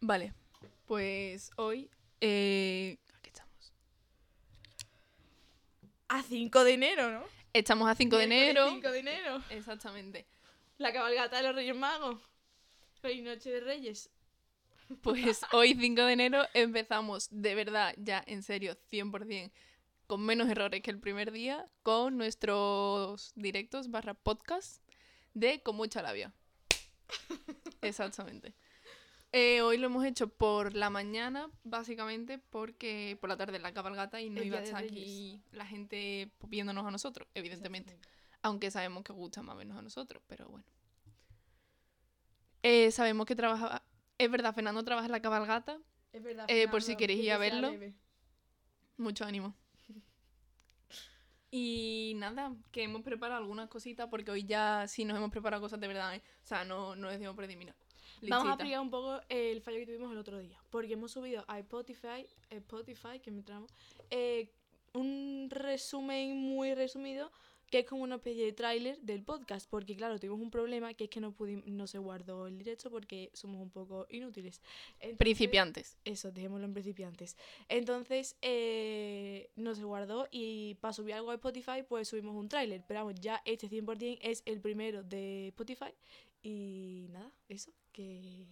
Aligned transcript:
Vale, 0.00 0.32
pues 0.86 1.50
hoy... 1.56 1.90
Eh... 2.20 2.98
¿Qué 3.22 3.28
estamos? 3.28 3.72
A 6.08 6.22
5 6.22 6.64
de 6.64 6.72
enero, 6.72 7.10
¿no? 7.10 7.24
Estamos 7.52 7.88
a 7.88 7.94
5 7.94 8.16
de 8.16 8.24
enero. 8.24 8.70
5 8.70 8.90
de 8.90 8.98
enero. 8.98 9.42
Exactamente. 9.50 10.26
La 10.78 10.92
cabalgata 10.92 11.36
de 11.36 11.42
los 11.42 11.54
Reyes 11.54 11.76
Magos. 11.76 12.18
Feliz 13.02 13.22
Noche 13.24 13.50
de 13.50 13.60
Reyes. 13.60 14.10
Pues 15.02 15.42
hoy 15.52 15.76
5 15.78 16.02
de 16.02 16.12
enero 16.12 16.46
empezamos 16.54 17.28
de 17.30 17.54
verdad, 17.54 17.94
ya 17.98 18.24
en 18.26 18.42
serio, 18.42 18.76
100%, 18.90 19.52
con 20.06 20.24
menos 20.24 20.48
errores 20.48 20.82
que 20.82 20.90
el 20.90 20.98
primer 20.98 21.30
día, 21.30 21.68
con 21.82 22.16
nuestros 22.16 23.32
directos 23.36 23.90
barra 23.90 24.14
podcast 24.14 24.82
de 25.34 25.62
Con 25.62 25.76
mucha 25.76 26.02
labia. 26.02 26.32
Exactamente. 27.82 28.54
Eh, 29.32 29.62
hoy 29.62 29.78
lo 29.78 29.86
hemos 29.86 30.04
hecho 30.04 30.28
por 30.28 30.74
la 30.74 30.90
mañana, 30.90 31.50
básicamente, 31.62 32.38
porque 32.38 33.16
por 33.20 33.30
la 33.30 33.36
tarde 33.36 33.60
la 33.60 33.72
cabalgata 33.72 34.20
y 34.20 34.28
no 34.28 34.40
El 34.40 34.48
iba 34.48 34.58
a 34.58 34.62
estar 34.62 34.82
aquí 34.82 35.40
la 35.52 35.66
gente 35.66 36.32
viéndonos 36.48 36.84
a 36.84 36.90
nosotros, 36.90 37.28
evidentemente. 37.34 37.96
Aunque 38.42 38.70
sabemos 38.70 39.04
que 39.04 39.12
gusta 39.12 39.42
más 39.42 39.56
vernos 39.56 39.78
a 39.78 39.82
nosotros, 39.82 40.22
pero 40.26 40.48
bueno. 40.48 40.66
Eh, 42.62 42.90
sabemos 42.90 43.26
que 43.26 43.36
trabaja. 43.36 43.82
Es 44.18 44.30
verdad, 44.30 44.52
Fernando 44.52 44.82
trabaja 44.82 45.06
en 45.06 45.12
la 45.12 45.22
cabalgata. 45.22 45.78
Es 46.12 46.22
verdad. 46.22 46.46
Eh, 46.48 46.66
por 46.68 46.82
si 46.82 46.96
queréis 46.96 47.20
que 47.20 47.26
ir 47.26 47.32
a 47.32 47.38
verlo. 47.38 47.72
Mucho 48.96 49.24
ánimo. 49.24 49.54
Y 51.52 52.12
nada, 52.14 52.54
que 52.70 52.84
hemos 52.84 53.02
preparado 53.02 53.40
algunas 53.40 53.68
cositas 53.68 54.06
porque 54.08 54.30
hoy 54.30 54.44
ya 54.44 54.86
sí 54.86 55.04
nos 55.04 55.16
hemos 55.16 55.32
preparado 55.32 55.60
cosas 55.60 55.80
de 55.80 55.88
verdad. 55.88 56.14
¿eh? 56.14 56.22
O 56.44 56.46
sea, 56.46 56.64
no, 56.64 56.94
no 56.94 57.10
decimos 57.10 57.34
por 57.34 57.44
decir, 57.44 57.74
Vamos 58.28 58.48
a 58.48 58.52
explicar 58.54 58.80
un 58.80 58.90
poco 58.90 59.20
el 59.28 59.60
fallo 59.60 59.78
que 59.78 59.86
tuvimos 59.86 60.12
el 60.12 60.18
otro 60.18 60.38
día. 60.38 60.58
Porque 60.70 60.92
hemos 60.94 61.12
subido 61.12 61.44
a 61.48 61.58
Spotify, 61.58 62.26
Spotify 62.50 63.20
que 63.22 63.30
me 63.30 63.42
tramo, 63.42 63.66
eh, 64.10 64.50
un 64.92 65.48
resumen 65.50 66.36
muy 66.36 66.74
resumido 66.74 67.30
que 67.70 67.78
es 67.78 67.86
como 67.86 68.02
una 68.02 68.16
especie 68.16 68.44
de 68.44 68.52
tráiler 68.52 68.98
del 69.00 69.22
podcast. 69.22 69.70
Porque 69.70 69.94
claro, 69.94 70.18
tuvimos 70.18 70.40
un 70.40 70.50
problema 70.50 70.92
que 70.94 71.04
es 71.04 71.10
que 71.10 71.20
no, 71.20 71.32
pudimos, 71.32 71.64
no 71.66 71.86
se 71.86 71.98
guardó 71.98 72.48
el 72.48 72.58
directo 72.58 72.90
porque 72.90 73.30
somos 73.32 73.62
un 73.62 73.70
poco 73.70 74.06
inútiles. 74.10 74.60
Entonces- 74.94 75.18
Principiantes. 75.18 75.96
Eso, 76.04 76.32
dejémoslo 76.32 76.66
en 76.66 76.72
principiantes. 76.72 77.36
Entonces, 77.68 78.36
eh, 78.42 79.50
no 79.54 79.76
se 79.76 79.84
guardó 79.84 80.26
y 80.32 80.74
para 80.80 80.92
subir 80.92 81.14
algo 81.14 81.30
a 81.30 81.34
Spotify, 81.34 81.84
pues 81.88 82.08
subimos 82.08 82.34
un 82.34 82.48
tráiler. 82.48 82.82
Pero 82.88 83.00
vamos, 83.04 83.20
ya 83.20 83.40
este 83.44 83.68
100% 83.68 84.18
es 84.20 84.42
el 84.46 84.60
primero 84.60 85.04
de 85.04 85.48
Spotify. 85.48 85.94
Y 86.42 87.06
nada, 87.10 87.30
eso, 87.48 87.70
que... 87.92 88.46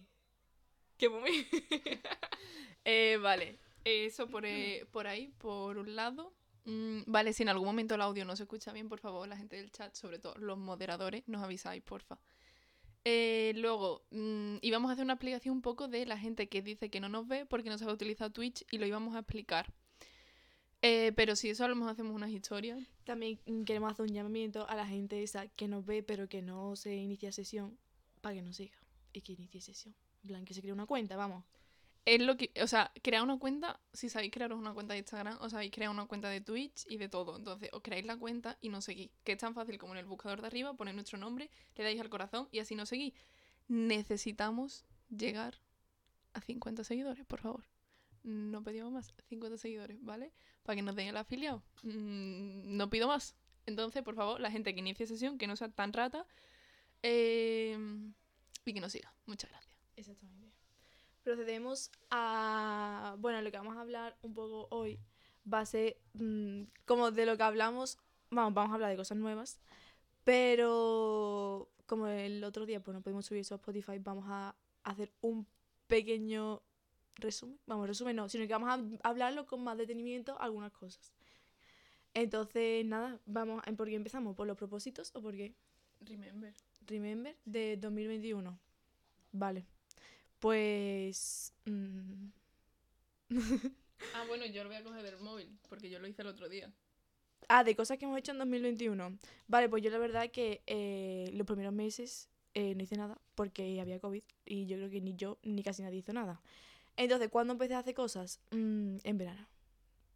Que 0.97 1.09
mami. 1.09 1.29
Eh, 2.85 3.17
vale, 3.21 3.59
eso 3.83 4.27
por, 4.27 4.45
eh, 4.45 4.87
por 4.91 5.05
ahí, 5.05 5.27
por 5.37 5.77
un 5.77 5.95
lado. 5.95 6.33
Mm, 6.65 7.01
vale, 7.07 7.33
si 7.33 7.43
en 7.43 7.49
algún 7.49 7.67
momento 7.67 7.95
el 7.95 8.01
audio 8.01 8.25
no 8.25 8.35
se 8.35 8.43
escucha 8.43 8.71
bien, 8.71 8.89
por 8.89 8.99
favor, 8.99 9.27
la 9.27 9.37
gente 9.37 9.57
del 9.57 9.71
chat, 9.71 9.93
sobre 9.95 10.17
todo 10.17 10.35
los 10.37 10.57
moderadores, 10.57 11.27
nos 11.27 11.43
avisáis, 11.43 11.83
porfa. 11.83 12.19
Eh, 13.05 13.53
luego, 13.55 14.05
mm, 14.11 14.57
íbamos 14.61 14.89
a 14.89 14.93
hacer 14.93 15.03
una 15.03 15.13
explicación 15.13 15.55
un 15.55 15.61
poco 15.61 15.87
de 15.87 16.05
la 16.05 16.17
gente 16.17 16.49
que 16.49 16.61
dice 16.61 16.89
que 16.89 16.99
no 16.99 17.09
nos 17.09 17.27
ve 17.27 17.45
porque 17.45 17.69
no 17.69 17.77
sabe 17.77 17.93
utilizar 17.93 18.31
Twitch 18.31 18.65
y 18.71 18.77
lo 18.77 18.85
íbamos 18.85 19.15
a 19.15 19.19
explicar. 19.19 19.73
Eh, 20.81 21.11
pero 21.15 21.35
si 21.35 21.49
eso 21.49 21.65
a 21.65 21.67
lo 21.67 21.75
mejor 21.75 21.91
hacemos 21.91 22.15
unas 22.15 22.31
historias. 22.31 22.79
También 23.03 23.39
queremos 23.65 23.91
hacer 23.91 24.05
un 24.05 24.13
llamamiento 24.13 24.67
a 24.69 24.75
la 24.75 24.85
gente 24.85 25.23
esa 25.23 25.47
que 25.47 25.67
nos 25.67 25.85
ve, 25.85 26.03
pero 26.03 26.29
que 26.29 26.41
no 26.41 26.75
se 26.75 26.95
inicia 26.95 27.31
sesión, 27.31 27.77
para 28.21 28.35
que 28.35 28.41
nos 28.41 28.55
siga 28.57 28.79
y 29.13 29.21
que 29.21 29.33
inicie 29.33 29.61
sesión. 29.61 29.95
En 30.23 30.27
plan, 30.27 30.45
que 30.45 30.53
se 30.53 30.61
cree 30.61 30.73
una 30.73 30.85
cuenta, 30.85 31.15
vamos. 31.15 31.43
Es 32.05 32.21
lo 32.21 32.37
que, 32.37 32.51
o 32.61 32.67
sea, 32.67 32.91
crear 33.03 33.23
una 33.23 33.37
cuenta, 33.37 33.79
si 33.93 34.09
sabéis 34.09 34.31
crearos 34.31 34.57
una 34.57 34.73
cuenta 34.73 34.93
de 34.93 34.99
Instagram, 34.99 35.37
os 35.41 35.51
sabéis 35.51 35.71
crear 35.71 35.91
una 35.91 36.05
cuenta 36.05 36.29
de 36.29 36.41
Twitch 36.41 36.85
y 36.89 36.97
de 36.97 37.09
todo. 37.09 37.35
Entonces, 37.37 37.69
os 37.71 37.81
creáis 37.81 38.05
la 38.05 38.17
cuenta 38.17 38.57
y 38.61 38.69
nos 38.69 38.85
seguís. 38.85 39.11
Que 39.23 39.33
es 39.33 39.37
tan 39.37 39.53
fácil 39.53 39.77
como 39.77 39.93
en 39.93 39.99
el 39.99 40.05
buscador 40.05 40.41
de 40.41 40.47
arriba, 40.47 40.73
ponéis 40.73 40.95
nuestro 40.95 41.17
nombre, 41.17 41.49
le 41.75 41.83
dais 41.83 41.99
al 41.99 42.09
corazón 42.09 42.47
y 42.51 42.59
así 42.59 42.75
nos 42.75 42.89
seguís. 42.89 43.13
Necesitamos 43.67 44.85
llegar 45.09 45.55
a 46.33 46.41
50 46.41 46.83
seguidores, 46.83 47.25
por 47.25 47.41
favor. 47.41 47.63
No 48.23 48.63
pedimos 48.63 48.91
más, 48.91 49.13
50 49.27 49.57
seguidores, 49.57 49.97
¿vale? 50.01 50.33
Para 50.63 50.75
que 50.75 50.81
nos 50.81 50.95
den 50.95 51.07
el 51.07 51.17
afiliado. 51.17 51.63
Mm, 51.83 52.75
no 52.77 52.89
pido 52.89 53.07
más. 53.07 53.35
Entonces, 53.65 54.03
por 54.03 54.15
favor, 54.15 54.39
la 54.39 54.51
gente 54.51 54.73
que 54.73 54.79
inicie 54.79 55.05
sesión, 55.05 55.37
que 55.37 55.47
no 55.47 55.55
sea 55.55 55.69
tan 55.69 55.93
rata, 55.93 56.25
eh, 57.03 57.77
y 58.65 58.73
que 58.73 58.81
nos 58.81 58.91
siga. 58.91 59.13
Muchas 59.25 59.49
gracias. 59.49 59.73
Exactamente. 59.95 60.49
Procedemos 61.23 61.91
a. 62.09 63.15
Bueno, 63.19 63.41
lo 63.41 63.51
que 63.51 63.57
vamos 63.57 63.77
a 63.77 63.81
hablar 63.81 64.17
un 64.21 64.33
poco 64.33 64.67
hoy 64.71 64.99
va 65.51 65.59
a 65.59 65.65
ser 65.65 65.97
mm, 66.13 66.63
como 66.85 67.11
de 67.11 67.25
lo 67.25 67.37
que 67.37 67.43
hablamos. 67.43 67.97
Vamos, 68.29 68.53
vamos 68.53 68.71
a 68.71 68.75
hablar 68.75 68.91
de 68.91 68.97
cosas 68.97 69.17
nuevas. 69.17 69.59
Pero 70.23 71.69
como 71.85 72.07
el 72.07 72.43
otro 72.43 72.65
día 72.65 72.83
pues 72.83 72.93
no 72.93 73.01
pudimos 73.01 73.25
subir 73.25 73.41
eso 73.41 73.55
a 73.55 73.57
Spotify, 73.57 73.97
vamos 73.99 74.25
a 74.27 74.55
hacer 74.83 75.11
un 75.21 75.47
pequeño 75.87 76.61
resumen. 77.15 77.59
Vamos, 77.65 77.87
resumen 77.87 78.15
no, 78.15 78.29
sino 78.29 78.45
que 78.45 78.53
vamos 78.53 78.69
a 78.69 79.09
hablarlo 79.09 79.45
con 79.45 79.63
más 79.63 79.77
detenimiento 79.77 80.39
algunas 80.39 80.71
cosas. 80.71 81.13
Entonces, 82.13 82.85
nada, 82.85 83.19
vamos. 83.25 83.63
¿Por 83.77 83.87
qué 83.87 83.95
empezamos? 83.95 84.35
¿Por 84.35 84.47
los 84.47 84.57
propósitos 84.57 85.11
o 85.15 85.21
por 85.21 85.35
qué? 85.35 85.55
Remember. 86.01 86.53
Remember 86.89 87.35
de 87.45 87.77
2021. 87.77 88.59
Vale. 89.31 89.65
Pues. 90.39 91.53
mm, 91.65 92.29
Ah, 94.15 94.23
bueno, 94.27 94.45
yo 94.45 94.63
lo 94.63 94.69
voy 94.69 94.77
a 94.77 94.83
coger 94.83 95.03
del 95.03 95.19
móvil, 95.19 95.59
porque 95.67 95.89
yo 95.89 95.99
lo 95.99 96.07
hice 96.07 96.21
el 96.21 96.29
otro 96.29 96.47
día. 96.47 96.71
Ah, 97.49 97.63
de 97.63 97.75
cosas 97.75 97.97
que 97.97 98.05
hemos 98.05 98.17
hecho 98.17 98.31
en 98.31 98.37
2021. 98.37 99.17
Vale, 99.47 99.69
pues 99.69 99.83
yo 99.83 99.89
la 99.89 99.97
verdad 99.97 100.31
que 100.31 100.61
eh, 100.67 101.29
los 101.33 101.45
primeros 101.45 101.73
meses 101.73 102.29
eh, 102.53 102.75
no 102.75 102.83
hice 102.83 102.95
nada 102.95 103.19
porque 103.35 103.79
había 103.81 103.99
COVID 103.99 104.23
y 104.45 104.67
yo 104.67 104.77
creo 104.77 104.89
que 104.89 105.01
ni 105.01 105.15
yo 105.15 105.37
ni 105.43 105.63
casi 105.63 105.81
nadie 105.81 105.99
hizo 105.99 106.13
nada. 106.13 106.41
Entonces, 106.95 107.29
¿cuándo 107.29 107.53
empecé 107.53 107.75
a 107.75 107.79
hacer 107.79 107.93
cosas? 107.93 108.39
Mm, 108.51 108.97
en 109.03 109.17
verano. 109.17 109.47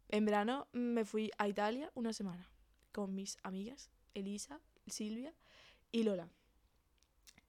En 0.08 0.24
verano 0.24 0.68
me 0.72 1.04
fui 1.04 1.30
a 1.38 1.48
Italia 1.48 1.90
una 1.94 2.12
semana 2.12 2.48
con 2.92 3.14
mis 3.14 3.36
amigas, 3.42 3.90
Elisa, 4.14 4.60
Silvia 4.86 5.34
y 5.92 6.04
Lola. 6.04 6.28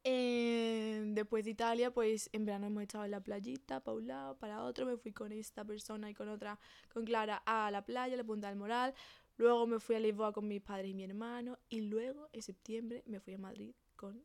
Eh, 0.08 1.02
después 1.08 1.46
de 1.46 1.52
Italia, 1.52 1.92
pues 1.92 2.30
en 2.32 2.46
verano 2.46 2.68
hemos 2.68 2.84
estado 2.84 3.06
en 3.06 3.12
la 3.12 3.22
playita, 3.22 3.80
para 3.80 3.98
un 3.98 4.06
lado, 4.06 4.38
para 4.38 4.64
otro. 4.64 4.86
Me 4.86 4.98
fui 4.98 5.12
con 5.12 5.32
esta 5.32 5.66
persona 5.66 6.10
y 6.12 6.14
con 6.14 6.30
otra, 6.30 6.60
con 6.94 7.06
Clara, 7.06 7.42
a 7.46 7.72
la 7.72 7.84
playa, 7.84 8.14
a 8.14 8.18
la 8.18 8.24
Punta 8.24 8.48
del 8.48 8.56
Moral. 8.56 8.94
Luego 9.38 9.66
me 9.66 9.80
fui 9.80 9.96
a 9.96 10.00
Lisboa 10.00 10.32
con 10.32 10.48
mis 10.48 10.62
padres 10.62 10.92
y 10.92 10.94
mi 10.94 11.04
hermano. 11.04 11.58
Y 11.70 11.82
luego, 11.82 12.30
en 12.34 12.44
septiembre, 12.44 13.02
me 13.08 13.20
fui 13.20 13.34
a 13.34 13.40
Madrid 13.40 13.74
con... 13.96 14.24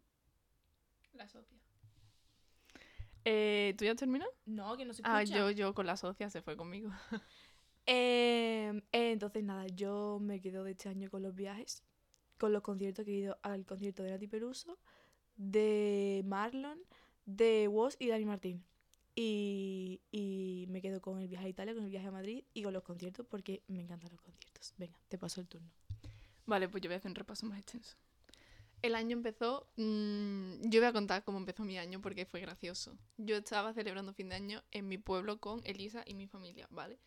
La 1.14 1.26
socia. 1.26 1.58
Eh, 3.24 3.74
¿Tú 3.78 3.86
ya 3.86 3.92
has 3.92 3.97
terminado? 3.97 4.30
No, 4.44 4.76
que 4.76 4.84
no 4.84 4.92
se 4.92 5.00
Ah, 5.04 5.24
yo, 5.24 5.50
yo 5.50 5.74
con 5.74 5.86
la 5.86 5.97
socia 5.97 6.28
se 6.28 6.42
fue 6.42 6.56
conmigo. 6.56 6.91
Eh, 7.86 8.82
eh, 8.92 9.10
entonces, 9.10 9.42
nada, 9.42 9.66
yo 9.66 10.18
me 10.20 10.41
quedo 10.41 10.62
de 10.62 10.72
este 10.72 10.91
año 10.91 11.10
con 11.10 11.22
los 11.22 11.34
viajes, 11.34 11.82
con 12.38 12.52
los 12.52 12.62
conciertos 12.62 13.04
que 13.04 13.10
he 13.10 13.16
ido 13.16 13.38
al 13.42 13.64
concierto 13.64 14.04
de 14.04 14.10
Nati 14.10 14.28
Peluso, 14.28 14.78
de 15.40 16.22
Marlon, 16.26 16.78
de 17.24 17.66
Woz 17.68 17.96
y 17.98 18.08
Dani 18.08 18.26
Martín. 18.26 18.62
Y, 19.14 20.00
y 20.12 20.66
me 20.68 20.80
quedo 20.80 21.00
con 21.00 21.20
el 21.20 21.28
viaje 21.28 21.46
a 21.46 21.48
Italia, 21.48 21.74
con 21.74 21.84
el 21.84 21.90
viaje 21.90 22.06
a 22.06 22.12
Madrid 22.12 22.44
y 22.54 22.62
con 22.62 22.72
los 22.72 22.82
conciertos 22.82 23.26
porque 23.26 23.62
me 23.66 23.80
encantan 23.80 24.10
los 24.12 24.20
conciertos. 24.20 24.74
Venga, 24.76 24.98
te 25.08 25.18
paso 25.18 25.40
el 25.40 25.48
turno. 25.48 25.68
Vale, 26.46 26.68
pues 26.68 26.82
yo 26.82 26.88
voy 26.88 26.94
a 26.94 26.98
hacer 26.98 27.10
un 27.10 27.16
repaso 27.16 27.46
más 27.46 27.58
extenso. 27.58 27.96
El 28.82 28.94
año 28.94 29.16
empezó. 29.16 29.66
mm, 29.76 30.68
yo 30.68 30.80
voy 30.80 30.88
a 30.88 30.92
contar 30.92 31.24
cómo 31.24 31.38
empezó 31.38 31.64
mi 31.64 31.78
año 31.78 32.00
porque 32.00 32.26
fue 32.26 32.40
gracioso. 32.40 32.96
Yo 33.16 33.36
estaba 33.36 33.72
celebrando 33.72 34.12
fin 34.12 34.28
de 34.28 34.36
año 34.36 34.62
en 34.70 34.88
mi 34.88 34.98
pueblo 34.98 35.41
con 35.41 35.60
Elisa 35.65 36.03
y 36.06 36.15
mi 36.15 36.26
familia, 36.26 36.66
¿vale? 36.70 36.98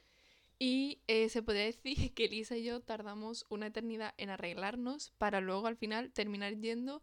Y 0.60 1.00
eh, 1.08 1.30
se 1.30 1.42
podría 1.42 1.66
decir 1.66 2.14
que 2.16 2.26
Elisa 2.26 2.58
y 2.58 2.64
yo 2.64 2.82
tardamos 2.82 3.46
una 3.50 3.68
eternidad 3.68 4.14
en 4.18 4.30
arreglarnos 4.30 5.12
para 5.18 5.42
luego 5.42 5.68
al 5.68 5.78
final 5.78 6.12
terminar 6.12 6.56
yendo 6.60 7.02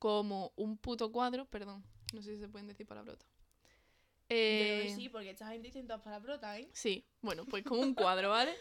como 0.00 0.52
un 0.56 0.76
puto 0.76 1.12
cuadro. 1.12 1.44
Perdón, 1.44 1.84
no 2.12 2.22
sé 2.22 2.34
si 2.34 2.40
se 2.40 2.48
pueden 2.48 2.66
decir 2.66 2.86
palabrotas. 2.86 3.28
Eh, 4.28 5.08
porque 5.12 5.30
esta 5.30 5.48
gente 5.48 5.68
dice 5.68 5.82
todas 5.82 6.02
palabrotas, 6.02 6.58
¿eh? 6.58 6.68
Sí, 6.72 7.04
bueno, 7.20 7.44
pues 7.44 7.64
como 7.64 7.82
un 7.82 7.94
cuadro, 7.94 8.30
¿vale? 8.30 8.52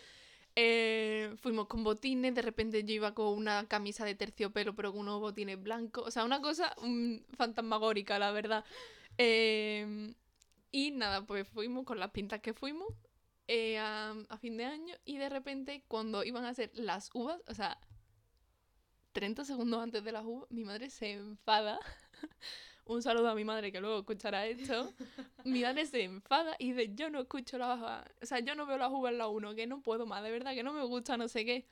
Eh, 0.56 1.36
fuimos 1.38 1.68
con 1.68 1.84
botines, 1.84 2.36
de 2.36 2.42
repente 2.42 2.84
yo 2.84 2.94
iba 2.94 3.14
con 3.14 3.28
una 3.28 3.68
camisa 3.68 4.04
de 4.04 4.16
terciopelo, 4.16 4.76
pero 4.76 4.92
con 4.92 5.02
unos 5.02 5.20
botines 5.20 5.62
blancos. 5.62 6.08
O 6.08 6.12
sea, 6.12 6.26
una 6.26 6.42
cosa 6.42 6.76
mm, 6.82 7.18
fantasmagórica, 7.38 8.20
la 8.20 8.32
verdad. 8.32 8.66
Eh, 9.18 10.14
y 10.72 10.92
nada, 10.92 11.26
pues 11.26 11.48
fuimos 11.48 11.86
con 11.86 12.00
las 12.00 12.12
pintas 12.12 12.42
que 12.42 12.54
fuimos 12.54 12.88
eh, 13.48 13.78
a, 13.78 14.16
a 14.28 14.38
fin 14.38 14.58
de 14.58 14.66
año. 14.66 14.96
Y 15.06 15.18
de 15.18 15.30
repente, 15.30 15.84
cuando 15.88 16.24
iban 16.24 16.46
a 16.46 16.54
ser 16.54 16.72
las 16.74 17.10
uvas, 17.14 17.42
o 17.48 17.54
sea, 17.54 17.80
30 19.20 19.44
segundos 19.44 19.84
antes 19.84 20.02
de 20.02 20.14
las 20.14 20.24
uvas, 20.24 20.50
mi 20.50 20.64
madre 20.64 20.90
se 20.90 21.12
enfada. 21.12 21.78
Un 22.86 23.04
saludo 23.04 23.28
a 23.28 23.36
mi 23.36 23.44
madre 23.44 23.70
que 23.70 23.82
luego 23.82 24.00
escuchará 24.00 24.48
esto. 24.48 24.94
mi 25.44 25.62
madre 25.62 25.86
se 25.86 26.06
enfada 26.06 26.56
y 26.58 26.72
dice, 26.72 26.96
yo 26.96 27.10
no 27.10 27.20
escucho 27.20 27.58
las... 27.58 27.82
O 28.22 28.26
sea, 28.26 28.40
yo 28.40 28.56
no 28.56 28.66
veo 28.66 28.78
las 28.78 28.90
uvas 28.90 29.12
en 29.12 29.18
la 29.18 29.28
1, 29.28 29.56
que 29.56 29.68
no 29.68 29.82
puedo 29.82 30.06
más, 30.06 30.24
de 30.24 30.32
verdad, 30.32 30.54
que 30.54 30.64
no 30.64 30.72
me 30.72 30.86
gusta, 30.86 31.18
no 31.18 31.28
sé 31.28 31.44
qué. 31.44 31.66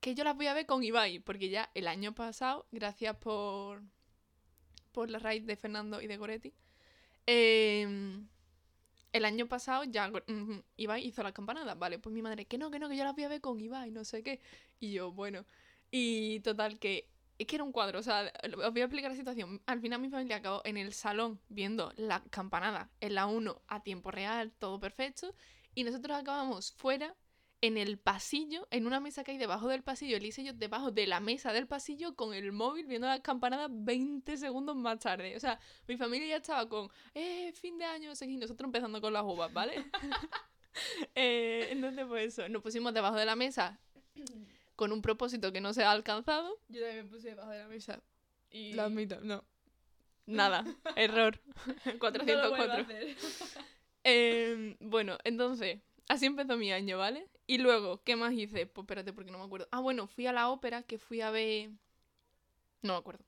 Que 0.00 0.14
yo 0.14 0.24
las 0.24 0.34
voy 0.34 0.46
a 0.46 0.54
ver 0.54 0.64
con 0.64 0.82
Ibai, 0.82 1.18
porque 1.18 1.50
ya 1.50 1.70
el 1.74 1.86
año 1.86 2.14
pasado, 2.14 2.64
gracias 2.72 3.14
por, 3.18 3.82
por 4.90 5.10
la 5.10 5.18
raíz 5.18 5.44
de 5.44 5.56
Fernando 5.56 6.00
y 6.00 6.06
de 6.06 6.16
Goretti, 6.16 6.54
em, 7.26 8.26
el 9.12 9.24
año 9.26 9.48
pasado 9.48 9.84
ya 9.84 10.08
mm, 10.08 10.62
Ibai 10.78 11.06
hizo 11.06 11.22
las 11.22 11.34
campanadas, 11.34 11.78
vale, 11.78 11.98
pues 11.98 12.14
mi 12.14 12.22
madre, 12.22 12.46
que 12.46 12.56
no, 12.56 12.70
que 12.70 12.78
no, 12.78 12.88
que 12.88 12.96
yo 12.96 13.04
las 13.04 13.14
voy 13.14 13.24
a 13.24 13.28
ver 13.28 13.42
con 13.42 13.60
Ibai, 13.60 13.90
no 13.90 14.04
sé 14.04 14.22
qué. 14.22 14.40
Y 14.78 14.92
yo, 14.92 15.12
bueno, 15.12 15.44
y 15.90 16.40
total 16.40 16.78
que 16.78 17.10
es 17.40 17.46
que 17.46 17.56
era 17.56 17.64
un 17.64 17.72
cuadro, 17.72 18.00
o 18.00 18.02
sea, 18.02 18.30
os 18.44 18.72
voy 18.72 18.82
a 18.82 18.84
explicar 18.84 19.10
la 19.10 19.16
situación. 19.16 19.62
Al 19.64 19.80
final 19.80 19.98
mi 19.98 20.10
familia 20.10 20.36
acabó 20.36 20.60
en 20.66 20.76
el 20.76 20.92
salón 20.92 21.40
viendo 21.48 21.90
la 21.96 22.22
campanada 22.28 22.90
en 23.00 23.14
la 23.14 23.24
1 23.26 23.62
a 23.66 23.82
tiempo 23.82 24.10
real, 24.10 24.52
todo 24.58 24.78
perfecto, 24.78 25.34
y 25.74 25.84
nosotros 25.84 26.18
acabamos 26.18 26.72
fuera 26.72 27.16
en 27.62 27.78
el 27.78 27.98
pasillo, 27.98 28.68
en 28.70 28.86
una 28.86 29.00
mesa 29.00 29.24
que 29.24 29.30
hay 29.30 29.38
debajo 29.38 29.68
del 29.68 29.82
pasillo, 29.82 30.18
Elisa 30.18 30.42
y 30.42 30.46
yo 30.46 30.52
debajo 30.52 30.90
de 30.90 31.06
la 31.06 31.20
mesa 31.20 31.54
del 31.54 31.66
pasillo 31.66 32.14
con 32.14 32.34
el 32.34 32.52
móvil 32.52 32.86
viendo 32.86 33.06
las 33.06 33.20
campanadas 33.20 33.70
20 33.72 34.36
segundos 34.36 34.76
más 34.76 34.98
tarde. 34.98 35.34
O 35.34 35.40
sea, 35.40 35.58
mi 35.88 35.96
familia 35.96 36.28
ya 36.28 36.36
estaba 36.36 36.68
con, 36.68 36.90
eh, 37.14 37.52
fin 37.54 37.78
de 37.78 37.86
año, 37.86 38.12
y 38.20 38.36
nosotros 38.36 38.68
empezando 38.68 39.00
con 39.00 39.14
las 39.14 39.24
uvas, 39.24 39.50
¿vale? 39.50 39.90
eh, 41.14 41.68
entonces, 41.70 42.04
pues 42.06 42.38
eso, 42.38 42.48
nos 42.50 42.62
pusimos 42.62 42.92
debajo 42.92 43.16
de 43.16 43.24
la 43.24 43.34
mesa 43.34 43.80
con 44.80 44.92
un 44.92 45.02
propósito 45.02 45.52
que 45.52 45.60
no 45.60 45.74
se 45.74 45.84
ha 45.84 45.90
alcanzado. 45.90 46.58
Yo 46.70 46.80
también 46.80 47.04
me 47.04 47.10
puse 47.10 47.28
debajo 47.28 47.50
de 47.50 47.58
la 47.58 47.68
mesa. 47.68 48.02
Y... 48.50 48.72
La 48.72 48.88
mitad, 48.88 49.20
no. 49.20 49.44
Nada, 50.26 50.64
error. 50.96 51.38
404. 51.98 52.86
eh, 54.04 54.76
bueno, 54.80 55.18
entonces, 55.24 55.80
así 56.08 56.24
empezó 56.24 56.56
mi 56.56 56.72
año, 56.72 56.96
¿vale? 56.96 57.28
Y 57.46 57.58
luego, 57.58 58.02
¿qué 58.04 58.16
más 58.16 58.32
hice? 58.32 58.64
Pues 58.64 58.84
espérate, 58.84 59.12
porque 59.12 59.30
no 59.30 59.36
me 59.36 59.44
acuerdo. 59.44 59.68
Ah, 59.70 59.80
bueno, 59.80 60.06
fui 60.06 60.26
a 60.26 60.32
la 60.32 60.48
ópera 60.48 60.82
que 60.82 60.96
fui 60.96 61.20
a 61.20 61.30
ver. 61.30 61.68
No 62.80 62.94
me 62.94 63.00
acuerdo. 63.00 63.22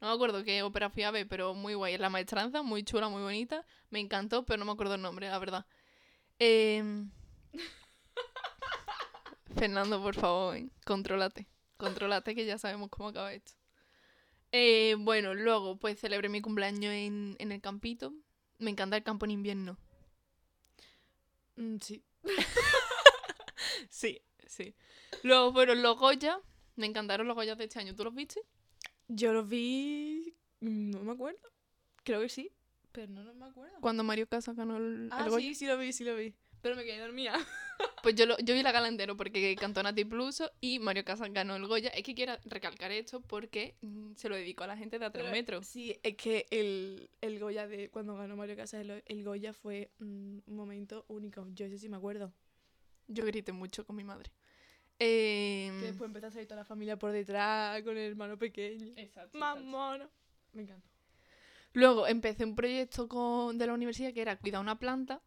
No 0.00 0.08
me 0.08 0.14
acuerdo 0.14 0.42
qué 0.42 0.64
ópera 0.64 0.90
fui 0.90 1.04
a 1.04 1.12
ver, 1.12 1.28
pero 1.28 1.54
muy 1.54 1.74
guay. 1.74 1.94
Es 1.94 2.00
la 2.00 2.10
maestranza, 2.10 2.62
muy 2.62 2.82
chula, 2.82 3.08
muy 3.08 3.22
bonita. 3.22 3.64
Me 3.90 4.00
encantó, 4.00 4.44
pero 4.44 4.58
no 4.58 4.64
me 4.64 4.72
acuerdo 4.72 4.96
el 4.96 5.02
nombre, 5.02 5.28
la 5.28 5.38
verdad. 5.38 5.66
Eh... 6.40 6.82
Fernando, 9.56 10.02
por 10.02 10.14
favor, 10.14 10.58
contrólate. 10.84 11.46
Contrólate 11.76 12.34
que 12.34 12.46
ya 12.46 12.58
sabemos 12.58 12.90
cómo 12.90 13.08
acaba 13.08 13.32
esto. 13.32 13.52
Eh, 14.52 14.96
bueno, 14.98 15.34
luego 15.34 15.78
pues 15.78 15.98
celebré 15.98 16.28
mi 16.28 16.40
cumpleaños 16.40 16.92
en, 16.92 17.36
en 17.38 17.52
el 17.52 17.60
campito. 17.60 18.14
Me 18.58 18.70
encanta 18.70 18.96
el 18.96 19.02
campo 19.02 19.24
en 19.24 19.32
invierno. 19.32 19.78
Mm, 21.56 21.76
sí. 21.80 22.04
sí, 23.90 24.22
sí. 24.46 24.74
Luego 25.22 25.52
fueron 25.52 25.82
los 25.82 25.98
Goya. 25.98 26.40
Me 26.76 26.86
encantaron 26.86 27.26
los 27.26 27.34
Goya 27.34 27.54
de 27.54 27.64
este 27.64 27.78
año. 27.80 27.94
¿Tú 27.94 28.04
los 28.04 28.14
viste? 28.14 28.40
Yo 29.08 29.32
los 29.32 29.48
vi... 29.48 30.34
Mm, 30.60 30.90
no 30.90 31.00
me 31.02 31.12
acuerdo. 31.12 31.40
Creo 32.02 32.20
que 32.20 32.28
sí. 32.28 32.52
Pero 32.92 33.12
no, 33.12 33.24
no 33.24 33.34
me 33.34 33.46
acuerdo. 33.46 33.76
Cuando 33.80 34.04
Mario 34.04 34.26
Casas 34.26 34.56
ganó 34.56 34.76
el, 34.76 35.08
ah, 35.12 35.24
el 35.24 35.30
Goya. 35.30 35.48
sí, 35.48 35.54
sí 35.54 35.66
lo 35.66 35.78
vi, 35.78 35.92
sí 35.92 36.04
lo 36.04 36.16
vi. 36.16 36.34
Pero 36.62 36.76
me 36.76 36.84
quedé 36.84 37.00
dormida. 37.00 37.34
Pues 38.02 38.14
yo, 38.14 38.24
lo, 38.24 38.38
yo 38.38 38.54
vi 38.54 38.62
la 38.62 38.72
gala 38.72 38.88
entero 38.88 39.16
porque 39.16 39.54
cantó 39.56 39.82
Nati 39.82 40.04
Pluso 40.04 40.50
y 40.60 40.78
Mario 40.78 41.04
Casas 41.04 41.30
ganó 41.32 41.56
el 41.56 41.66
Goya. 41.66 41.90
Es 41.90 42.04
que 42.04 42.14
quiero 42.14 42.34
recalcar 42.44 42.90
esto 42.92 43.20
porque 43.20 43.74
mm, 43.82 44.14
se 44.14 44.28
lo 44.28 44.36
dedico 44.36 44.64
a 44.64 44.66
la 44.66 44.76
gente 44.76 44.98
de 44.98 45.04
a 45.04 45.10
tres 45.10 45.30
metros. 45.30 45.66
Sí, 45.66 45.98
es 46.02 46.16
que 46.16 46.46
el, 46.50 47.10
el, 47.20 47.38
Goya 47.38 47.66
de 47.66 47.90
cuando 47.90 48.14
ganó 48.14 48.36
Mario 48.36 48.56
Casas, 48.56 48.80
el, 48.80 49.02
el 49.04 49.24
Goya 49.24 49.52
fue 49.52 49.90
mm, 49.98 50.38
un 50.46 50.56
momento 50.56 51.04
único. 51.08 51.46
Yo 51.52 51.66
ese 51.66 51.78
sí 51.78 51.88
me 51.88 51.96
acuerdo. 51.96 52.32
Yo 53.08 53.26
grité 53.26 53.52
mucho 53.52 53.84
con 53.84 53.96
mi 53.96 54.04
madre. 54.04 54.30
Eh... 54.98 55.70
Que 55.80 55.86
después 55.86 56.08
empezó 56.08 56.28
a 56.28 56.30
salir 56.30 56.46
toda 56.46 56.60
la 56.60 56.64
familia 56.64 56.98
por 56.98 57.12
detrás 57.12 57.82
con 57.82 57.96
el 57.96 58.10
hermano 58.10 58.38
pequeño. 58.38 58.92
Exacto. 58.96 59.36
Más 59.36 59.60
mono. 59.60 60.08
Me 60.52 60.62
encanta. 60.62 60.88
Luego 61.72 62.06
empecé 62.06 62.44
un 62.44 62.54
proyecto 62.54 63.06
con, 63.06 63.58
de 63.58 63.66
la 63.66 63.74
universidad 63.74 64.14
que 64.14 64.22
era 64.22 64.38
cuidar 64.38 64.62
una 64.62 64.78
planta. 64.78 65.20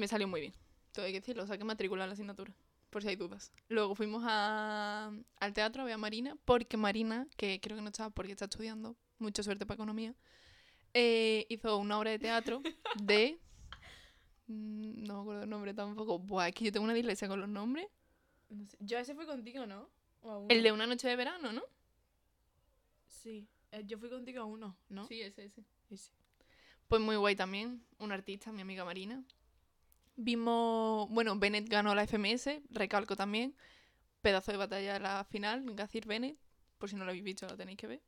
Me 0.00 0.08
salió 0.08 0.26
muy 0.26 0.40
bien 0.40 0.54
todo 0.92 1.06
hay 1.06 1.12
que 1.12 1.20
decirlo, 1.20 1.46
saqué 1.46 1.64
matrícula 1.64 2.04
en 2.04 2.10
la 2.10 2.14
asignatura, 2.14 2.52
por 2.90 3.02
si 3.02 3.08
hay 3.08 3.16
dudas. 3.16 3.52
Luego 3.68 3.94
fuimos 3.94 4.22
a, 4.26 5.12
al 5.38 5.52
teatro 5.52 5.82
a 5.82 5.84
ver 5.84 5.94
a 5.94 5.98
Marina, 5.98 6.36
porque 6.44 6.76
Marina, 6.76 7.26
que 7.36 7.60
creo 7.60 7.76
que 7.76 7.82
no 7.82 7.88
estaba 7.88 8.10
porque 8.10 8.32
está 8.32 8.46
estudiando, 8.46 8.96
mucha 9.18 9.42
suerte 9.42 9.66
para 9.66 9.76
economía, 9.76 10.14
eh, 10.94 11.46
hizo 11.48 11.76
una 11.78 11.98
obra 11.98 12.10
de 12.10 12.18
teatro 12.18 12.62
de... 13.02 13.38
Mm, 14.52 15.04
no 15.04 15.14
me 15.14 15.20
acuerdo 15.20 15.42
el 15.44 15.48
nombre 15.48 15.72
tampoco. 15.74 16.18
Buah, 16.18 16.48
es 16.48 16.54
que 16.56 16.64
yo 16.64 16.72
tengo 16.72 16.82
una 16.82 16.92
dislexia 16.92 17.28
con 17.28 17.38
los 17.38 17.48
nombres. 17.48 17.86
No 18.48 18.66
sé. 18.66 18.76
Yo 18.80 18.98
ese 18.98 19.14
fui 19.14 19.24
contigo, 19.24 19.64
¿no? 19.64 19.88
El 20.48 20.64
de 20.64 20.72
una 20.72 20.88
noche 20.88 21.06
de 21.06 21.14
verano, 21.14 21.52
¿no? 21.52 21.62
Sí. 23.06 23.46
Eh, 23.70 23.84
yo 23.86 23.96
fui 23.96 24.10
contigo 24.10 24.40
a 24.40 24.44
uno, 24.44 24.76
¿no? 24.88 25.06
Sí, 25.06 25.22
ese, 25.22 25.44
ese. 25.44 25.62
ese. 25.88 26.10
Pues 26.88 27.00
muy 27.00 27.14
guay 27.14 27.36
también. 27.36 27.84
Un 28.00 28.10
artista, 28.10 28.50
mi 28.50 28.62
amiga 28.62 28.84
Marina. 28.84 29.24
Vimos, 30.22 31.08
bueno, 31.08 31.34
Bennett 31.38 31.66
ganó 31.66 31.94
la 31.94 32.02
FMS, 32.06 32.60
recalco 32.68 33.16
también. 33.16 33.56
Pedazo 34.20 34.52
de 34.52 34.58
batalla 34.58 34.92
de 34.92 35.00
la 35.00 35.24
final, 35.24 35.64
Gacir 35.74 36.06
Bennett, 36.06 36.36
por 36.76 36.90
si 36.90 36.96
no 36.96 37.04
lo 37.04 37.10
habéis 37.10 37.24
visto, 37.24 37.46
lo 37.48 37.56
tenéis 37.56 37.78
que 37.78 37.86
ver. 37.86 38.02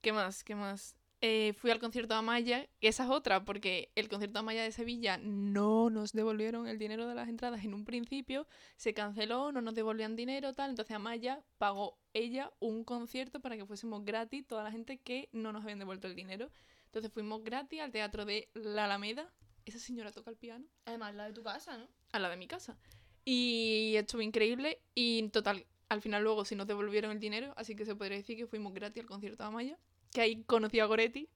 ¿Qué 0.00 0.12
más? 0.12 0.42
¿Qué 0.42 0.56
más? 0.56 0.96
Eh, 1.20 1.52
fui 1.52 1.70
al 1.70 1.78
concierto 1.78 2.14
de 2.14 2.18
Amaya, 2.18 2.68
esa 2.80 3.04
es 3.04 3.10
otra, 3.10 3.44
porque 3.44 3.92
el 3.94 4.08
concierto 4.08 4.34
de 4.34 4.38
Amaya 4.40 4.64
de 4.64 4.72
Sevilla 4.72 5.18
no 5.18 5.88
nos 5.88 6.12
devolvieron 6.12 6.66
el 6.66 6.78
dinero 6.78 7.06
de 7.06 7.14
las 7.14 7.28
entradas 7.28 7.64
en 7.64 7.74
un 7.74 7.84
principio, 7.84 8.48
se 8.76 8.92
canceló, 8.92 9.52
no 9.52 9.60
nos 9.60 9.76
devolvían 9.76 10.16
dinero, 10.16 10.52
tal, 10.52 10.70
entonces 10.70 10.96
Amaya 10.96 11.44
pagó 11.58 11.96
ella 12.12 12.52
un 12.58 12.82
concierto 12.82 13.38
para 13.38 13.56
que 13.56 13.64
fuésemos 13.64 14.04
gratis 14.04 14.44
toda 14.48 14.64
la 14.64 14.72
gente 14.72 14.98
que 14.98 15.28
no 15.30 15.52
nos 15.52 15.62
habían 15.62 15.78
devuelto 15.78 16.08
el 16.08 16.16
dinero. 16.16 16.50
Entonces 16.86 17.12
fuimos 17.12 17.44
gratis 17.44 17.80
al 17.80 17.92
teatro 17.92 18.24
de 18.24 18.48
La 18.54 18.86
Alameda, 18.86 19.32
esa 19.66 19.78
señora 19.78 20.12
toca 20.12 20.30
el 20.30 20.36
piano. 20.36 20.64
Además, 20.86 21.14
la 21.14 21.26
de 21.26 21.32
tu 21.32 21.42
casa, 21.42 21.76
¿no? 21.76 21.88
A 22.12 22.18
la 22.18 22.30
de 22.30 22.36
mi 22.36 22.46
casa. 22.46 22.78
Y 23.24 23.94
estuvo 23.96 24.22
increíble 24.22 24.80
y 24.94 25.28
total, 25.30 25.66
al 25.88 26.00
final 26.00 26.22
luego 26.22 26.44
sí 26.44 26.54
nos 26.54 26.68
devolvieron 26.68 27.10
el 27.10 27.20
dinero, 27.20 27.52
así 27.56 27.74
que 27.74 27.84
se 27.84 27.96
podría 27.96 28.16
decir 28.16 28.36
que 28.36 28.46
fuimos 28.46 28.72
gratis 28.72 29.02
al 29.02 29.08
concierto 29.08 29.42
de 29.42 29.48
Amaya, 29.48 29.78
que 30.12 30.20
ahí 30.20 30.44
conocí 30.44 30.78
a 30.78 30.86
Goretti 30.86 31.28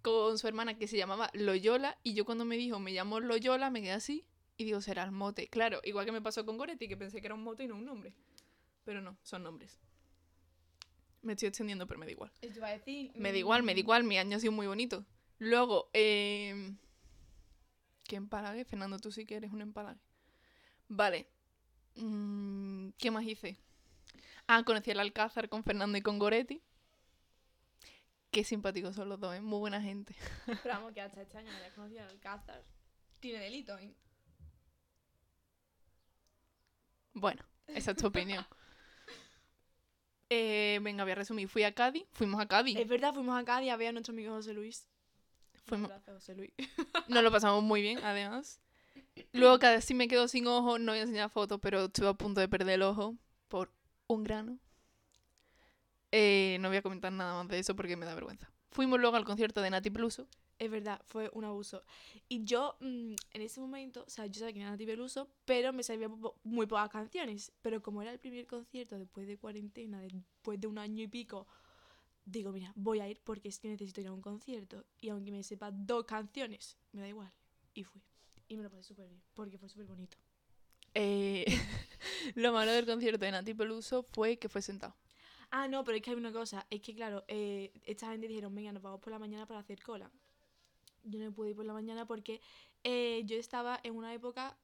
con 0.00 0.38
su 0.38 0.48
hermana 0.48 0.78
que 0.78 0.88
se 0.88 0.96
llamaba 0.96 1.30
Loyola 1.34 1.98
y 2.02 2.14
yo 2.14 2.24
cuando 2.24 2.44
me 2.44 2.56
dijo 2.56 2.80
me 2.80 2.90
llamo 2.90 3.20
Loyola 3.20 3.70
me 3.70 3.82
quedé 3.82 3.92
así 3.92 4.26
y 4.56 4.64
digo 4.64 4.80
será 4.80 5.04
el 5.04 5.12
mote. 5.12 5.48
Claro, 5.48 5.80
igual 5.84 6.06
que 6.06 6.12
me 6.12 6.22
pasó 6.22 6.46
con 6.46 6.56
Goretti 6.56 6.88
que 6.88 6.96
pensé 6.96 7.20
que 7.20 7.26
era 7.26 7.34
un 7.34 7.44
mote 7.44 7.64
y 7.64 7.68
no 7.68 7.76
un 7.76 7.84
nombre. 7.84 8.14
Pero 8.84 9.00
no, 9.00 9.16
son 9.22 9.42
nombres. 9.42 9.80
Me 11.20 11.34
estoy 11.34 11.48
extendiendo, 11.48 11.86
pero 11.86 12.00
me 12.00 12.06
da 12.06 12.12
igual. 12.12 12.32
Decir, 12.40 13.12
me 13.14 13.30
da 13.30 13.38
igual, 13.38 13.62
me 13.62 13.72
da 13.72 13.76
mm. 13.76 13.78
igual, 13.78 14.04
mi 14.04 14.18
año 14.18 14.36
ha 14.36 14.40
sido 14.40 14.52
muy 14.52 14.66
bonito. 14.66 15.04
Luego, 15.38 15.88
eh, 15.92 16.74
¿Qué 18.04 18.16
empalague? 18.16 18.64
Fernando, 18.64 18.98
tú 18.98 19.10
sí 19.10 19.26
que 19.26 19.36
eres 19.36 19.52
un 19.52 19.62
empalague. 19.62 20.00
Vale. 20.88 21.26
Mm, 21.96 22.90
¿Qué 22.98 23.10
más 23.10 23.24
hice? 23.24 23.58
Ah, 24.46 24.62
conocí 24.64 24.90
el 24.90 25.00
Alcázar 25.00 25.48
con 25.48 25.64
Fernando 25.64 25.96
y 25.98 26.02
con 26.02 26.18
Goretti. 26.18 26.62
Qué 28.30 28.44
simpáticos 28.44 28.96
son 28.96 29.08
los 29.08 29.20
dos, 29.20 29.34
¿eh? 29.36 29.40
Muy 29.40 29.58
buena 29.58 29.80
gente. 29.80 30.14
Pero 30.62 30.74
vamos, 30.74 30.92
que 30.92 31.00
hasta 31.02 31.22
este 31.22 31.38
año 31.38 31.50
no 31.52 31.58
hayas 31.58 31.74
conocido 31.74 32.02
el 32.02 32.08
Alcázar. 32.08 32.64
Tiene 33.20 33.40
delito, 33.40 33.78
¿eh? 33.78 33.94
Bueno, 37.12 37.42
esa 37.66 37.92
es 37.92 37.96
tu 37.96 38.06
opinión. 38.06 38.44
Eh, 40.34 40.80
venga, 40.80 41.04
voy 41.04 41.12
a 41.12 41.16
resumir. 41.16 41.46
Fui 41.46 41.62
a 41.62 41.74
Cádiz, 41.74 42.06
fuimos 42.10 42.40
a 42.40 42.48
Cádiz. 42.48 42.78
Es 42.78 42.88
verdad, 42.88 43.12
fuimos 43.12 43.38
a 43.38 43.44
Cádiz 43.44 43.70
a 43.70 43.76
ver 43.76 43.88
a 43.88 43.92
nuestro 43.92 44.14
amigo 44.14 44.32
José 44.32 44.54
Luis. 44.54 44.88
Fuimos... 45.66 45.90
Nos 47.08 47.22
lo 47.22 47.30
pasamos 47.30 47.62
muy 47.62 47.82
bien, 47.82 47.98
además. 48.02 48.60
Luego, 49.32 49.58
cada 49.58 49.74
vez 49.74 49.84
si 49.84 49.94
me 49.94 50.08
quedo 50.08 50.28
sin 50.28 50.46
ojo, 50.46 50.78
no 50.78 50.92
voy 50.92 50.98
a 50.98 51.02
enseñar 51.02 51.30
fotos, 51.30 51.58
pero 51.60 51.84
estuve 51.84 52.08
a 52.08 52.14
punto 52.14 52.40
de 52.40 52.48
perder 52.48 52.74
el 52.74 52.82
ojo 52.82 53.16
por 53.48 53.70
un 54.06 54.24
grano. 54.24 54.58
Eh, 56.10 56.58
no 56.60 56.68
voy 56.68 56.76
a 56.76 56.82
comentar 56.82 57.12
nada 57.12 57.34
más 57.34 57.48
de 57.48 57.58
eso 57.58 57.74
porque 57.74 57.96
me 57.96 58.04
da 58.04 58.14
vergüenza. 58.14 58.50
Fuimos 58.70 59.00
luego 59.00 59.16
al 59.16 59.24
concierto 59.24 59.60
de 59.60 59.70
Nati 59.70 59.90
Peluso. 59.90 60.28
Es 60.58 60.70
verdad, 60.70 61.00
fue 61.06 61.30
un 61.32 61.44
abuso. 61.44 61.82
Y 62.28 62.44
yo, 62.44 62.76
mm, 62.80 63.14
en 63.32 63.42
ese 63.42 63.60
momento, 63.60 64.04
o 64.06 64.10
sea, 64.10 64.26
yo 64.26 64.38
sabía 64.38 64.52
que 64.52 64.60
era 64.60 64.70
Nati 64.70 64.86
Peluso, 64.86 65.28
pero 65.44 65.72
me 65.72 65.82
sabía 65.82 66.08
muy 66.42 66.66
pocas 66.66 66.90
canciones. 66.90 67.52
Pero 67.62 67.82
como 67.82 68.02
era 68.02 68.12
el 68.12 68.18
primer 68.18 68.46
concierto 68.46 68.98
después 68.98 69.26
de 69.26 69.38
cuarentena, 69.38 70.00
después 70.00 70.60
de 70.60 70.66
un 70.66 70.78
año 70.78 71.02
y 71.02 71.08
pico, 71.08 71.46
digo, 72.24 72.52
mira, 72.52 72.72
voy 72.76 73.00
a 73.00 73.08
ir 73.08 73.20
porque 73.22 73.48
es 73.48 73.58
que 73.58 73.68
necesito 73.68 74.00
ir 74.00 74.08
a 74.08 74.12
un 74.12 74.20
concierto. 74.20 74.84
Y 75.00 75.08
aunque 75.08 75.30
me 75.32 75.42
sepa 75.42 75.70
dos 75.70 76.04
canciones, 76.04 76.76
me 76.92 77.00
da 77.00 77.08
igual. 77.08 77.32
Y 77.74 77.84
fui. 77.84 78.02
Y 78.48 78.56
me 78.56 78.62
lo 78.62 78.70
pasé 78.70 78.82
súper 78.82 79.08
bien, 79.08 79.22
porque 79.34 79.58
fue 79.58 79.68
súper 79.68 79.86
bonito. 79.86 80.16
Eh, 80.94 81.44
lo 82.34 82.52
malo 82.52 82.72
del 82.72 82.86
concierto 82.86 83.24
de 83.24 83.30
Nati 83.30 83.54
Peluso 83.54 84.02
fue 84.02 84.36
que 84.36 84.48
fue 84.48 84.62
sentado. 84.62 84.94
Ah, 85.50 85.68
no, 85.68 85.84
pero 85.84 85.96
es 85.96 86.02
que 86.02 86.10
hay 86.10 86.16
una 86.16 86.32
cosa. 86.32 86.66
Es 86.70 86.80
que, 86.80 86.94
claro, 86.94 87.24
eh, 87.28 87.72
esta 87.84 88.10
gente 88.10 88.28
dijeron, 88.28 88.54
venga, 88.54 88.72
nos 88.72 88.82
vamos 88.82 89.00
por 89.00 89.12
la 89.12 89.18
mañana 89.18 89.46
para 89.46 89.60
hacer 89.60 89.82
cola. 89.82 90.10
yo 91.04 91.18
no 91.18 91.32
pude 91.32 91.50
ir 91.50 91.56
por 91.56 91.66
la 91.66 91.72
mañana 91.72 92.06
porque 92.06 92.40
eh, 92.84 93.22
yo 93.26 93.36
estaba 93.36 93.78
en 93.82 93.94
una 93.96 94.14
época 94.14 94.56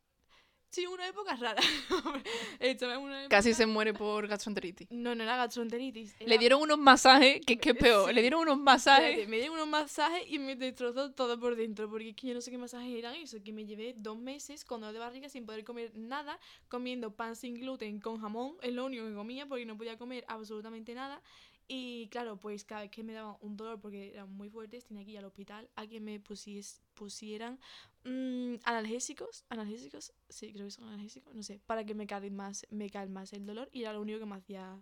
Sí, 0.71 0.87
una 0.87 1.09
época 1.09 1.35
rara. 1.37 1.63
Una 2.61 3.23
época... 3.23 3.29
Casi 3.29 3.55
se 3.55 3.65
muere 3.65 3.95
por 3.95 4.27
gastroenteritis. 4.27 4.91
No, 4.91 5.15
no 5.15 5.23
era 5.23 5.37
gastroenteritis. 5.37 6.15
Le 6.21 6.37
dieron 6.37 6.61
unos 6.61 6.79
masajes, 6.79 7.41
que 7.47 7.55
es 7.55 7.59
que 7.61 7.71
es 7.71 7.77
peor. 7.77 8.09
Sí. 8.09 8.15
Le 8.15 8.21
dieron 8.21 8.41
unos 8.41 8.59
masajes. 8.59 9.05
Espérate, 9.05 9.31
me 9.31 9.37
dieron 9.39 9.55
unos 9.57 9.69
masajes 9.69 10.25
y 10.29 10.39
me 10.39 10.57
destrozó 10.57 11.13
todo 11.13 11.41
por 11.41 11.57
dentro. 11.57 11.89
Porque 11.89 12.11
es 12.11 12.17
que 12.17 12.29
yo 12.29 12.35
no 12.35 12.43
sé 12.43 12.51
qué 12.51 12.59
masajes 12.59 12.95
eran 12.95 13.15
eso. 13.15 13.43
Que 13.43 13.53
me 13.53 13.65
llevé 13.65 13.95
dos 13.97 14.19
meses 14.19 14.65
con 14.65 14.81
dolor 14.81 14.93
de 14.93 15.01
barriga 15.01 15.29
sin 15.31 15.47
poder 15.47 15.65
comer 15.65 15.93
nada. 15.95 16.39
Comiendo 16.69 17.17
pan 17.17 17.35
sin 17.35 17.55
gluten 17.55 17.99
con 17.99 18.21
jamón. 18.21 18.57
Es 18.61 18.73
lo 18.75 18.85
único 18.85 19.07
que 19.07 19.15
comía 19.15 19.47
porque 19.47 19.65
no 19.65 19.77
podía 19.77 19.97
comer 19.97 20.25
absolutamente 20.29 20.95
nada. 20.95 21.23
Y 21.71 22.09
claro, 22.09 22.39
pues 22.39 22.65
cada 22.65 22.81
vez 22.81 22.91
que 22.91 23.03
me 23.03 23.13
daban 23.13 23.37
un 23.43 23.57
dolor 23.57 23.79
porque 23.79 24.13
eran 24.15 24.33
muy 24.33 24.49
fuertes, 24.49 24.87
tenía 24.87 25.05
que 25.05 25.11
ir 25.11 25.19
al 25.19 25.27
hospital 25.27 25.69
a 25.77 25.87
que 25.87 26.01
me 26.01 26.19
pusies, 26.19 26.81
pusieran 26.95 27.61
mm, 28.09 28.61
analgésicos. 28.65 29.45
¿Analgésicos? 29.49 30.13
Sí, 30.29 30.53
creo 30.53 30.67
que 30.67 30.71
son 30.71 30.85
analgésicos. 30.89 31.35
No 31.35 31.43
sé, 31.43 31.61
para 31.67 31.85
que 31.85 31.95
me 31.95 32.07
calme 32.07 32.31
más, 32.31 32.67
me 32.71 32.91
el 33.33 33.47
dolor. 33.47 33.69
Y 33.73 33.83
era 33.83 33.93
lo 33.93 34.01
único 34.01 34.19
que 34.19 34.27
me 34.27 34.37
hacía 34.37 34.81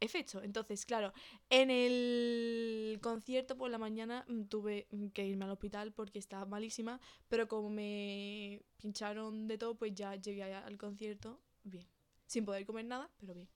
efecto. 0.00 0.42
Entonces, 0.42 0.84
claro, 0.84 1.12
en 1.50 1.70
el 1.70 2.98
concierto 3.02 3.56
por 3.56 3.70
la 3.70 3.78
mañana 3.78 4.24
mm, 4.28 4.44
tuve 4.44 4.86
mm, 4.90 5.08
que 5.08 5.26
irme 5.26 5.44
al 5.44 5.52
hospital 5.52 5.92
porque 5.92 6.18
estaba 6.18 6.44
malísima, 6.46 7.00
pero 7.28 7.48
como 7.48 7.70
me 7.70 8.62
pincharon 8.80 9.48
de 9.48 9.58
todo, 9.58 9.74
pues 9.74 9.94
ya 9.94 10.14
llegué 10.16 10.42
al 10.42 10.78
concierto 10.78 11.40
bien. 11.64 11.86
Sin 12.26 12.44
poder 12.44 12.66
comer 12.66 12.84
nada, 12.84 13.10
pero 13.20 13.34
bien. 13.34 13.48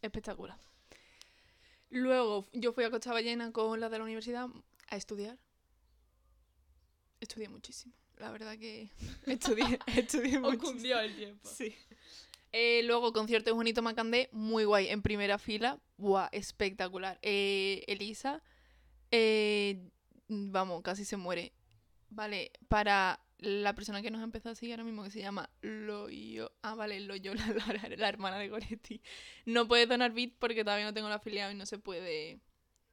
Espectacular. 0.00 0.58
Luego 1.90 2.48
yo 2.52 2.72
fui 2.72 2.84
a 2.84 2.90
Costa 2.90 3.12
Ballena 3.12 3.52
con 3.52 3.78
la 3.78 3.88
de 3.88 3.98
la 3.98 4.04
universidad 4.04 4.48
a 4.88 4.96
estudiar. 4.96 5.38
Estudié 7.22 7.48
muchísimo. 7.48 7.94
La 8.18 8.32
verdad 8.32 8.58
que 8.58 8.90
estudié, 9.26 9.78
estudié 9.96 10.38
muchísimo. 10.40 10.98
el 10.98 11.14
tiempo. 11.14 11.48
Sí. 11.48 11.72
Eh, 12.50 12.82
luego, 12.84 13.12
concierto 13.12 13.50
de 13.50 13.54
Juanito 13.54 13.80
Macandé, 13.80 14.28
muy 14.32 14.64
guay, 14.64 14.88
en 14.88 15.02
primera 15.02 15.38
fila. 15.38 15.78
Buah, 15.98 16.28
espectacular. 16.32 17.20
Eh, 17.22 17.84
Elisa, 17.86 18.42
eh, 19.12 19.88
vamos, 20.28 20.82
casi 20.82 21.04
se 21.04 21.16
muere. 21.16 21.52
Vale, 22.10 22.50
para 22.68 23.20
la 23.38 23.74
persona 23.76 24.02
que 24.02 24.10
nos 24.10 24.20
ha 24.20 24.24
empezado 24.24 24.52
a 24.52 24.56
seguir 24.56 24.72
ahora 24.74 24.84
mismo, 24.84 25.04
que 25.04 25.10
se 25.12 25.20
llama 25.20 25.48
Loyo. 25.62 26.50
Ah, 26.62 26.74
vale, 26.74 26.98
Loyola, 27.00 27.46
la, 27.46 27.96
la 27.96 28.08
hermana 28.08 28.36
de 28.38 28.48
Goretti. 28.48 29.00
No 29.46 29.68
puede 29.68 29.86
donar 29.86 30.12
bit 30.12 30.34
porque 30.40 30.64
todavía 30.64 30.86
no 30.86 30.92
tengo 30.92 31.06
el 31.06 31.14
afiliado 31.14 31.52
y 31.52 31.54
no 31.54 31.66
se 31.66 31.78
puede. 31.78 32.40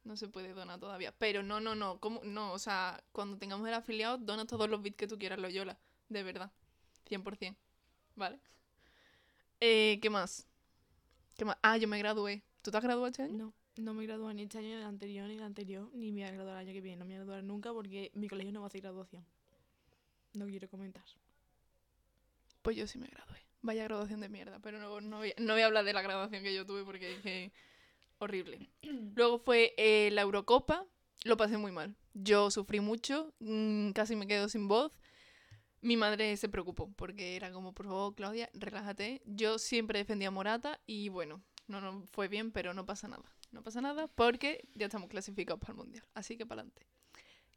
No 0.04 0.16
se 0.16 0.28
puede 0.28 0.54
donar 0.54 0.80
todavía. 0.80 1.12
Pero 1.12 1.42
no, 1.42 1.60
no, 1.60 1.74
no. 1.74 2.00
¿cómo? 2.00 2.20
No, 2.24 2.52
o 2.52 2.58
sea, 2.58 3.02
cuando 3.12 3.36
tengamos 3.36 3.66
el 3.68 3.74
afiliado, 3.74 4.18
dona 4.18 4.46
todos 4.46 4.68
los 4.68 4.82
bits 4.82 4.96
que 4.96 5.06
tú 5.06 5.18
quieras, 5.18 5.38
Loyola. 5.38 5.78
De 6.08 6.22
verdad. 6.22 6.50
100%. 7.08 7.56
¿Vale? 8.16 8.40
Eh, 9.60 9.98
¿Qué 10.00 10.10
más? 10.10 10.46
¿Qué 11.36 11.44
más? 11.44 11.56
Ah, 11.62 11.76
yo 11.76 11.86
me 11.88 11.98
gradué. 11.98 12.42
¿Tú 12.62 12.70
te 12.70 12.76
has 12.76 12.82
graduado 12.82 13.08
este 13.08 13.22
año? 13.22 13.36
No, 13.36 13.54
no 13.76 13.94
me 13.94 14.06
gradúo 14.06 14.32
ni 14.32 14.42
este 14.42 14.58
año, 14.58 14.68
ni 14.68 14.74
el 14.74 14.82
anterior, 14.84 15.28
ni 15.28 15.34
el 15.34 15.42
anterior, 15.42 15.90
ni 15.94 16.12
me 16.12 16.22
voy 16.22 16.28
a 16.28 16.32
graduar 16.32 16.54
el 16.56 16.68
año 16.68 16.72
que 16.72 16.80
viene. 16.80 16.96
No 16.98 17.04
me 17.04 17.12
voy 17.12 17.16
a 17.16 17.24
graduar 17.24 17.44
nunca 17.44 17.72
porque 17.72 18.10
mi 18.14 18.28
colegio 18.28 18.52
no 18.52 18.60
va 18.60 18.66
a 18.66 18.68
hacer 18.68 18.80
graduación. 18.80 19.24
No 20.34 20.46
quiero 20.46 20.68
comentar. 20.68 21.04
Pues 22.62 22.76
yo 22.76 22.86
sí 22.86 22.98
me 22.98 23.06
gradué. 23.06 23.38
Vaya 23.62 23.84
graduación 23.84 24.20
de 24.20 24.28
mierda. 24.28 24.58
Pero 24.60 24.78
no, 24.78 25.00
no, 25.00 25.18
voy, 25.18 25.34
no 25.38 25.52
voy 25.54 25.62
a 25.62 25.66
hablar 25.66 25.84
de 25.84 25.92
la 25.92 26.02
graduación 26.02 26.42
que 26.42 26.54
yo 26.54 26.64
tuve 26.66 26.84
porque 26.84 27.20
que 27.22 27.52
horrible. 28.20 28.70
Luego 29.16 29.38
fue 29.38 29.74
eh, 29.76 30.10
la 30.12 30.22
Eurocopa. 30.22 30.86
Lo 31.24 31.36
pasé 31.36 31.58
muy 31.58 31.72
mal. 31.72 31.96
Yo 32.14 32.50
sufrí 32.50 32.80
mucho. 32.80 33.34
mm, 33.40 33.90
casi 33.90 34.14
me 34.16 34.26
quedo 34.26 34.48
sin 34.48 34.68
voz. 34.68 34.98
Mi 35.82 35.96
madre 35.96 36.36
se 36.36 36.48
preocupó 36.48 36.92
porque 36.92 37.36
era 37.36 37.50
como, 37.52 37.72
por 37.72 37.86
favor, 37.86 38.14
Claudia, 38.14 38.50
relájate. 38.52 39.22
Yo 39.24 39.58
siempre 39.58 39.98
defendía 39.98 40.28
a 40.28 40.30
Morata 40.30 40.80
y 40.86 41.08
bueno, 41.08 41.42
no, 41.66 41.80
no 41.80 42.04
fue 42.12 42.28
bien, 42.28 42.52
pero 42.52 42.74
no 42.74 42.84
pasa 42.84 43.08
nada. 43.08 43.24
No 43.50 43.62
pasa 43.62 43.80
nada 43.80 44.06
porque 44.06 44.68
ya 44.74 44.86
estamos 44.86 45.08
clasificados 45.08 45.60
para 45.60 45.72
el 45.72 45.78
Mundial. 45.78 46.04
Así 46.14 46.36
que 46.36 46.46
para 46.46 46.60
adelante. 46.60 46.86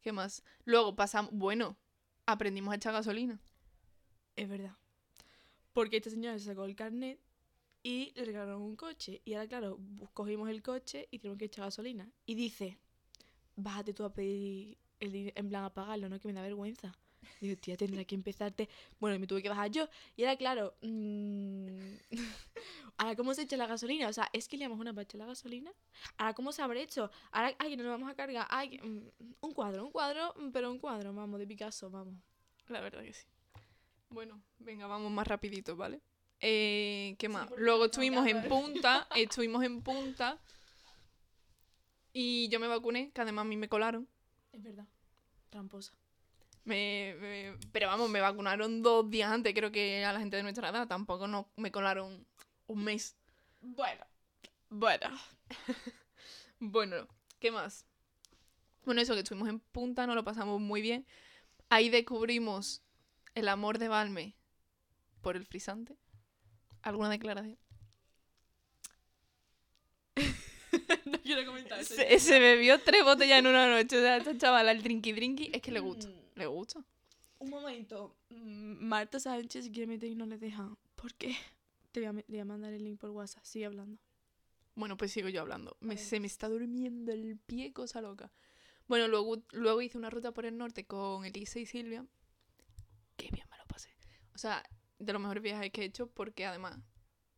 ¿Qué 0.02 0.12
más? 0.12 0.44
Luego 0.66 0.96
pasamos, 0.96 1.32
bueno, 1.34 1.78
aprendimos 2.26 2.72
a 2.72 2.76
echar 2.78 2.94
gasolina. 2.94 3.40
Es 4.36 4.50
verdad. 4.50 4.76
Porque 5.74 5.98
esta 5.98 6.10
señora 6.10 6.38
se 6.40 6.46
sacó 6.46 6.66
el 6.66 6.76
carnet 6.76 7.20
y 7.84 8.14
le 8.16 8.26
regalaron 8.26 8.62
un 8.62 8.76
coche. 8.76 9.22
Y 9.26 9.34
ahora, 9.34 9.48
claro, 9.48 9.80
cogimos 10.14 10.50
el 10.50 10.64
coche 10.64 11.08
y 11.12 11.20
tenemos 11.20 11.38
que 11.38 11.46
echar 11.46 11.66
gasolina. 11.66 12.10
Y 12.26 12.36
dice, 12.36 12.80
bájate 13.56 13.94
tú 13.94 14.06
a 14.06 14.14
pedir 14.14 14.78
el 15.00 15.34
en 15.36 15.50
plan 15.50 15.66
a 15.66 15.74
pagarlo, 15.74 16.08
¿no? 16.10 16.20
Que 16.20 16.30
me 16.30 16.34
da 16.34 16.42
vergüenza. 16.42 16.98
Digo, 17.42 17.60
tía, 17.60 17.78
tendrá 17.78 18.04
que 18.06 18.16
empezarte. 18.16 18.70
Bueno, 19.00 19.16
y 19.16 19.20
me 19.20 19.28
tuve 19.28 19.42
que 19.42 19.50
bajar 19.50 19.70
yo. 19.70 19.88
Y 20.16 20.24
ahora, 20.24 20.38
claro, 20.38 20.76
mm, 20.82 21.96
ahora, 22.98 23.16
¿cómo 23.16 23.34
se 23.34 23.44
echa 23.44 23.58
la 23.58 23.68
gasolina? 23.68 24.08
O 24.08 24.14
sea, 24.14 24.30
es 24.34 24.48
que 24.48 24.58
le 24.58 24.66
damos 24.66 24.80
una 24.80 24.94
para 24.94 25.04
echar 25.04 25.20
la 25.20 25.26
gasolina. 25.26 25.72
Ahora, 26.18 26.34
¿cómo 26.34 26.52
se 26.52 26.62
habrá 26.62 26.80
hecho? 26.80 27.12
Ahora, 27.32 27.54
ay, 27.60 27.76
no 27.76 27.84
nos 27.84 27.92
vamos 27.92 28.10
a 28.10 28.16
cargar. 28.16 28.48
Ay, 28.50 28.80
mm, 28.82 29.26
un 29.42 29.54
cuadro, 29.54 29.86
un 29.86 29.92
cuadro, 29.92 30.34
mm, 30.38 30.52
pero 30.52 30.72
un 30.72 30.80
cuadro, 30.80 31.14
vamos, 31.14 31.40
de 31.40 31.48
Picasso, 31.48 31.90
vamos. 31.90 32.16
La 32.68 32.80
verdad 32.80 33.04
que 33.04 33.14
sí. 33.14 33.26
Bueno, 34.10 34.42
venga, 34.60 34.88
vamos 34.88 35.12
más 35.12 35.28
rapidito, 35.28 35.76
¿vale? 35.76 36.02
Eh, 36.46 37.16
¿Qué 37.20 37.30
más? 37.30 37.50
Luego 37.56 37.86
estuvimos 37.86 38.28
en 38.28 38.50
punta, 38.50 39.08
estuvimos 39.16 39.64
en 39.64 39.82
punta 39.82 40.38
y 42.12 42.50
yo 42.50 42.60
me 42.60 42.68
vacuné, 42.68 43.12
que 43.12 43.22
además 43.22 43.44
a 43.44 43.48
mí 43.48 43.56
me 43.56 43.70
colaron. 43.70 44.10
Es 44.52 44.62
verdad. 44.62 44.86
Tramposa. 45.50 45.94
Me, 46.66 47.16
me- 47.20 47.58
pero 47.72 47.88
vamos, 47.88 48.10
me 48.10 48.20
vacunaron 48.20 48.82
dos 48.84 49.10
días 49.10 49.32
antes, 49.32 49.54
creo 49.54 49.72
que 49.72 50.04
a 50.04 50.12
la 50.12 50.20
gente 50.20 50.36
de 50.36 50.44
nuestra 50.44 50.68
edad. 50.70 50.86
Tampoco 50.86 51.28
no, 51.28 51.48
me 51.56 51.72
colaron 51.72 52.26
un 52.68 52.84
mes. 52.84 53.16
Bueno. 53.62 54.06
Bueno. 54.70 55.08
bueno, 56.60 57.08
¿qué 57.40 57.52
más? 57.52 57.86
Bueno, 58.84 59.00
eso 59.00 59.14
que 59.14 59.22
estuvimos 59.22 59.48
en 59.48 59.60
punta, 59.62 60.06
nos 60.06 60.16
lo 60.16 60.26
pasamos 60.26 60.60
muy 60.60 60.82
bien. 60.82 61.06
Ahí 61.70 61.88
descubrimos 61.90 62.82
el 63.34 63.48
amor 63.48 63.78
de 63.80 63.88
Balme 63.88 64.36
por 65.22 65.38
el 65.38 65.46
frisante. 65.46 65.96
¿Alguna 66.84 67.10
declaración? 67.10 67.58
no 71.06 71.20
quiero 71.22 71.46
comentar 71.46 71.84
Se, 71.84 72.20
se 72.20 72.40
bebió 72.40 72.80
tres 72.80 73.04
botellas 73.04 73.40
en 73.40 73.48
una 73.48 73.68
noche. 73.70 73.98
O 73.98 74.02
sea, 74.02 74.18
esta 74.18 74.38
chavala, 74.38 74.72
el 74.72 74.82
drinky 74.84 75.14
drinky, 75.14 75.52
es 75.54 75.62
que 75.62 75.72
le 75.72 75.80
gusta. 75.80 76.08
Mm. 76.08 76.14
Le 76.36 76.46
gusta. 76.48 76.84
Un 77.40 77.50
momento. 77.50 78.16
Mm, 78.30 78.86
Marta 78.86 79.20
Sánchez 79.20 79.70
quiere 79.70 79.88
meter 79.88 80.10
y 80.10 80.16
no 80.16 80.26
le 80.26 80.38
deja. 80.38 80.70
¿Por 80.96 81.14
qué? 81.16 81.36
Te 81.92 82.00
voy 82.00 82.08
a, 82.08 82.24
voy 82.28 82.44
mandar 82.46 82.74
el 82.74 82.84
link 82.84 83.00
por 83.00 83.10
WhatsApp. 83.12 83.44
Sigue 83.44 83.66
hablando. 83.66 84.00
Bueno, 84.76 84.98
pues 84.98 85.12
sigo 85.12 85.30
yo 85.30 85.42
hablando. 85.42 85.78
Me- 85.80 85.98
se 85.98 86.20
me 86.20 86.28
está 86.28 86.50
durmiendo 86.50 87.12
el 87.12 87.38
pie, 87.38 87.72
cosa 87.74 88.02
loca. 88.02 88.32
Bueno, 88.88 89.08
luego, 89.08 89.44
luego 89.52 89.82
hice 89.82 89.98
una 89.98 90.10
ruta 90.10 90.32
por 90.32 90.46
el 90.46 90.58
norte 90.58 90.86
con 90.86 91.26
Elisa 91.26 91.60
y 91.60 91.66
Silvia. 91.66 92.06
Qué 93.16 93.30
bien 93.32 93.46
me 93.52 93.58
lo 93.58 93.66
pasé. 93.66 93.90
O 94.34 94.38
sea, 94.38 94.64
de 95.06 95.14
los 95.14 95.22
mejores 95.22 95.44
viajes 95.44 95.72
que 95.72 95.82
he 95.82 95.86
hecho 95.86 96.08
porque 96.08 96.46
además, 96.46 96.78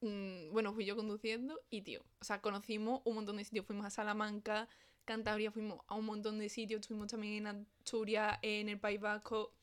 mm, 0.02 0.52
bueno, 0.52 0.74
fui 0.74 0.86
yo 0.86 0.96
conduciendo 0.96 1.60
y, 1.70 1.82
tío, 1.82 2.04
o 2.20 2.24
sea, 2.24 2.42
conocimos 2.42 3.02
un 3.06 3.16
montón 3.16 3.38
de 3.38 3.44
sitios. 3.44 3.66
Fuimos 3.66 3.86
a 3.86 3.90
Salamanca, 3.90 4.68
Cantabria, 5.06 5.52
fuimos 5.52 5.82
a 5.88 5.96
un 5.96 6.06
montón 6.06 6.40
de 6.40 6.50
sitios. 6.50 6.82
Estuvimos 6.82 7.08
también 7.08 7.48
en 7.48 7.48
Asturias, 7.48 8.40
en 8.42 8.70
el 8.70 8.80
País 8.80 9.00
Vasco. 9.00 9.54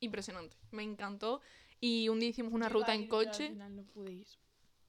Impresionante. 0.00 0.56
Me 0.70 0.82
encantó. 0.82 1.40
Y 1.80 2.08
un 2.08 2.20
día 2.20 2.30
hicimos 2.30 2.52
una 2.52 2.68
ruta 2.68 2.94
en 2.94 3.06
coche. 3.06 3.46
Al 3.46 3.52
final 3.52 3.76
no 3.76 3.84
pude 3.84 4.12
ir. 4.12 4.26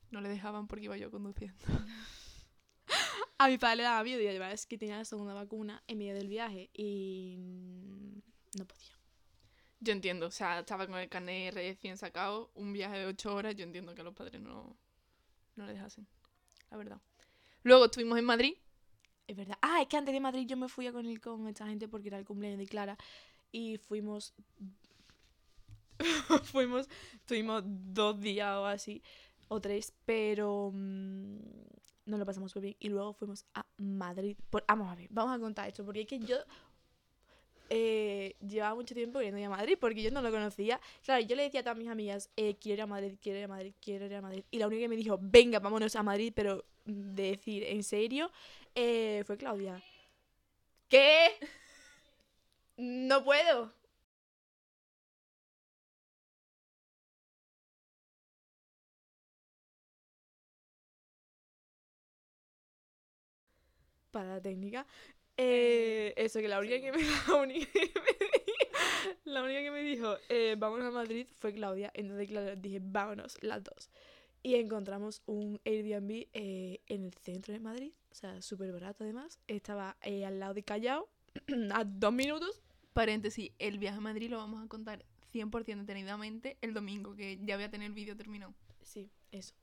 No 0.09 0.21
le 0.21 0.29
dejaban 0.29 0.67
porque 0.67 0.85
iba 0.85 0.97
yo 0.97 1.11
conduciendo. 1.11 1.57
A 3.39 3.49
mi 3.49 3.57
padre 3.57 3.77
le 3.77 3.83
daba 3.83 4.03
miedo 4.03 4.19
y 4.19 4.23
llevar 4.23 4.51
es 4.51 4.65
que 4.65 4.77
tenía 4.77 4.97
la 4.97 5.05
segunda 5.05 5.33
vacuna 5.33 5.83
en 5.87 5.97
medio 5.99 6.15
del 6.15 6.27
viaje 6.27 6.71
y 6.73 7.37
no 8.57 8.65
podía. 8.65 8.96
Yo 9.79 9.93
entiendo, 9.93 10.27
o 10.27 10.31
sea, 10.31 10.59
estaba 10.59 10.87
con 10.87 10.97
el 10.99 11.09
carnet 11.09 11.53
recién 11.53 11.97
sacado, 11.97 12.51
un 12.55 12.73
viaje 12.73 12.97
de 12.99 13.05
ocho 13.05 13.33
horas, 13.35 13.55
yo 13.55 13.63
entiendo 13.63 13.93
que 13.95 14.01
a 14.01 14.03
los 14.03 14.13
padres 14.15 14.41
no, 14.41 14.75
no 15.55 15.65
le 15.65 15.73
dejasen, 15.73 16.07
la 16.71 16.77
verdad. 16.77 17.01
Luego 17.63 17.85
estuvimos 17.85 18.17
en 18.19 18.25
Madrid, 18.25 18.55
Es 19.27 19.35
verdad. 19.35 19.57
Ah, 19.61 19.81
es 19.81 19.87
que 19.87 19.97
antes 19.97 20.13
de 20.13 20.19
Madrid 20.19 20.47
yo 20.47 20.57
me 20.57 20.69
fui 20.69 20.87
a 20.87 20.91
con, 20.93 21.05
el- 21.05 21.19
con 21.21 21.47
esta 21.47 21.67
gente 21.67 21.87
porque 21.87 22.07
era 22.09 22.17
el 22.19 22.25
cumpleaños 22.25 22.59
de 22.59 22.67
Clara 22.67 22.97
y 23.51 23.77
fuimos. 23.77 24.33
fuimos. 26.43 26.87
Tuvimos 27.25 27.63
dos 27.65 28.19
días 28.19 28.55
o 28.55 28.65
así, 28.65 29.01
o 29.47 29.59
tres, 29.61 29.93
pero. 30.05 30.71
mm, 30.73 31.37
nos 32.05 32.19
lo 32.19 32.25
pasamos 32.25 32.55
muy 32.55 32.61
bien. 32.61 32.75
Y 32.79 32.89
luego 32.89 33.13
fuimos 33.13 33.45
a 33.53 33.65
Madrid. 33.77 34.37
Vamos 34.67 34.89
a 34.91 34.95
ver, 34.95 35.07
vamos 35.11 35.35
a 35.35 35.39
contar 35.39 35.67
esto, 35.67 35.83
porque 35.85 36.01
es 36.01 36.07
que 36.07 36.19
yo. 36.19 36.37
Eh, 37.69 38.35
llevaba 38.47 38.75
mucho 38.75 38.95
tiempo 38.95 39.19
queriendo 39.19 39.39
ir 39.39 39.45
a 39.45 39.49
Madrid 39.49 39.77
porque 39.79 40.01
yo 40.01 40.11
no 40.11 40.21
lo 40.21 40.31
conocía. 40.31 40.79
Claro, 41.03 41.23
yo 41.25 41.35
le 41.35 41.43
decía 41.43 41.61
a 41.61 41.63
todas 41.63 41.77
mis 41.77 41.87
amigas, 41.89 42.29
eh, 42.37 42.55
quiero 42.59 42.75
ir 42.75 42.81
a 42.83 42.87
Madrid, 42.87 43.15
quiero 43.21 43.37
ir 43.39 43.45
a 43.45 43.47
Madrid, 43.47 43.73
quiero 43.81 44.05
ir 44.05 44.15
a 44.15 44.21
Madrid. 44.21 44.43
Y 44.51 44.57
la 44.59 44.67
única 44.67 44.81
que 44.81 44.89
me 44.89 44.95
dijo, 44.95 45.17
venga, 45.21 45.59
vámonos 45.59 45.95
a 45.95 46.03
Madrid, 46.03 46.31
pero 46.35 46.63
de 46.85 47.31
decir 47.31 47.63
en 47.63 47.83
serio, 47.83 48.31
eh, 48.75 49.23
fue 49.25 49.37
Claudia. 49.37 49.81
¿Qué? 50.89 51.37
No 52.77 53.23
puedo. 53.23 53.71
Para 64.11 64.35
la 64.35 64.41
técnica. 64.41 64.85
Eh, 65.37 66.13
eso, 66.17 66.39
que 66.39 66.47
la 66.47 66.59
única 66.59 66.81
que 66.81 66.91
me, 66.91 66.97
la 67.27 67.35
única 67.35 67.71
que 67.71 67.99
me 67.99 68.27
la 69.25 69.43
única 69.43 69.61
que 69.61 69.71
me 69.71 69.81
dijo, 69.83 70.15
eh, 70.29 70.55
vámonos 70.57 70.87
a 70.87 70.91
Madrid 70.91 71.27
fue 71.37 71.53
Claudia. 71.53 71.91
Entonces, 71.93 72.27
claro, 72.27 72.55
dije, 72.55 72.79
vámonos, 72.81 73.37
las 73.41 73.63
dos. 73.63 73.89
Y 74.41 74.55
encontramos 74.55 75.21
un 75.25 75.59
Airbnb 75.65 76.27
eh, 76.33 76.79
en 76.87 77.05
el 77.05 77.13
centro 77.13 77.53
de 77.53 77.59
Madrid, 77.59 77.91
o 78.11 78.15
sea, 78.15 78.41
súper 78.41 78.71
barato 78.71 79.03
además. 79.03 79.39
Estaba 79.47 79.97
eh, 80.01 80.25
al 80.25 80.39
lado 80.39 80.53
de 80.53 80.63
Callao, 80.63 81.09
a 81.73 81.83
dos 81.83 82.13
minutos. 82.13 82.61
Paréntesis, 82.93 83.51
el 83.59 83.77
viaje 83.77 83.97
a 83.97 84.01
Madrid 84.01 84.29
lo 84.29 84.37
vamos 84.37 84.63
a 84.63 84.67
contar 84.67 85.03
100% 85.33 85.81
detenidamente 85.81 86.57
el 86.61 86.73
domingo, 86.73 87.15
que 87.15 87.37
ya 87.43 87.55
voy 87.55 87.65
a 87.65 87.69
tener 87.69 87.87
el 87.87 87.93
vídeo 87.93 88.15
terminado. 88.15 88.53
Sí, 88.81 89.11
eso. 89.31 89.53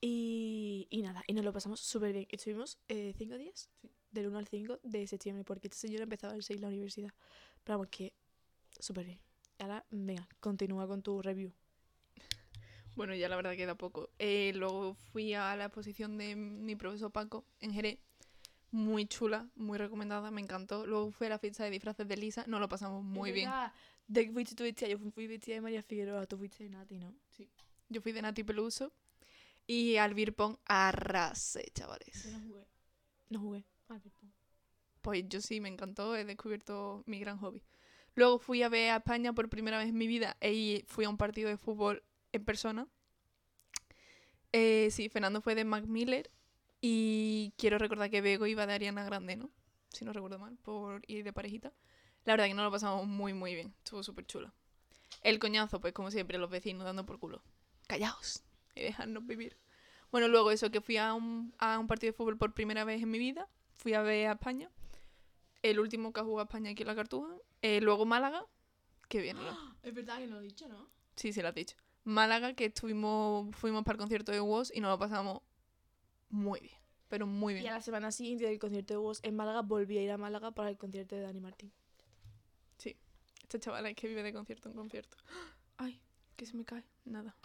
Y, 0.00 0.88
y 0.90 1.02
nada, 1.02 1.22
y 1.26 1.32
nos 1.32 1.44
lo 1.44 1.52
pasamos 1.52 1.80
súper 1.80 2.12
bien. 2.12 2.26
Estuvimos 2.30 2.78
eh, 2.88 3.14
cinco 3.16 3.38
días, 3.38 3.70
Sí. 3.80 3.88
Del 4.12 4.28
1 4.28 4.38
al 4.38 4.46
5 4.46 4.80
de 4.82 5.06
septiembre, 5.06 5.44
porque 5.44 5.68
esta 5.68 5.78
señora 5.78 6.04
empezaba 6.04 6.34
el 6.34 6.42
6 6.42 6.60
la 6.60 6.68
universidad. 6.68 7.10
Pero 7.64 7.78
vamos, 7.78 7.88
que 7.90 8.12
súper 8.78 9.06
bien. 9.06 9.18
Ahora, 9.58 9.84
venga, 9.90 10.28
continúa 10.40 10.86
con 10.86 11.02
tu 11.02 11.22
review. 11.22 11.52
Bueno, 12.94 13.14
ya 13.14 13.28
la 13.28 13.36
verdad 13.36 13.56
queda 13.56 13.74
poco. 13.74 14.10
Eh, 14.18 14.52
luego 14.54 14.94
fui 14.94 15.32
a 15.34 15.56
la 15.56 15.64
exposición 15.66 16.18
de 16.18 16.36
mi 16.36 16.76
profesor 16.76 17.10
Paco 17.10 17.44
en 17.60 17.72
Jerez. 17.72 17.98
Muy 18.70 19.06
chula, 19.06 19.48
muy 19.54 19.78
recomendada, 19.78 20.30
me 20.30 20.40
encantó. 20.40 20.86
Luego 20.86 21.10
fui 21.10 21.26
a 21.26 21.30
la 21.30 21.38
fiesta 21.38 21.64
de 21.64 21.70
disfraces 21.70 22.08
de 22.08 22.16
Lisa, 22.16 22.44
nos 22.46 22.60
lo 22.60 22.68
pasamos 22.68 23.02
muy 23.04 23.32
bien. 23.32 23.50
¿De 24.08 24.26
qué 24.26 24.32
fuiste 24.32 24.54
tú 24.54 24.64
vestida? 24.64 24.88
Yo 24.88 24.98
fui, 24.98 25.26
vestida 25.26 25.56
de 25.56 25.60
María 25.60 25.82
Figueroa, 25.82 26.26
tú 26.26 26.36
fuiste 26.38 26.64
de 26.64 26.70
Nati, 26.70 26.98
¿no? 26.98 27.14
Yo 27.88 28.00
fui 28.00 28.12
de 28.12 28.22
Nati 28.22 28.44
Peluso 28.44 28.92
y 29.66 29.96
al 29.96 30.14
beer 30.14 30.34
pong 30.34 30.56
arrasé, 30.64 31.70
chavales. 31.74 32.24
Yo 32.24 32.30
no 32.32 32.40
jugué. 32.40 32.66
No 33.28 33.40
jugué. 33.40 33.64
Al 33.94 34.00
ping-pong. 34.00 34.30
Pues 35.00 35.24
yo 35.28 35.40
sí, 35.40 35.60
me 35.60 35.68
encantó, 35.68 36.16
he 36.16 36.24
descubierto 36.24 37.02
mi 37.06 37.18
gran 37.18 37.38
hobby. 37.38 37.62
Luego 38.14 38.38
fui 38.38 38.62
a 38.62 38.68
ver 38.68 38.90
a 38.90 38.96
España 38.96 39.32
por 39.32 39.48
primera 39.48 39.78
vez 39.78 39.88
en 39.88 39.96
mi 39.96 40.06
vida 40.06 40.36
y 40.40 40.84
fui 40.86 41.04
a 41.04 41.08
un 41.08 41.16
partido 41.16 41.48
de 41.48 41.56
fútbol 41.56 42.02
en 42.32 42.44
persona. 42.44 42.88
Eh, 44.52 44.88
sí, 44.90 45.08
Fernando 45.08 45.40
fue 45.40 45.54
de 45.54 45.64
Mac 45.64 45.86
Miller 45.86 46.30
y 46.80 47.54
quiero 47.56 47.78
recordar 47.78 48.10
que 48.10 48.20
Bego 48.20 48.46
iba 48.46 48.66
de 48.66 48.74
Ariana 48.74 49.04
Grande, 49.04 49.36
¿no? 49.36 49.50
Si 49.88 50.04
no 50.04 50.12
recuerdo 50.12 50.38
mal, 50.38 50.56
por 50.58 51.02
ir 51.06 51.24
de 51.24 51.32
parejita. 51.32 51.72
La 52.24 52.34
verdad 52.34 52.46
que 52.46 52.54
nos 52.54 52.64
lo 52.64 52.70
pasamos 52.70 53.06
muy, 53.06 53.32
muy 53.32 53.54
bien. 53.54 53.74
Estuvo 53.78 54.02
súper 54.02 54.26
chulo. 54.26 54.52
El 55.22 55.38
coñazo, 55.38 55.80
pues 55.80 55.92
como 55.92 56.10
siempre, 56.10 56.38
los 56.38 56.50
vecinos 56.50 56.84
dando 56.84 57.06
por 57.06 57.18
culo. 57.18 57.42
Callaos 57.86 58.42
y 58.74 58.82
dejarnos 58.82 59.26
vivir. 59.26 59.56
Bueno, 60.10 60.28
luego 60.28 60.50
eso, 60.50 60.70
que 60.70 60.80
fui 60.80 60.98
a 60.98 61.14
un, 61.14 61.54
a 61.58 61.78
un 61.78 61.86
partido 61.86 62.12
de 62.12 62.16
fútbol 62.16 62.36
por 62.36 62.52
primera 62.52 62.84
vez 62.84 63.02
en 63.02 63.10
mi 63.10 63.18
vida. 63.18 63.48
Fui 63.82 63.94
a 63.94 64.02
ver 64.02 64.28
a 64.28 64.32
España. 64.34 64.70
El 65.60 65.80
último 65.80 66.12
que 66.12 66.20
ha 66.20 66.24
jugado 66.24 66.44
España 66.44 66.70
aquí 66.70 66.82
en 66.82 66.86
la 66.86 66.94
Cartuja. 66.94 67.34
Eh, 67.62 67.80
luego 67.80 68.06
Málaga. 68.06 68.46
Que 69.08 69.20
bien, 69.20 69.36
¿no? 69.36 69.74
Es 69.82 69.92
verdad 69.92 70.18
que 70.18 70.28
no 70.28 70.36
lo 70.36 70.40
he 70.42 70.44
dicho, 70.44 70.68
¿no? 70.68 70.88
Sí, 71.16 71.32
sí, 71.32 71.42
lo 71.42 71.48
has 71.48 71.54
dicho. 71.54 71.76
Málaga, 72.04 72.54
que 72.54 72.66
estuvimos, 72.66 73.54
fuimos 73.56 73.82
para 73.82 73.94
el 73.96 73.98
concierto 73.98 74.30
de 74.30 74.40
Woz 74.40 74.70
y 74.72 74.80
nos 74.80 74.90
lo 74.92 74.98
pasamos 75.00 75.42
muy 76.30 76.60
bien. 76.60 76.76
Pero 77.08 77.26
muy 77.26 77.54
Y 77.54 77.56
a 77.56 77.60
bien. 77.60 77.74
la 77.74 77.80
semana 77.80 78.12
siguiente 78.12 78.44
del 78.44 78.60
concierto 78.60 78.94
de 78.94 78.98
Woz 78.98 79.18
en 79.24 79.34
Málaga, 79.34 79.62
volví 79.62 79.98
a 79.98 80.02
ir 80.02 80.12
a 80.12 80.16
Málaga 80.16 80.52
para 80.52 80.70
el 80.70 80.78
concierto 80.78 81.16
de 81.16 81.22
Dani 81.22 81.40
Martín. 81.40 81.72
Esta 83.42 83.58
chavala 83.58 83.90
es 83.90 83.96
que 83.96 84.08
vive 84.08 84.22
de 84.22 84.32
concierto 84.32 84.70
en 84.70 84.74
concierto. 84.76 85.18
Ay, 85.76 86.00
que 86.36 86.46
se 86.46 86.56
me 86.56 86.64
cae. 86.64 86.84
Nada. 87.04 87.36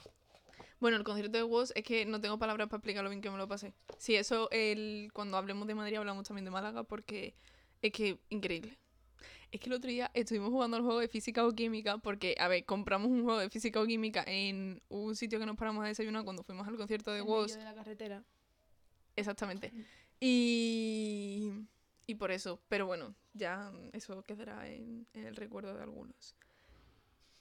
Bueno, 0.79 0.97
el 0.97 1.03
concierto 1.03 1.37
de 1.37 1.43
Woz 1.43 1.71
es 1.75 1.83
que 1.83 2.05
no 2.05 2.21
tengo 2.21 2.37
palabras 2.37 2.67
para 2.67 2.77
explicar 2.77 3.03
lo 3.03 3.09
bien 3.09 3.21
que 3.21 3.31
me 3.31 3.37
lo 3.37 3.47
pasé. 3.47 3.73
Sí, 3.97 4.15
eso 4.15 4.47
el, 4.51 5.09
cuando 5.13 5.37
hablemos 5.37 5.67
de 5.67 5.75
Madrid 5.75 5.97
hablamos 5.97 6.27
también 6.27 6.45
de 6.45 6.51
Málaga 6.51 6.83
porque 6.83 7.35
es 7.81 7.91
que 7.91 8.19
increíble. 8.29 8.77
Es 9.51 9.61
que 9.61 9.67
el 9.69 9.73
otro 9.73 9.89
día 9.89 10.11
estuvimos 10.13 10.49
jugando 10.49 10.77
al 10.77 10.83
juego 10.83 10.99
de 10.99 11.07
física 11.07 11.45
o 11.47 11.51
química 11.53 11.97
porque, 11.97 12.35
a 12.37 12.47
ver, 12.47 12.65
compramos 12.65 13.09
un 13.09 13.23
juego 13.23 13.39
de 13.39 13.49
física 13.49 13.81
o 13.81 13.85
química 13.85 14.23
en 14.27 14.81
un 14.89 15.15
sitio 15.15 15.39
que 15.39 15.45
nos 15.45 15.55
paramos 15.55 15.83
a 15.85 15.87
desayunar 15.87 16.23
cuando 16.25 16.43
fuimos 16.43 16.67
al 16.67 16.75
concierto 16.75 17.11
de 17.11 17.21
Woz. 17.21 17.55
de 17.55 17.63
la 17.63 17.73
carretera. 17.73 18.23
Exactamente. 19.15 19.71
Y, 20.19 21.51
y 22.05 22.15
por 22.15 22.31
eso, 22.31 22.61
pero 22.67 22.85
bueno, 22.85 23.15
ya 23.33 23.71
eso 23.93 24.21
quedará 24.23 24.67
en, 24.67 25.07
en 25.13 25.25
el 25.25 25.35
recuerdo 25.35 25.73
de 25.73 25.81
algunos. 25.81 26.35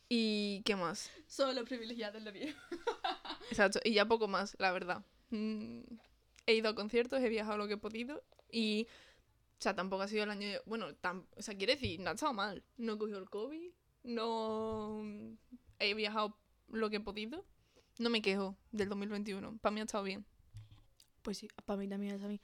¿Y 0.08 0.62
qué 0.64 0.76
más? 0.76 1.10
Solo 1.26 1.64
privilegiados 1.64 2.22
la 2.22 2.30
vida. 2.30 2.54
Exacto, 3.50 3.80
y 3.84 3.92
ya 3.94 4.06
poco 4.06 4.28
más, 4.28 4.54
la 4.58 4.72
verdad. 4.72 5.04
Mm, 5.30 5.80
he 6.46 6.54
ido 6.54 6.68
a 6.68 6.74
conciertos, 6.74 7.20
he 7.20 7.28
viajado 7.28 7.58
lo 7.58 7.66
que 7.66 7.74
he 7.74 7.78
podido 7.78 8.22
y, 8.50 8.86
o 9.58 9.62
sea, 9.62 9.74
tampoco 9.74 10.02
ha 10.02 10.08
sido 10.08 10.24
el 10.24 10.30
año, 10.30 10.48
bueno, 10.64 10.88
tam- 11.02 11.26
o 11.36 11.42
sea, 11.42 11.56
quiere 11.56 11.74
decir, 11.74 11.98
no 12.00 12.10
ha 12.10 12.14
estado 12.14 12.32
mal. 12.32 12.62
No 12.76 12.94
he 12.94 12.98
cogido 12.98 13.18
el 13.18 13.28
COVID, 13.28 13.70
no 14.04 15.02
he 15.80 15.94
viajado 15.94 16.38
lo 16.68 16.88
que 16.90 16.96
he 16.96 17.00
podido. 17.00 17.44
No 17.98 18.10
me 18.10 18.22
quejo 18.22 18.56
del 18.72 18.88
2021, 18.88 19.58
para 19.58 19.72
mí 19.72 19.80
ha 19.80 19.84
estado 19.84 20.04
bien. 20.04 20.24
Pues 21.22 21.38
sí, 21.38 21.48
para 21.64 21.78
mí 21.78 21.88
también 21.88 22.14
es 22.16 22.22
a 22.22 22.28
mí. 22.28 22.40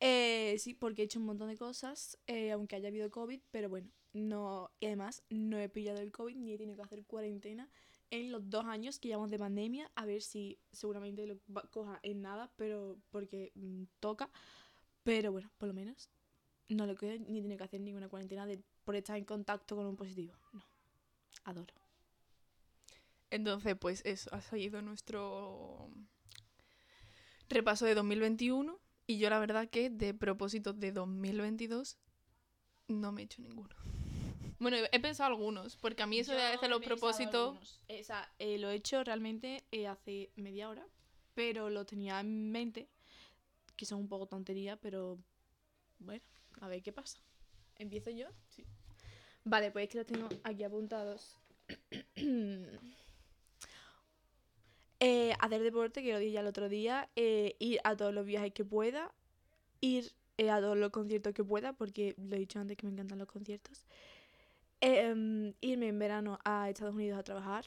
Eh, 0.00 0.56
sí, 0.58 0.74
porque 0.74 1.02
he 1.02 1.04
hecho 1.04 1.18
un 1.18 1.26
montón 1.26 1.48
de 1.48 1.56
cosas, 1.56 2.18
eh, 2.26 2.52
aunque 2.52 2.76
haya 2.76 2.88
habido 2.88 3.10
COVID, 3.10 3.40
pero 3.50 3.68
bueno, 3.68 3.90
no, 4.12 4.70
y 4.80 4.86
además 4.86 5.22
no 5.30 5.58
he 5.58 5.68
pillado 5.68 6.00
el 6.00 6.12
COVID 6.12 6.36
ni 6.36 6.52
he 6.52 6.58
tenido 6.58 6.76
que 6.76 6.82
hacer 6.82 7.04
cuarentena 7.04 7.70
en 8.10 8.30
los 8.30 8.50
dos 8.50 8.66
años 8.66 8.98
que 8.98 9.08
llevamos 9.08 9.30
de 9.30 9.38
pandemia, 9.38 9.90
a 9.94 10.04
ver 10.04 10.20
si 10.20 10.58
seguramente 10.70 11.26
lo 11.26 11.38
coja 11.70 11.98
en 12.02 12.20
nada, 12.20 12.52
pero 12.56 12.98
porque 13.10 13.52
mm, 13.54 13.84
toca, 14.00 14.30
pero 15.02 15.32
bueno, 15.32 15.50
por 15.56 15.68
lo 15.68 15.74
menos 15.74 16.10
no 16.68 16.86
lo 16.86 16.94
coge 16.94 17.20
ni 17.20 17.40
tiene 17.40 17.56
que 17.56 17.64
hacer 17.64 17.80
ninguna 17.80 18.08
cuarentena 18.08 18.46
de, 18.46 18.62
por 18.84 18.96
estar 18.96 19.16
en 19.16 19.24
contacto 19.24 19.76
con 19.76 19.86
un 19.86 19.96
positivo, 19.96 20.34
no, 20.52 20.62
adoro. 21.44 21.74
Entonces, 23.30 23.76
pues 23.78 24.02
eso, 24.04 24.28
ha 24.34 24.42
salido 24.42 24.82
nuestro 24.82 25.90
repaso 27.48 27.86
de 27.86 27.94
2021 27.94 28.78
y 29.06 29.18
yo 29.18 29.30
la 29.30 29.38
verdad 29.38 29.70
que 29.70 29.88
de 29.88 30.12
propósitos 30.12 30.78
de 30.78 30.92
2022 30.92 31.96
no 32.88 33.10
me 33.10 33.22
he 33.22 33.24
hecho 33.24 33.40
ninguno. 33.40 33.74
Bueno, 34.62 34.76
he 34.92 35.00
pensado 35.00 35.30
algunos, 35.30 35.76
porque 35.76 36.04
a 36.04 36.06
mí 36.06 36.20
eso 36.20 36.32
de 36.32 36.42
hacer 36.42 36.70
los 36.70 36.80
propósitos... 36.80 37.80
O 37.88 38.04
sea, 38.04 38.32
eh, 38.38 38.58
lo 38.58 38.70
he 38.70 38.76
hecho 38.76 39.02
realmente 39.02 39.64
eh, 39.72 39.88
hace 39.88 40.30
media 40.36 40.68
hora, 40.68 40.86
pero 41.34 41.68
lo 41.68 41.84
tenía 41.84 42.20
en 42.20 42.52
mente, 42.52 42.88
que 43.76 43.86
son 43.86 43.98
un 43.98 44.08
poco 44.08 44.26
tontería, 44.26 44.76
pero 44.76 45.18
bueno, 45.98 46.22
a 46.60 46.68
ver 46.68 46.80
qué 46.80 46.92
pasa. 46.92 47.18
¿Empiezo 47.76 48.10
yo? 48.10 48.28
Sí. 48.50 48.64
Vale, 49.42 49.72
pues 49.72 49.84
es 49.84 49.88
que 49.90 49.98
los 49.98 50.06
tengo 50.06 50.28
aquí 50.44 50.62
apuntados. 50.62 51.38
Eh, 55.04 55.34
hacer 55.40 55.60
deporte, 55.64 56.00
que 56.00 56.12
lo 56.12 56.20
dije 56.20 56.30
ya 56.30 56.40
el 56.42 56.46
otro 56.46 56.68
día, 56.68 57.10
eh, 57.16 57.56
ir 57.58 57.80
a 57.82 57.96
todos 57.96 58.14
los 58.14 58.24
viajes 58.24 58.52
que 58.52 58.64
pueda, 58.64 59.12
ir 59.80 60.12
eh, 60.38 60.48
a 60.48 60.60
todos 60.60 60.76
los 60.76 60.90
conciertos 60.90 61.34
que 61.34 61.42
pueda, 61.42 61.72
porque 61.72 62.14
lo 62.18 62.36
he 62.36 62.38
dicho 62.38 62.60
antes 62.60 62.76
que 62.76 62.86
me 62.86 62.92
encantan 62.92 63.18
los 63.18 63.26
conciertos. 63.26 63.82
Em, 64.84 65.54
irme 65.60 65.86
en 65.86 65.98
verano 66.00 66.40
a 66.44 66.68
Estados 66.68 66.96
Unidos 66.96 67.16
a 67.16 67.22
trabajar, 67.22 67.64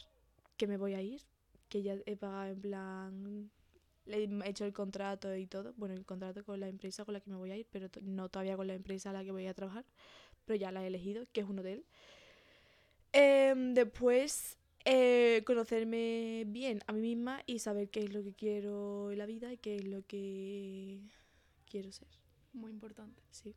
que 0.57 0.67
me 0.67 0.75
voy 0.75 0.95
a 0.95 1.01
ir, 1.01 1.21
que 1.69 1.81
ya 1.81 1.95
he 2.05 2.17
pagado 2.17 2.51
en 2.51 2.59
plan, 2.59 3.51
he 4.07 4.49
hecho 4.49 4.65
el 4.65 4.73
contrato 4.73 5.33
y 5.33 5.47
todo, 5.47 5.73
bueno, 5.77 5.95
el 5.95 6.05
contrato 6.05 6.43
con 6.43 6.59
la 6.59 6.67
empresa 6.67 7.05
con 7.05 7.13
la 7.13 7.21
que 7.21 7.29
me 7.29 7.37
voy 7.37 7.51
a 7.51 7.55
ir, 7.55 7.67
pero 7.71 7.87
no 8.01 8.27
todavía 8.27 8.57
con 8.57 8.67
la 8.67 8.73
empresa 8.73 9.11
a 9.11 9.13
la 9.13 9.23
que 9.23 9.31
voy 9.31 9.47
a 9.47 9.53
trabajar, 9.53 9.85
pero 10.43 10.57
ya 10.57 10.73
la 10.73 10.83
he 10.83 10.87
elegido, 10.87 11.23
que 11.31 11.39
es 11.39 11.47
un 11.47 11.59
hotel. 11.59 11.85
Em, 13.13 13.73
después, 13.73 14.57
eh, 14.83 15.41
conocerme 15.45 16.43
bien 16.47 16.81
a 16.85 16.91
mí 16.91 16.99
misma 16.99 17.43
y 17.45 17.59
saber 17.59 17.89
qué 17.89 18.01
es 18.01 18.13
lo 18.13 18.23
que 18.23 18.33
quiero 18.33 19.09
en 19.13 19.19
la 19.19 19.25
vida 19.25 19.53
y 19.53 19.57
qué 19.57 19.77
es 19.77 19.85
lo 19.85 20.05
que 20.05 20.99
quiero 21.71 21.93
ser. 21.93 22.09
Muy 22.51 22.71
importante. 22.71 23.23
Sí. 23.31 23.55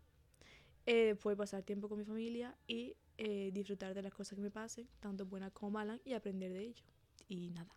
Eh, 0.87 1.07
después 1.07 1.37
pasar 1.37 1.65
tiempo 1.65 1.89
con 1.89 1.99
mi 1.99 2.05
familia 2.05 2.57
y 2.69 2.95
eh, 3.19 3.51
disfrutar 3.53 3.95
de 3.95 4.03
las 4.03 4.15
cosas 4.15 4.37
que 4.37 4.43
me 4.43 4.51
pasen, 4.51 4.89
tanto 5.01 5.27
buenas 5.27 5.53
como 5.53 5.73
malas, 5.73 6.01
y 6.05 6.13
aprender 6.13 6.53
de 6.53 6.63
ello. 6.63 6.85
Y 7.29 7.51
nada, 7.51 7.75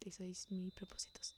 esos 0.00 0.20
es 0.20 0.50
mis 0.50 0.72
propósitos. 0.72 1.34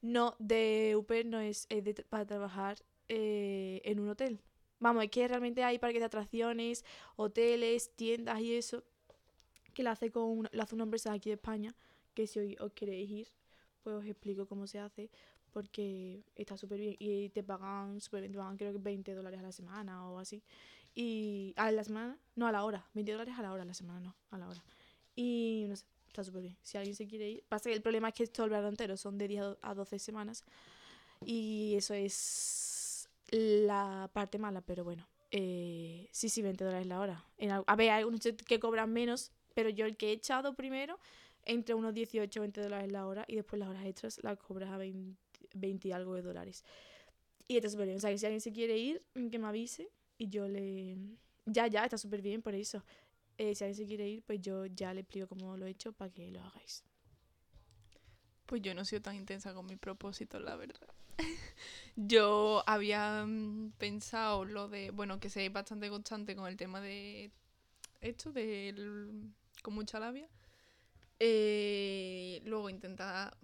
No, 0.00 0.36
de 0.38 0.94
UPER 0.96 1.26
no 1.26 1.40
es, 1.40 1.68
de 1.68 1.92
para 2.08 2.24
trabajar 2.24 2.78
eh, 3.08 3.82
en 3.84 3.98
un 4.00 4.08
hotel. 4.08 4.40
Vamos, 4.78 5.02
es 5.04 5.10
que 5.10 5.26
realmente 5.26 5.62
hay 5.64 5.78
parques 5.78 6.00
de 6.00 6.06
atracciones, 6.06 6.84
hoteles, 7.16 7.94
tiendas 7.96 8.40
y 8.40 8.54
eso, 8.54 8.84
que 9.74 9.82
lo 9.82 9.90
hace, 9.90 10.10
con 10.10 10.48
lo 10.50 10.62
hace 10.62 10.74
una 10.74 10.84
empresa 10.84 11.12
aquí 11.12 11.28
de 11.28 11.34
España, 11.34 11.74
que 12.14 12.26
si 12.26 12.38
hoy 12.38 12.56
os 12.60 12.72
queréis 12.72 13.10
ir, 13.10 13.28
pues 13.82 13.96
os 13.96 14.04
explico 14.06 14.46
cómo 14.46 14.66
se 14.66 14.78
hace, 14.78 15.10
porque 15.52 16.22
está 16.36 16.56
súper 16.56 16.78
bien 16.78 16.96
y 16.98 17.28
te 17.30 17.42
pagan 17.42 18.00
súper 18.00 18.20
bien, 18.20 18.32
te 18.32 18.38
pagan 18.38 18.56
creo 18.56 18.72
que 18.72 18.78
20 18.78 19.12
dólares 19.14 19.40
a 19.40 19.42
la 19.42 19.52
semana 19.52 20.08
o 20.08 20.18
así. 20.18 20.42
Y 20.94 21.54
a 21.56 21.70
la 21.70 21.84
semana, 21.84 22.18
no, 22.34 22.46
a 22.46 22.52
la 22.52 22.64
hora. 22.64 22.86
20 22.94 23.12
dólares 23.12 23.34
a 23.38 23.42
la 23.42 23.52
hora, 23.52 23.62
a 23.62 23.66
la 23.66 23.74
semana 23.74 24.00
no, 24.00 24.16
a 24.30 24.38
la 24.38 24.48
hora. 24.48 24.62
Y 25.14 25.66
no 25.68 25.76
sé, 25.76 25.84
está 26.08 26.24
súper 26.24 26.42
bien. 26.42 26.56
Si 26.62 26.76
alguien 26.76 26.96
se 26.96 27.06
quiere 27.06 27.28
ir. 27.30 27.44
Pasa 27.48 27.70
que 27.70 27.76
el 27.76 27.82
problema 27.82 28.08
es 28.08 28.14
que 28.14 28.26
todo 28.26 28.44
el 28.44 28.50
verano 28.50 28.68
entero 28.68 28.96
son 28.96 29.18
de 29.18 29.28
10 29.28 29.44
a 29.62 29.74
12 29.74 29.98
semanas. 29.98 30.44
Y 31.24 31.74
eso 31.76 31.94
es 31.94 33.08
la 33.30 34.10
parte 34.12 34.38
mala, 34.38 34.60
pero 34.60 34.84
bueno. 34.84 35.06
Eh, 35.30 36.08
sí, 36.10 36.28
sí, 36.28 36.42
20 36.42 36.64
dólares 36.64 36.86
la 36.86 37.00
hora. 37.00 37.24
En, 37.38 37.50
a 37.50 37.76
ver, 37.76 37.90
hay 37.90 38.00
algunos 38.00 38.20
que 38.20 38.58
cobran 38.58 38.92
menos, 38.92 39.30
pero 39.54 39.68
yo 39.68 39.86
el 39.86 39.96
que 39.96 40.08
he 40.08 40.12
echado 40.12 40.54
primero, 40.54 40.98
entre 41.44 41.74
unos 41.74 41.94
18 41.94 42.40
o 42.40 42.42
20 42.42 42.62
dólares 42.62 42.90
la 42.90 43.06
hora 43.06 43.24
y 43.28 43.36
después 43.36 43.58
las 43.60 43.68
horas 43.68 43.86
extras 43.86 44.20
las 44.22 44.38
cobras 44.38 44.70
a 44.70 44.76
20, 44.76 45.16
20 45.54 45.88
y 45.88 45.92
algo 45.92 46.14
de 46.14 46.22
dólares. 46.22 46.64
Y 47.46 47.60
súper 47.68 47.86
bien. 47.86 47.96
O 47.96 48.00
sea, 48.00 48.10
que 48.10 48.18
si 48.18 48.26
alguien 48.26 48.40
se 48.40 48.52
quiere 48.52 48.78
ir, 48.78 49.02
que 49.30 49.38
me 49.38 49.48
avise 49.48 49.88
y 50.20 50.28
yo 50.28 50.46
le... 50.46 50.98
Ya, 51.46 51.66
ya, 51.66 51.82
está 51.82 51.96
súper 51.96 52.20
bien 52.20 52.42
por 52.42 52.54
eso. 52.54 52.84
Eh, 53.38 53.54
si 53.54 53.64
alguien 53.64 53.74
se 53.74 53.86
quiere 53.86 54.06
ir, 54.06 54.22
pues 54.22 54.38
yo 54.42 54.66
ya 54.66 54.92
le 54.92 55.00
explico 55.00 55.26
cómo 55.26 55.56
lo 55.56 55.64
he 55.64 55.70
hecho 55.70 55.92
para 55.92 56.12
que 56.12 56.30
lo 56.30 56.42
hagáis. 56.42 56.84
Pues 58.44 58.60
yo 58.60 58.74
no 58.74 58.82
he 58.82 58.84
sido 58.84 59.00
tan 59.00 59.16
intensa 59.16 59.54
con 59.54 59.64
mi 59.64 59.76
propósito, 59.76 60.38
la 60.38 60.56
verdad. 60.56 60.88
yo 61.96 62.62
había 62.66 63.24
mm, 63.26 63.72
pensado 63.78 64.44
lo 64.44 64.68
de, 64.68 64.90
bueno, 64.90 65.18
que 65.20 65.30
seáis 65.30 65.50
bastante 65.50 65.88
constante 65.88 66.36
con 66.36 66.46
el 66.46 66.58
tema 66.58 66.82
de 66.82 67.30
esto, 68.02 68.30
del, 68.30 69.32
con 69.62 69.72
mucha 69.72 69.98
labia. 70.00 70.28
Eh, 71.18 72.42
luego 72.44 72.68
intentar 72.68 73.34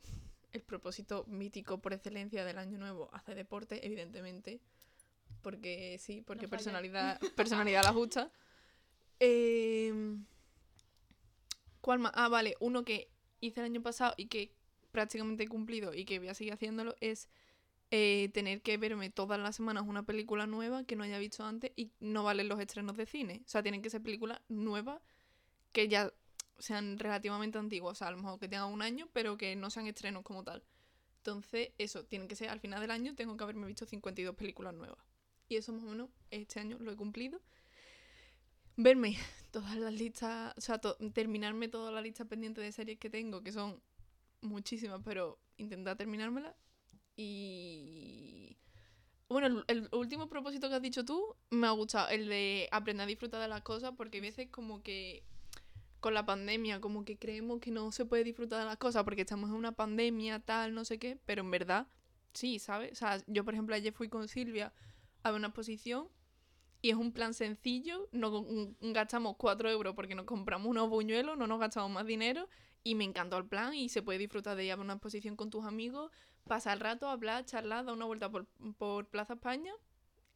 el 0.53 0.61
propósito 0.61 1.25
mítico 1.27 1.79
por 1.79 1.95
excelencia 1.95 2.45
del 2.45 2.59
año 2.59 2.77
nuevo, 2.77 3.09
hacer 3.15 3.35
deporte, 3.35 3.87
evidentemente. 3.87 4.61
Porque 5.47 5.97
sí, 6.01 6.23
porque 6.23 6.47
No 6.47 6.51
personalidad, 6.51 7.21
personalidad 7.37 7.85
la 7.85 7.93
justa. 7.93 8.33
Eh, 9.21 9.95
¿Cuál 11.81 12.01
más? 12.01 12.11
Ah, 12.17 12.29
vale, 12.29 12.57
uno 12.59 12.85
que 12.85 13.13
hice 13.39 13.61
el 13.61 13.67
año 13.67 13.81
pasado 13.81 14.13
y 14.17 14.27
que 14.27 14.57
prácticamente 14.91 15.45
he 15.45 15.47
cumplido 15.47 15.95
y 15.95 16.05
que 16.05 16.19
voy 16.19 16.27
a 16.27 16.35
seguir 16.35 16.53
haciéndolo 16.53 16.97
es 17.01 17.29
eh, 17.93 18.29
tener 18.35 18.61
que 18.61 18.77
verme 18.77 19.09
todas 19.09 19.39
las 19.39 19.55
semanas 19.55 19.85
una 19.87 20.03
película 20.03 20.49
nueva 20.49 20.83
que 20.83 20.97
no 20.97 21.05
haya 21.05 21.17
visto 21.17 21.45
antes 21.45 21.71
y 21.77 21.93
no 22.01 22.25
valen 22.25 22.49
los 22.49 22.59
estrenos 22.59 22.97
de 22.97 23.07
cine. 23.07 23.43
O 23.47 23.49
sea, 23.49 23.63
tienen 23.63 23.83
que 23.83 23.91
ser 23.91 24.03
películas 24.03 24.41
nuevas 24.49 25.01
que 25.71 25.87
ya 25.87 26.13
sean 26.59 26.99
relativamente 26.99 27.57
antiguas. 27.57 27.93
O 27.93 27.95
sea, 27.95 28.09
a 28.09 28.11
lo 28.11 28.17
mejor 28.17 28.41
que 28.41 28.49
tengan 28.49 28.73
un 28.73 28.83
año, 28.83 29.09
pero 29.13 29.39
que 29.39 29.55
no 29.55 29.71
sean 29.71 29.87
estrenos 29.87 30.25
como 30.25 30.43
tal. 30.43 30.65
Entonces, 31.19 31.71
eso, 31.79 32.05
tienen 32.05 32.27
que 32.27 32.35
ser 32.35 32.49
al 32.49 32.59
final 32.59 32.81
del 32.81 32.91
año, 32.91 33.15
tengo 33.15 33.37
que 33.37 33.45
haberme 33.45 33.69
visto 33.69 33.87
52 33.87 34.35
películas 34.35 34.75
nuevas. 34.75 34.99
Y 35.49 35.57
eso 35.57 35.73
más 35.73 35.85
o 35.85 35.89
menos 35.89 36.11
este 36.31 36.61
año 36.61 36.77
lo 36.79 36.93
he 36.93 36.97
cumplido. 36.97 37.41
Verme 38.77 39.17
todas 39.51 39.77
las 39.77 39.93
listas, 39.93 40.55
o 40.57 40.61
sea, 40.61 40.81
terminarme 41.13 41.69
toda 41.69 41.91
la 41.91 42.01
lista 42.01 42.25
pendiente 42.25 42.61
de 42.61 42.73
series 42.73 42.99
que 42.99 43.11
tengo, 43.11 43.43
que 43.43 43.53
son 43.53 43.81
muchísimas, 44.41 45.01
pero 45.05 45.39
intentar 45.57 45.97
terminármela. 45.97 46.55
Y 47.17 48.57
bueno, 49.29 49.47
el, 49.47 49.65
el 49.69 49.89
último 49.93 50.29
propósito 50.29 50.69
que 50.69 50.75
has 50.75 50.83
dicho 50.83 51.05
tú 51.05 51.35
me 51.51 51.67
ha 51.67 51.71
gustado, 51.71 52.09
el 52.11 52.29
de 52.29 52.69
aprender 52.71 53.05
a 53.05 53.07
disfrutar 53.07 53.41
de 53.41 53.49
las 53.49 53.63
cosas, 53.63 53.93
porque 53.97 54.19
a 54.19 54.23
veces 54.23 54.49
como 54.51 54.83
que 54.83 55.25
con 56.01 56.15
la 56.15 56.25
pandemia 56.25 56.81
como 56.81 57.05
que 57.05 57.17
creemos 57.17 57.61
que 57.61 57.71
no 57.71 57.91
se 57.91 58.05
puede 58.05 58.23
disfrutar 58.23 58.61
de 58.61 58.67
las 58.67 58.77
cosas 58.77 59.03
porque 59.05 59.23
estamos 59.23 59.51
en 59.51 59.57
una 59.57 59.73
pandemia, 59.73 60.39
tal, 60.41 60.75
no 60.75 60.85
sé 60.85 60.99
qué, 60.99 61.19
pero 61.27 61.43
en 61.43 61.51
verdad 61.51 61.89
sí, 62.33 62.59
¿sabes? 62.59 62.93
O 62.93 62.95
sea, 62.95 63.21
yo 63.27 63.45
por 63.45 63.55
ejemplo 63.55 63.75
ayer 63.75 63.93
fui 63.93 64.09
con 64.09 64.29
Silvia 64.29 64.73
a 65.27 65.31
ver 65.31 65.39
una 65.39 65.49
exposición 65.49 66.09
y 66.83 66.91
es 66.91 66.97
un 66.97 67.13
plan 67.13 67.35
sencillo, 67.35 68.09
no 68.13 68.45
gastamos 68.81 69.37
4 69.37 69.71
euros 69.71 69.95
porque 69.95 70.15
nos 70.15 70.27
compramos 70.27 70.69
unos 70.69 70.89
buñuelos, 70.89 71.37
no 71.37 71.47
nos 71.47 71.59
gastamos 71.59 71.91
más 71.91 72.07
dinero 72.07 72.49
y 72.85 72.95
me 72.95 73.05
encantó 73.05 73.39
el 73.39 73.47
plan 73.47 73.75
y 73.75 73.89
se 73.89 74.03
puede 74.03 74.19
disfrutar 74.19 74.57
de 74.57 74.65
ir 74.65 74.73
a 74.73 74.77
ver 74.77 74.85
una 74.85 74.95
exposición 74.95 75.35
con 75.37 75.51
tus 75.51 75.65
amigos, 75.65 76.13
pasar 76.45 76.75
el 76.75 76.81
rato, 76.81 77.09
hablar, 77.09 77.45
charlar, 77.45 77.85
dar 77.85 77.95
una 77.95 78.05
vuelta 78.05 78.31
por, 78.31 78.47
por 78.79 79.09
Plaza 79.09 79.35
España. 79.35 79.73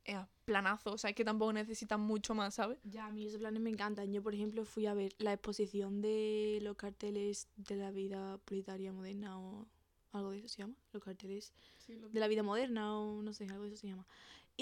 Eh, 0.07 0.19
planazo, 0.47 0.95
o 0.95 0.99
sea, 0.99 1.11
es 1.11 1.17
que 1.17 1.25
tampoco 1.25 1.53
necesitan 1.53 2.01
mucho 2.01 2.35
más, 2.35 2.55
¿sabes? 2.55 2.79
Ya, 2.83 3.07
a 3.07 3.13
mí 3.13 3.27
esos 3.27 3.39
planes 3.39 3.61
me 3.61 3.71
encantan. 3.71 4.13
Yo, 4.13 4.23
por 4.23 4.35
ejemplo, 4.35 4.65
fui 4.65 4.87
a 4.87 4.95
ver 4.95 5.13
la 5.19 5.35
exposición 5.35 6.01
de 6.01 6.59
los 6.63 6.75
carteles 6.77 7.49
de 7.57 7.77
la 7.77 7.91
vida 7.91 8.39
proletaria 8.39 8.93
moderna 8.93 9.39
o 9.39 9.69
algo 10.13 10.31
de 10.31 10.39
eso 10.39 10.49
se 10.49 10.63
llama. 10.63 10.75
Los 10.93 11.05
carteles 11.05 11.53
de 11.87 12.19
la 12.19 12.29
vida 12.29 12.43
moderna 12.43 12.99
o 12.99 13.23
no 13.23 13.33
sé, 13.33 13.45
algo 13.45 13.63
de 13.63 13.69
eso 13.69 13.77
se 13.77 13.89
llama. 13.89 14.07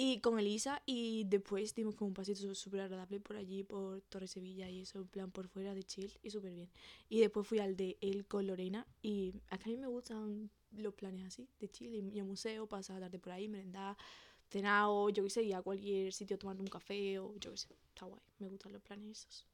Y 0.01 0.21
con 0.21 0.39
Elisa 0.39 0.81
y 0.85 1.25
después 1.25 1.75
dimos 1.75 1.93
como 1.93 2.07
un 2.07 2.13
pasito 2.13 2.55
súper 2.55 2.79
agradable 2.79 3.19
por 3.19 3.35
allí, 3.35 3.63
por 3.65 3.99
Torre 4.03 4.27
Sevilla 4.27 4.69
y 4.69 4.79
eso, 4.79 4.99
en 4.99 5.07
plan 5.09 5.29
por 5.29 5.49
fuera 5.49 5.73
de 5.73 5.83
chill 5.83 6.17
y 6.23 6.29
súper 6.29 6.53
bien. 6.53 6.69
Y 7.09 7.19
después 7.19 7.45
fui 7.45 7.59
al 7.59 7.75
de 7.75 7.97
El 7.99 8.25
con 8.25 8.47
Lorena 8.47 8.87
y 9.01 9.33
es 9.51 9.59
que 9.59 9.69
a 9.69 9.73
mí 9.73 9.75
me 9.75 9.87
gustan 9.87 10.49
los 10.71 10.93
planes 10.93 11.25
así, 11.25 11.49
de 11.59 11.67
chill, 11.67 11.93
y, 11.93 12.15
y 12.15 12.19
a 12.21 12.23
museo, 12.23 12.65
pasar 12.65 12.95
la 13.01 13.07
tarde 13.07 13.19
por 13.19 13.33
ahí, 13.33 13.49
merendar, 13.49 13.97
cenar 14.47 14.85
o 14.87 15.09
yo 15.09 15.21
qué 15.25 15.29
sé, 15.29 15.43
ir 15.43 15.55
a 15.55 15.61
cualquier 15.61 16.13
sitio 16.13 16.37
a 16.37 16.39
tomar 16.39 16.57
un 16.61 16.67
café 16.67 17.19
o 17.19 17.35
yo 17.35 17.51
qué 17.51 17.57
sé, 17.57 17.75
está 17.89 18.05
guay, 18.05 18.23
me 18.37 18.47
gustan 18.47 18.71
los 18.71 18.81
planes 18.81 19.27
esos. 19.27 19.47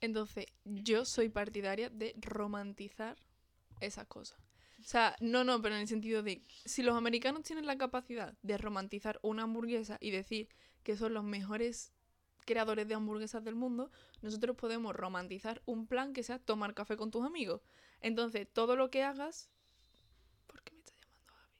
Entonces, 0.00 0.46
yo 0.64 1.04
soy 1.04 1.28
partidaria 1.28 1.88
de 1.88 2.16
romantizar 2.20 3.16
esas 3.80 4.08
cosas. 4.08 4.40
O 4.82 4.84
sea, 4.84 5.16
no, 5.20 5.44
no, 5.44 5.62
pero 5.62 5.76
en 5.76 5.82
el 5.82 5.88
sentido 5.88 6.22
de, 6.22 6.42
si 6.64 6.82
los 6.82 6.96
americanos 6.96 7.44
tienen 7.44 7.66
la 7.66 7.78
capacidad 7.78 8.34
de 8.42 8.58
romantizar 8.58 9.20
una 9.22 9.44
hamburguesa 9.44 9.96
y 10.00 10.10
decir 10.10 10.48
que 10.82 10.96
son 10.96 11.14
los 11.14 11.22
mejores 11.22 11.92
creadores 12.44 12.88
de 12.88 12.94
hamburguesas 12.94 13.44
del 13.44 13.54
mundo, 13.54 13.92
nosotros 14.22 14.56
podemos 14.56 14.94
romantizar 14.94 15.62
un 15.66 15.86
plan 15.86 16.12
que 16.12 16.24
sea 16.24 16.40
tomar 16.40 16.74
café 16.74 16.96
con 16.96 17.10
tus 17.10 17.24
amigos. 17.24 17.62
Entonces, 18.00 18.48
todo 18.52 18.74
lo 18.74 18.90
que 18.90 19.04
hagas... 19.04 19.48
¿Por 20.48 20.62
qué 20.62 20.74
me 20.74 20.80
está 20.80 20.92
llamando 20.94 21.24
Gaby? 21.28 21.54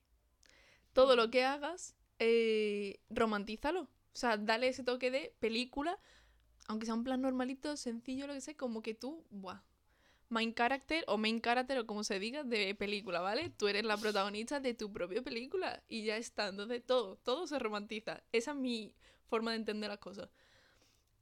Todo 0.93 1.15
lo 1.15 1.31
que 1.31 1.45
hagas, 1.45 1.95
eh, 2.19 3.01
romantízalo. 3.09 3.83
O 3.83 4.17
sea, 4.17 4.37
dale 4.37 4.69
ese 4.69 4.83
toque 4.83 5.13
de 5.13 5.35
película 5.39 5.99
aunque 6.69 6.87
sea 6.87 6.95
un 6.95 7.05
plan 7.05 7.21
normalito, 7.21 7.77
sencillo, 7.77 8.27
lo 8.27 8.35
que 8.35 8.41
sea, 8.41 8.57
como 8.57 8.83
que 8.83 8.95
tú, 8.95 9.25
buah, 9.31 9.63
main 10.33 10.55
character 10.55 11.05
o 11.07 11.18
main 11.18 11.40
character 11.40 11.79
o 11.79 11.87
como 11.87 12.03
se 12.03 12.18
diga 12.18 12.42
de 12.42 12.75
película, 12.75 13.21
¿vale? 13.21 13.51
Tú 13.51 13.68
eres 13.68 13.85
la 13.85 13.97
protagonista 13.97 14.59
de 14.61 14.75
tu 14.75 14.92
propia 14.92 15.23
película 15.23 15.83
y 15.88 16.05
ya 16.05 16.16
está, 16.16 16.49
entonces 16.49 16.83
todo, 16.85 17.16
todo 17.16 17.47
se 17.47 17.59
romantiza. 17.59 18.23
Esa 18.33 18.53
es 18.53 18.57
mi 18.57 18.95
forma 19.27 19.53
de 19.53 19.59
entender 19.59 19.90
las 19.90 19.99
cosas. 19.99 20.31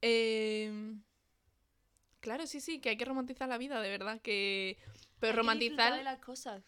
Em, 0.01 1.01
claro, 2.21 2.47
sí, 2.47 2.61
sí, 2.61 2.79
que 2.79 2.89
hay 2.89 2.97
que 2.97 3.05
romantizar 3.05 3.47
la 3.49 3.57
vida, 3.57 3.81
de 3.81 3.89
verdad, 3.89 4.21
que... 4.21 4.77
Pero 5.19 5.37
romantizar... 5.37 5.95
de 5.95 6.03
las 6.03 6.19
cosas. 6.19 6.63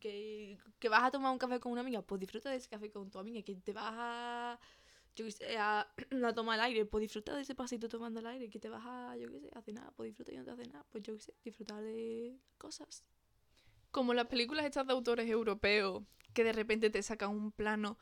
Que, 0.00 0.58
que 0.80 0.88
vas 0.88 1.04
a 1.04 1.10
tomar 1.10 1.30
un 1.30 1.38
café 1.38 1.60
con 1.60 1.70
una 1.70 1.82
amiga, 1.82 2.02
pues 2.02 2.20
disfruta 2.20 2.50
de 2.50 2.56
ese 2.56 2.68
café 2.68 2.90
con 2.90 3.10
tu 3.10 3.18
amiga. 3.18 3.42
Que 3.42 3.54
te 3.54 3.72
vas 3.72 3.92
a, 3.94 4.58
yo 5.16 5.24
qué 5.24 5.30
sé, 5.32 5.56
a, 5.58 5.86
tomar 6.34 6.58
el 6.58 6.64
aire, 6.64 6.84
pues 6.86 7.02
disfruta 7.02 7.34
de 7.34 7.42
ese 7.42 7.54
pasito 7.54 7.88
tomando 7.88 8.20
el 8.20 8.26
aire. 8.26 8.50
Que 8.50 8.58
te 8.58 8.68
vas 8.68 8.82
a, 8.86 9.16
yo 9.16 9.30
qué 9.32 9.40
sé, 9.40 9.50
a 9.54 9.62
cenar, 9.62 9.92
pues 9.94 10.08
disfruta 10.10 10.32
y 10.32 10.36
no 10.36 10.44
te 10.44 10.50
hace 10.50 10.66
nada. 10.66 10.84
Pues 10.90 11.02
yo 11.04 11.14
qué 11.14 11.20
sé, 11.20 11.34
disfrutar 11.44 11.82
de 11.82 12.38
cosas. 12.58 13.04
como 13.90 14.12
las 14.14 14.26
películas 14.26 14.64
estas 14.66 14.86
de 14.86 14.92
autores 14.92 15.28
europeos 15.30 16.02
que 16.32 16.44
de 16.44 16.52
repente 16.52 16.90
te 16.90 17.02
sacan 17.02 17.30
un 17.30 17.52
plano. 17.52 17.98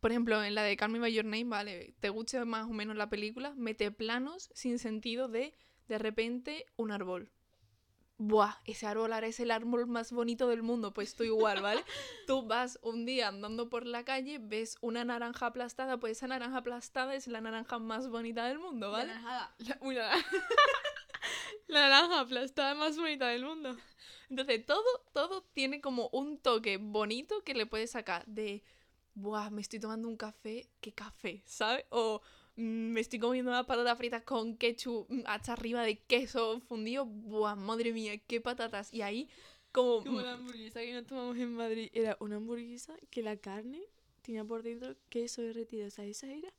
Por 0.00 0.10
ejemplo, 0.10 0.42
en 0.42 0.54
la 0.54 0.62
de 0.64 0.76
Call 0.76 0.90
Me 0.90 0.98
By 0.98 1.12
Your 1.12 1.24
Name, 1.24 1.44
vale, 1.44 1.94
te 2.00 2.08
guste 2.10 2.44
más 2.44 2.66
o 2.66 2.72
menos 2.72 2.96
la 2.96 3.08
película, 3.08 3.54
mete 3.56 3.90
planos 3.92 4.50
sin 4.54 4.78
sentido 4.78 5.28
de 5.28 5.54
de 5.88 5.98
repente 5.98 6.66
un 6.76 6.90
árbol. 6.90 7.30
Buah, 8.18 8.54
ese 8.66 8.86
árbol 8.86 9.12
ahora 9.12 9.26
es 9.26 9.40
el 9.40 9.50
árbol 9.50 9.86
más 9.86 10.12
bonito 10.12 10.46
del 10.46 10.62
mundo, 10.62 10.92
pues 10.92 11.16
tú 11.16 11.24
igual, 11.24 11.60
¿vale? 11.60 11.82
tú 12.26 12.46
vas 12.46 12.78
un 12.82 13.04
día 13.04 13.28
andando 13.28 13.68
por 13.68 13.86
la 13.86 14.04
calle, 14.04 14.38
ves 14.38 14.76
una 14.80 15.04
naranja 15.04 15.46
aplastada, 15.46 15.98
pues 15.98 16.18
esa 16.18 16.28
naranja 16.28 16.58
aplastada 16.58 17.14
es 17.14 17.26
la 17.26 17.40
naranja 17.40 17.78
más 17.78 18.08
bonita 18.08 18.46
del 18.46 18.58
mundo, 18.58 18.90
¿vale? 18.92 19.12
La, 19.14 19.52
Una 19.80 20.10
la 21.68 21.88
naranja 21.88 22.20
aplastada 22.20 22.74
más 22.74 22.96
bonita 22.96 23.28
del 23.28 23.44
mundo. 23.44 23.76
Entonces, 24.28 24.64
todo, 24.64 24.84
todo 25.12 25.42
tiene 25.52 25.80
como 25.80 26.08
un 26.12 26.38
toque 26.38 26.76
bonito 26.76 27.42
que 27.42 27.54
le 27.54 27.66
puedes 27.66 27.90
sacar 27.90 28.24
de, 28.26 28.62
buah, 29.14 29.50
me 29.50 29.62
estoy 29.62 29.80
tomando 29.80 30.08
un 30.08 30.16
café, 30.16 30.70
¿qué 30.80 30.92
café? 30.92 31.42
¿Sabes? 31.46 31.84
O 31.90 32.22
me 32.56 33.00
estoy 33.00 33.18
comiendo 33.18 33.50
unas 33.50 33.66
patatas 33.66 33.96
fritas 33.96 34.22
con 34.22 34.56
ketchup 34.56 35.06
mm, 35.08 35.22
hasta 35.26 35.54
arriba 35.54 35.82
de 35.82 35.98
queso 35.98 36.60
fundido, 36.60 37.06
buah, 37.06 37.54
madre 37.54 37.92
mía, 37.92 38.18
qué 38.18 38.40
patatas. 38.40 38.92
Y 38.92 39.02
ahí, 39.02 39.28
como... 39.72 40.04
Como 40.04 40.20
la 40.20 40.34
hamburguesa 40.34 40.80
que 40.80 40.92
nos 40.92 41.06
tomamos 41.06 41.36
en 41.38 41.54
Madrid. 41.54 41.90
Era 41.92 42.16
una 42.20 42.36
hamburguesa 42.36 42.94
que 43.10 43.22
la 43.22 43.36
carne 43.36 43.82
tenía 44.20 44.44
por 44.44 44.62
dentro 44.62 44.94
queso 45.08 45.42
derretido. 45.42 45.86
O 45.86 45.90
sea, 45.90 46.04
esa 46.04 46.30
era 46.30 46.52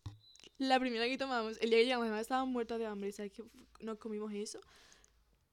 la 0.57 0.79
primera 0.79 1.05
que 1.07 1.17
tomamos. 1.17 1.57
El 1.61 1.69
día 1.69 1.79
que 1.79 1.85
llegamos, 1.85 2.05
además 2.05 2.21
estábamos 2.21 2.51
muertos 2.51 2.79
de 2.79 2.85
hambre. 2.85 3.11
¿Sabes 3.11 3.31
que 3.31 3.43
nos 3.81 3.97
comimos 3.99 4.33
eso? 4.33 4.59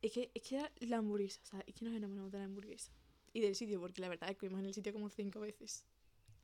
Es 0.03 0.12
que, 0.12 0.31
es 0.35 0.42
que 0.42 0.57
era 0.57 0.72
la 0.81 0.98
hamburguesa. 0.98 1.40
O 1.42 1.46
sea, 1.46 1.64
es 1.66 1.74
que 1.74 1.85
nos 1.85 1.94
enamoramos 1.94 2.33
de 2.33 2.38
la 2.38 2.44
hamburguesa. 2.44 2.92
Y 3.33 3.40
del 3.40 3.55
sitio, 3.55 3.79
porque 3.81 4.00
la 4.00 4.09
verdad 4.09 4.31
es 4.31 4.37
que 4.37 4.46
comimos 4.46 4.61
en 4.61 4.66
el 4.66 4.74
sitio 4.74 4.92
como 4.92 5.11
cinco 5.11 5.40
veces. 5.40 5.85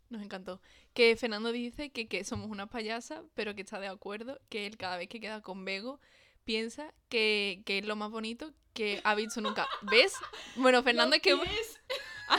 Nos 0.08 0.22
encantó. 0.22 0.60
Que 0.94 1.16
Fernando 1.16 1.52
dice 1.52 1.90
que, 1.90 2.06
que 2.08 2.24
somos 2.24 2.50
una 2.50 2.66
payasa, 2.68 3.24
pero 3.34 3.54
que 3.54 3.62
está 3.62 3.80
de 3.80 3.88
acuerdo, 3.88 4.40
que 4.48 4.66
él 4.66 4.76
cada 4.76 4.96
vez 4.96 5.08
que 5.08 5.20
queda 5.20 5.42
con 5.42 5.64
Bego 5.64 6.00
piensa 6.44 6.94
que, 7.08 7.62
que 7.66 7.78
es 7.78 7.86
lo 7.86 7.96
más 7.96 8.10
bonito 8.10 8.52
que 8.72 9.00
ha 9.04 9.14
visto 9.14 9.40
nunca. 9.40 9.66
¿Ves? 9.82 10.14
Bueno, 10.54 10.82
Fernando 10.82 11.16
es 11.16 11.22
que... 11.22 11.32
A 12.32 12.36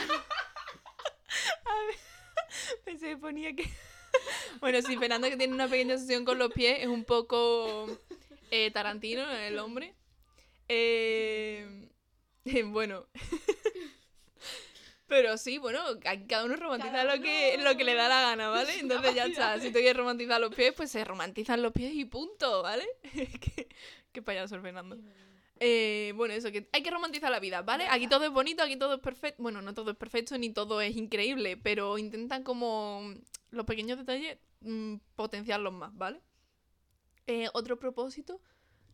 ver, 1.86 1.96
pensé 2.84 3.08
que 3.08 3.16
ponía 3.16 3.54
que... 3.54 3.68
Bueno, 4.60 4.80
sí, 4.82 4.96
Fernando 4.96 5.28
que 5.28 5.36
tiene 5.36 5.54
una 5.54 5.68
pequeña 5.68 5.98
sesión 5.98 6.24
con 6.24 6.38
los 6.38 6.52
pies, 6.52 6.78
es 6.80 6.86
un 6.86 7.04
poco 7.04 7.86
eh, 8.50 8.70
Tarantino, 8.70 9.30
el 9.30 9.58
hombre. 9.58 9.94
Eh, 10.68 11.88
bueno. 12.66 13.06
Pero 15.08 15.38
sí, 15.38 15.56
bueno, 15.58 15.80
cada 16.28 16.44
uno 16.44 16.54
romantiza 16.54 16.92
Cada 16.92 17.16
lo 17.16 17.22
que, 17.22 17.56
lo 17.58 17.76
que 17.76 17.84
le 17.84 17.94
da 17.94 18.08
la 18.08 18.20
gana, 18.20 18.50
¿vale? 18.50 18.72
Entonces 18.80 19.14
ya 19.14 19.26
está. 19.26 19.58
Si 19.58 19.68
tú 19.68 19.78
quieres 19.78 19.96
romantizar 19.96 20.40
los 20.40 20.54
pies, 20.54 20.74
pues 20.76 20.90
se 20.90 21.04
romantizan 21.04 21.62
los 21.62 21.72
pies 21.72 21.94
y 21.94 22.04
punto, 22.04 22.62
¿vale? 22.62 22.86
qué, 23.12 23.68
qué 24.12 24.22
payaso 24.22 24.60
Fernando. 24.60 24.98
Eh, 25.60 26.12
bueno, 26.14 26.34
eso, 26.34 26.52
que 26.52 26.68
hay 26.72 26.82
que 26.82 26.90
romantizar 26.90 27.30
la 27.30 27.40
vida, 27.40 27.62
¿vale? 27.62 27.86
Aquí 27.88 28.06
todo 28.06 28.24
es 28.24 28.30
bonito, 28.30 28.62
aquí 28.62 28.76
todo 28.76 28.94
es 28.94 29.00
perfecto. 29.00 29.42
Bueno, 29.42 29.62
no 29.62 29.74
todo 29.74 29.90
es 29.90 29.96
perfecto 29.96 30.36
ni 30.38 30.50
todo 30.50 30.80
es 30.80 30.94
increíble, 30.94 31.56
pero 31.56 31.98
intentan 31.98 32.44
como 32.44 33.14
los 33.50 33.64
pequeños 33.64 33.98
detalles 33.98 34.38
mm, 34.60 34.96
potenciarlos 35.16 35.72
más, 35.72 35.96
¿vale? 35.96 36.20
Eh, 37.26 37.48
otro 37.54 37.78
propósito 37.78 38.40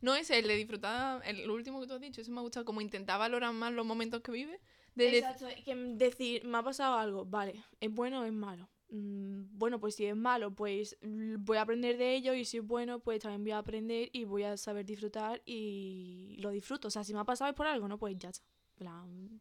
no 0.01 0.15
es 0.15 0.31
el 0.31 0.47
de 0.47 0.57
disfrutar, 0.57 1.23
el 1.25 1.49
último 1.51 1.81
que 1.81 1.87
tú 1.87 1.95
has 1.95 2.01
dicho, 2.01 2.21
eso 2.21 2.31
me 2.31 2.39
ha 2.39 2.43
gustado, 2.43 2.65
como 2.65 2.81
intentar 2.81 3.19
valorar 3.19 3.53
más 3.53 3.73
los 3.73 3.87
momentos 3.87 4.21
que 4.21 4.33
vives. 4.33 4.61
De 4.95 5.19
Exacto, 5.19 5.47
que 5.65 5.75
decir, 5.75 6.45
me 6.45 6.59
ha 6.59 6.63
pasado 6.63 6.97
algo, 6.99 7.25
vale, 7.25 7.65
¿es 7.81 7.91
bueno 7.93 8.21
o 8.21 8.25
es 8.25 8.33
malo? 8.33 8.69
Mm, 8.91 9.43
bueno, 9.59 9.81
pues 9.81 9.97
si 9.97 10.05
es 10.07 10.15
malo, 10.15 10.53
pues 10.55 10.97
voy 11.03 11.57
a 11.57 11.63
aprender 11.63 11.97
de 11.97 12.15
ello 12.15 12.33
y 12.35 12.45
si 12.45 12.59
es 12.59 12.67
bueno, 12.67 13.01
pues 13.01 13.21
también 13.21 13.43
voy 13.43 13.53
a 13.53 13.59
aprender 13.59 14.09
y 14.13 14.25
voy 14.25 14.45
a 14.45 14.57
saber 14.57 14.85
disfrutar 14.87 15.43
y 15.45 16.37
lo 16.39 16.51
disfruto. 16.51 16.89
O 16.89 16.91
sea, 16.91 17.03
si 17.03 17.13
me 17.13 17.21
ha 17.21 17.25
pasado 17.25 17.51
es 17.51 17.57
por 17.57 17.67
algo, 17.67 17.89
¿no? 17.89 17.99
Pues 17.99 18.17
ya 18.19 18.29
está. 18.31 18.47
Plan, 18.77 19.41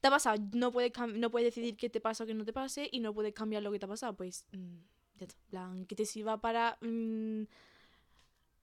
Te 0.00 0.06
ha 0.08 0.10
pasado, 0.10 0.40
no 0.52 0.70
puedes, 0.70 0.92
no 1.14 1.30
puedes 1.30 1.46
decidir 1.52 1.76
qué 1.76 1.90
te 1.90 2.00
pasa 2.00 2.22
o 2.22 2.26
qué 2.26 2.34
no 2.34 2.44
te 2.44 2.52
pase 2.52 2.88
y 2.92 3.00
no 3.00 3.12
puedes 3.12 3.34
cambiar 3.34 3.62
lo 3.64 3.72
que 3.72 3.80
te 3.80 3.86
ha 3.86 3.88
pasado, 3.88 4.14
pues 4.14 4.44
mm, 4.52 4.76
ya 5.16 5.26
está. 5.26 5.36
Plan, 5.50 5.86
que 5.86 5.96
te 5.96 6.04
sirva 6.06 6.40
para 6.40 6.78
mm, 6.80 7.42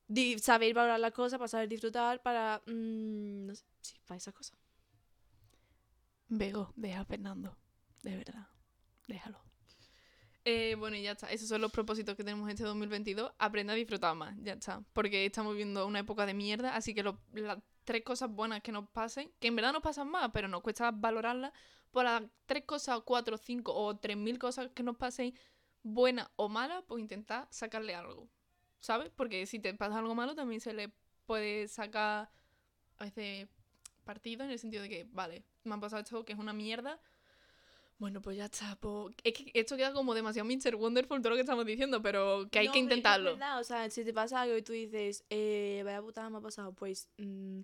di- 0.07 0.39
saber 0.39 0.73
valorar 0.73 0.99
las 0.99 1.11
cosas, 1.13 1.37
para 1.39 1.47
saber 1.47 1.69
disfrutar, 1.69 2.21
para... 2.21 2.61
mm, 2.65 3.45
no 3.47 3.55
sé, 3.55 3.63
sí, 3.81 3.95
para 4.05 4.17
esas 4.17 4.33
cosas. 4.33 4.57
Bego, 6.27 6.73
deja 6.75 7.05
Fernando. 7.05 7.57
De 8.03 8.17
verdad. 8.17 8.47
Déjalo. 9.07 9.39
Eh, 10.43 10.75
bueno, 10.77 10.95
y 10.95 11.01
ya 11.01 11.13
está. 11.13 11.31
Esos 11.31 11.49
son 11.49 11.61
los 11.61 11.71
propósitos 11.71 12.15
que 12.15 12.23
tenemos 12.23 12.49
este 12.49 12.63
2022. 12.63 13.31
Aprende 13.39 13.73
a 13.73 13.75
disfrutar 13.75 14.15
más. 14.15 14.35
Ya 14.41 14.53
está. 14.53 14.83
Porque 14.93 15.25
estamos 15.25 15.53
viviendo 15.53 15.85
una 15.87 15.99
época 15.99 16.25
de 16.25 16.33
mierda. 16.33 16.75
Así 16.75 16.93
que 16.93 17.03
las 17.03 17.59
tres 17.83 18.03
cosas 18.03 18.29
buenas 18.29 18.61
que 18.61 18.71
nos 18.71 18.87
pasen, 18.89 19.31
que 19.39 19.47
en 19.47 19.55
verdad 19.55 19.73
nos 19.73 19.81
pasan 19.81 20.09
más, 20.09 20.29
pero 20.31 20.47
nos 20.47 20.61
cuesta 20.61 20.91
valorarlas. 20.91 21.51
Por 21.91 22.03
las 22.03 22.23
tres 22.45 22.65
cosas, 22.65 23.01
cuatro, 23.05 23.37
cinco 23.37 23.73
o 23.73 23.97
tres 23.97 24.17
mil 24.17 24.37
cosas 24.37 24.69
que 24.75 24.83
nos 24.83 24.97
pasen, 24.97 25.33
buenas 25.81 26.29
o 26.35 26.49
malas, 26.49 26.83
pues 26.87 27.01
intentar 27.01 27.47
sacarle 27.49 27.95
algo. 27.95 28.29
¿Sabes? 28.79 29.09
Porque 29.15 29.45
si 29.47 29.59
te 29.59 29.73
pasa 29.73 29.97
algo 29.97 30.13
malo, 30.13 30.35
también 30.35 30.61
se 30.61 30.73
le 30.73 30.91
puede 31.25 31.67
sacar 31.67 32.29
a 32.97 33.03
veces 33.05 33.47
partido 34.05 34.45
en 34.45 34.51
el 34.51 34.59
sentido 34.59 34.83
de 34.83 34.89
que, 34.89 35.07
vale, 35.11 35.43
me 35.65 35.75
ha 35.75 35.79
pasado 35.79 36.01
esto 36.01 36.23
que 36.23 36.31
es 36.33 36.39
una 36.39 36.53
mierda. 36.53 36.99
Bueno, 37.97 38.21
pues 38.21 38.35
ya 38.37 38.45
está. 38.45 38.75
pues- 38.77 39.15
Es 39.23 39.33
que 39.33 39.51
esto 39.53 39.77
queda 39.77 39.93
como 39.93 40.13
demasiado 40.13 40.47
Mr. 40.47 40.75
Wonderful 40.75 41.21
todo 41.21 41.29
lo 41.31 41.35
que 41.35 41.41
estamos 41.41 41.65
diciendo, 41.65 42.01
pero 42.01 42.47
que 42.51 42.59
hay 42.59 42.67
No, 42.67 42.73
que 42.73 42.79
es 42.79 42.83
intentarlo. 42.83 43.31
verdad, 43.31 43.59
o 43.59 43.63
sea, 43.63 43.89
si 43.89 44.03
te 44.03 44.13
pasa 44.13 44.41
algo 44.41 44.55
y 44.57 44.61
tú 44.61 44.73
dices, 44.73 45.23
eh, 45.29 45.81
vaya 45.85 46.01
putada 46.01 46.29
me 46.29 46.37
ha 46.37 46.41
pasado, 46.41 46.73
pues 46.73 47.07
mm, 47.17 47.61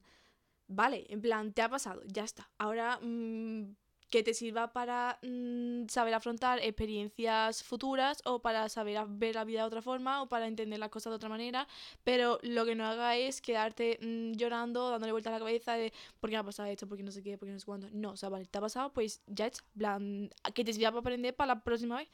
vale, 0.68 1.06
en 1.10 1.22
plan, 1.22 1.52
te 1.54 1.62
ha 1.62 1.70
pasado, 1.70 2.02
ya 2.06 2.24
está. 2.24 2.50
Ahora 2.58 2.98
mm, 3.02 3.76
que 4.12 4.22
te 4.24 4.34
sirva 4.34 4.74
para 4.74 5.18
mm, 5.24 5.88
saber 5.88 6.14
afrontar 6.14 6.60
experiencias 6.60 7.64
futuras 7.64 8.22
o 8.26 8.42
para 8.42 8.70
saber 8.70 9.00
ver 9.08 9.36
la 9.36 9.46
vida 9.46 9.62
de 9.62 9.68
otra 9.68 9.82
forma 9.82 10.22
o 10.22 10.28
para 10.28 10.48
entender 10.48 10.78
las 10.78 10.90
cosas 10.90 11.12
de 11.12 11.16
otra 11.16 11.30
manera, 11.30 11.68
pero 12.04 12.38
lo 12.44 12.66
que 12.66 12.76
no 12.76 12.86
haga 12.86 13.16
es 13.16 13.42
quedarte 13.42 13.98
mm, 14.02 14.34
llorando, 14.34 14.90
dándole 14.90 15.14
vuelta 15.14 15.30
a 15.30 15.34
la 15.34 15.40
cabeza 15.40 15.74
de 15.74 15.94
por 16.20 16.30
qué 16.30 16.36
me 16.36 16.40
ha 16.40 16.44
pasado 16.44 16.70
esto, 16.70 16.88
por 16.88 16.98
qué 16.98 17.04
no 17.04 17.12
sé 17.12 17.24
qué, 17.24 17.38
por 17.38 17.48
qué 17.48 17.54
no 17.54 17.60
sé 17.60 17.66
cuándo. 17.66 17.88
No, 17.94 18.12
o 18.12 18.18
sea, 18.18 18.30
vale, 18.30 18.46
te 18.46 18.58
ha 18.58 18.62
pasado, 18.62 18.92
pues 18.94 19.22
ya 19.28 19.48
está. 19.48 19.64
Plan, 19.78 20.30
que 20.54 20.66
te 20.66 20.74
sirva 20.74 20.92
para 20.92 21.00
aprender 21.00 21.34
para 21.34 21.56
la 21.56 21.64
próxima 21.64 21.98
vez. 21.98 22.10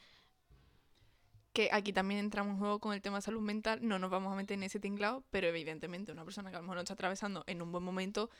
Que 1.52 1.68
aquí 1.72 1.92
también 1.92 2.20
entramos 2.20 2.52
en 2.52 2.58
juego 2.60 2.78
con 2.78 2.92
el 2.92 3.02
tema 3.02 3.16
de 3.16 3.22
salud 3.22 3.40
mental. 3.40 3.80
No 3.82 3.98
nos 3.98 4.10
vamos 4.10 4.32
a 4.32 4.36
meter 4.36 4.54
en 4.54 4.62
ese 4.62 4.78
tinglado, 4.78 5.24
pero 5.30 5.48
evidentemente 5.48 6.12
una 6.12 6.24
persona 6.24 6.50
que 6.50 6.56
a 6.56 6.60
lo 6.60 6.62
mejor 6.62 6.76
no 6.76 6.82
está 6.82 6.94
atravesando 6.94 7.42
en 7.48 7.60
un 7.60 7.72
buen 7.72 7.82
momento, 7.82 8.30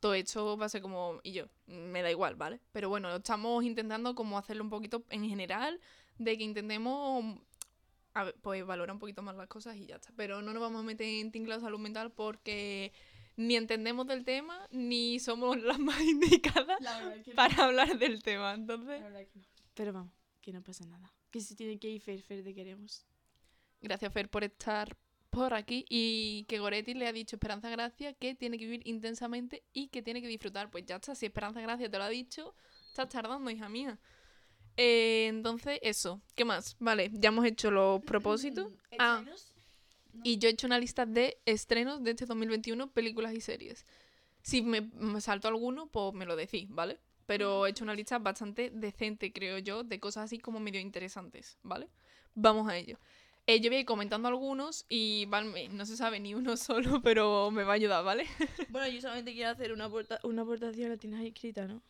todo 0.00 0.14
esto 0.14 0.56
va 0.56 0.66
a 0.66 0.70
ser 0.70 0.82
como, 0.82 1.20
y 1.22 1.32
yo, 1.32 1.46
me 1.66 2.02
da 2.02 2.10
igual, 2.10 2.34
¿vale? 2.34 2.60
Pero 2.72 2.88
bueno, 2.88 3.14
estamos 3.14 3.62
intentando 3.64 4.14
como 4.14 4.38
hacerlo 4.38 4.64
un 4.64 4.70
poquito 4.70 5.04
en 5.10 5.28
general, 5.28 5.78
de 6.18 6.36
que 6.36 6.44
intentemos, 6.44 7.38
a 8.14 8.24
ver, 8.24 8.34
pues 8.42 8.64
valorar 8.66 8.94
un 8.94 8.98
poquito 8.98 9.22
más 9.22 9.36
las 9.36 9.46
cosas 9.46 9.76
y 9.76 9.86
ya 9.86 9.96
está. 9.96 10.10
Pero 10.16 10.42
no 10.42 10.52
nos 10.52 10.60
vamos 10.60 10.80
a 10.80 10.84
meter 10.84 11.06
en 11.06 11.30
tinglado 11.30 11.60
de 11.60 11.66
salud 11.66 11.78
mental 11.78 12.10
porque 12.10 12.92
ni 13.36 13.56
entendemos 13.56 14.06
del 14.06 14.24
tema, 14.24 14.66
ni 14.70 15.18
somos 15.20 15.62
las 15.62 15.78
más 15.78 16.00
indicadas 16.02 16.78
para 17.34 17.64
hablar 17.64 17.98
del 17.98 18.22
tema. 18.22 18.54
Entonces, 18.54 19.02
Pero 19.74 19.92
vamos, 19.92 20.12
que 20.40 20.52
no 20.52 20.62
pasa 20.62 20.84
nada. 20.86 21.12
Que 21.30 21.40
si 21.40 21.54
tiene 21.54 21.78
que 21.78 21.88
ir 21.88 22.00
Fer, 22.00 22.22
Fer, 22.22 22.42
te 22.42 22.54
queremos. 22.54 23.06
Gracias, 23.80 24.12
Fer, 24.12 24.28
por 24.28 24.44
estar 24.44 24.96
por 25.30 25.54
aquí. 25.54 25.84
Y 25.88 26.44
que 26.48 26.58
Goretti 26.58 26.94
le 26.94 27.06
ha 27.06 27.12
dicho 27.12 27.36
Esperanza 27.36 27.70
Gracia 27.70 28.12
que 28.12 28.34
tiene 28.34 28.58
que 28.58 28.64
vivir 28.64 28.82
intensamente 28.84 29.62
y 29.72 29.88
que 29.88 30.02
tiene 30.02 30.20
que 30.20 30.28
disfrutar. 30.28 30.70
Pues 30.70 30.84
ya 30.86 30.96
está, 30.96 31.14
si 31.14 31.26
Esperanza 31.26 31.60
Gracia 31.60 31.90
te 31.90 31.96
lo 31.96 32.04
ha 32.04 32.08
dicho, 32.08 32.54
estás 32.88 33.08
tardando, 33.08 33.50
hija 33.50 33.68
mía. 33.68 33.98
Eh, 34.76 35.26
entonces, 35.28 35.78
eso. 35.82 36.20
¿Qué 36.34 36.44
más? 36.44 36.76
Vale, 36.78 37.10
ya 37.12 37.28
hemos 37.28 37.44
hecho 37.44 37.70
los 37.70 38.02
propósitos. 38.02 38.72
Ah. 38.98 39.24
Y 40.22 40.38
yo 40.38 40.48
he 40.48 40.52
hecho 40.52 40.66
una 40.66 40.78
lista 40.78 41.06
de 41.06 41.40
estrenos 41.46 42.02
de 42.02 42.10
este 42.10 42.26
2021, 42.26 42.90
películas 42.90 43.34
y 43.34 43.40
series. 43.40 43.86
Si 44.42 44.62
me, 44.62 44.80
me 44.80 45.20
salto 45.20 45.48
alguno, 45.48 45.86
pues 45.86 46.14
me 46.14 46.26
lo 46.26 46.34
decís, 46.36 46.66
¿vale? 46.68 46.98
Pero 47.26 47.66
he 47.66 47.70
hecho 47.70 47.84
una 47.84 47.94
lista 47.94 48.18
bastante 48.18 48.70
decente, 48.70 49.32
creo 49.32 49.58
yo, 49.58 49.84
de 49.84 50.00
cosas 50.00 50.24
así 50.24 50.38
como 50.38 50.58
medio 50.60 50.80
interesantes, 50.80 51.58
¿vale? 51.62 51.88
Vamos 52.34 52.68
a 52.68 52.76
ello. 52.76 52.98
Eh, 53.50 53.60
yo 53.60 53.68
voy 53.68 53.78
a 53.78 53.80
ir 53.80 53.86
comentando 53.86 54.28
algunos 54.28 54.86
y 54.88 55.26
no 55.72 55.84
se 55.84 55.96
sabe 55.96 56.20
ni 56.20 56.36
uno 56.36 56.56
solo, 56.56 57.02
pero 57.02 57.50
me 57.50 57.64
va 57.64 57.72
a 57.72 57.74
ayudar, 57.74 58.04
¿vale? 58.04 58.24
Bueno, 58.68 58.86
yo 58.86 59.00
solamente 59.00 59.32
quiero 59.32 59.50
hacer 59.50 59.72
una, 59.72 59.90
una 60.22 60.42
aportación, 60.42 60.88
la 60.88 60.96
tienes 60.96 61.26
escrita, 61.26 61.66
¿no? 61.66 61.82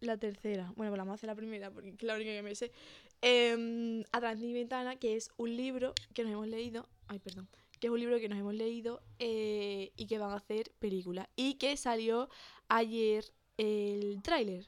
La 0.00 0.16
tercera. 0.16 0.72
Bueno, 0.76 0.90
pues 0.90 0.98
vamos 0.98 1.12
a 1.12 1.14
hacer 1.16 1.26
la 1.26 1.34
primera 1.34 1.70
porque 1.70 1.90
es 1.90 2.02
la 2.02 2.14
única 2.14 2.30
que 2.30 2.42
me 2.42 2.54
sé. 2.54 2.72
Eh, 3.20 4.02
a 4.12 4.18
través 4.18 4.40
de 4.40 4.46
mi 4.46 4.54
ventana, 4.54 4.96
que 4.96 5.16
es 5.16 5.30
un 5.36 5.54
libro 5.54 5.92
que 6.14 6.22
nos 6.22 6.32
hemos 6.32 6.48
leído. 6.48 6.88
Ay, 7.08 7.18
perdón. 7.18 7.50
Que 7.80 7.88
es 7.88 7.92
un 7.92 8.00
libro 8.00 8.18
que 8.18 8.30
nos 8.30 8.38
hemos 8.38 8.54
leído 8.54 9.02
eh, 9.18 9.92
y 9.98 10.06
que 10.06 10.16
van 10.16 10.30
a 10.30 10.36
hacer 10.36 10.72
película. 10.78 11.28
Y 11.36 11.56
que 11.56 11.76
salió 11.76 12.30
ayer 12.68 13.26
el 13.58 14.22
tráiler. 14.22 14.66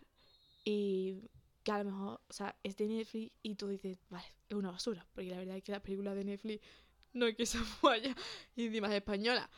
Y 0.67 1.31
que 1.67 1.73
a 1.73 1.79
lo 1.79 1.91
mejor, 1.91 2.21
o 2.29 2.33
sea, 2.33 2.57
es 2.63 2.77
de 2.77 2.87
Netflix 2.87 3.33
y 3.43 3.57
tú 3.57 3.67
dices, 3.67 3.99
vale, 4.09 4.25
es 4.49 4.55
una 4.55 4.71
basura. 4.71 5.05
Porque 5.13 5.31
la 5.31 5.39
verdad 5.39 5.57
es 5.57 5.65
que 5.65 5.73
las 5.73 5.81
películas 5.81 6.15
de 6.15 6.23
Netflix 6.23 6.65
no 7.13 7.27
es 7.27 7.35
que 7.35 7.45
se 7.45 7.59
vaya 7.83 8.15
y 8.55 8.67
encima 8.67 8.87
es 8.87 8.95
española. 8.95 9.51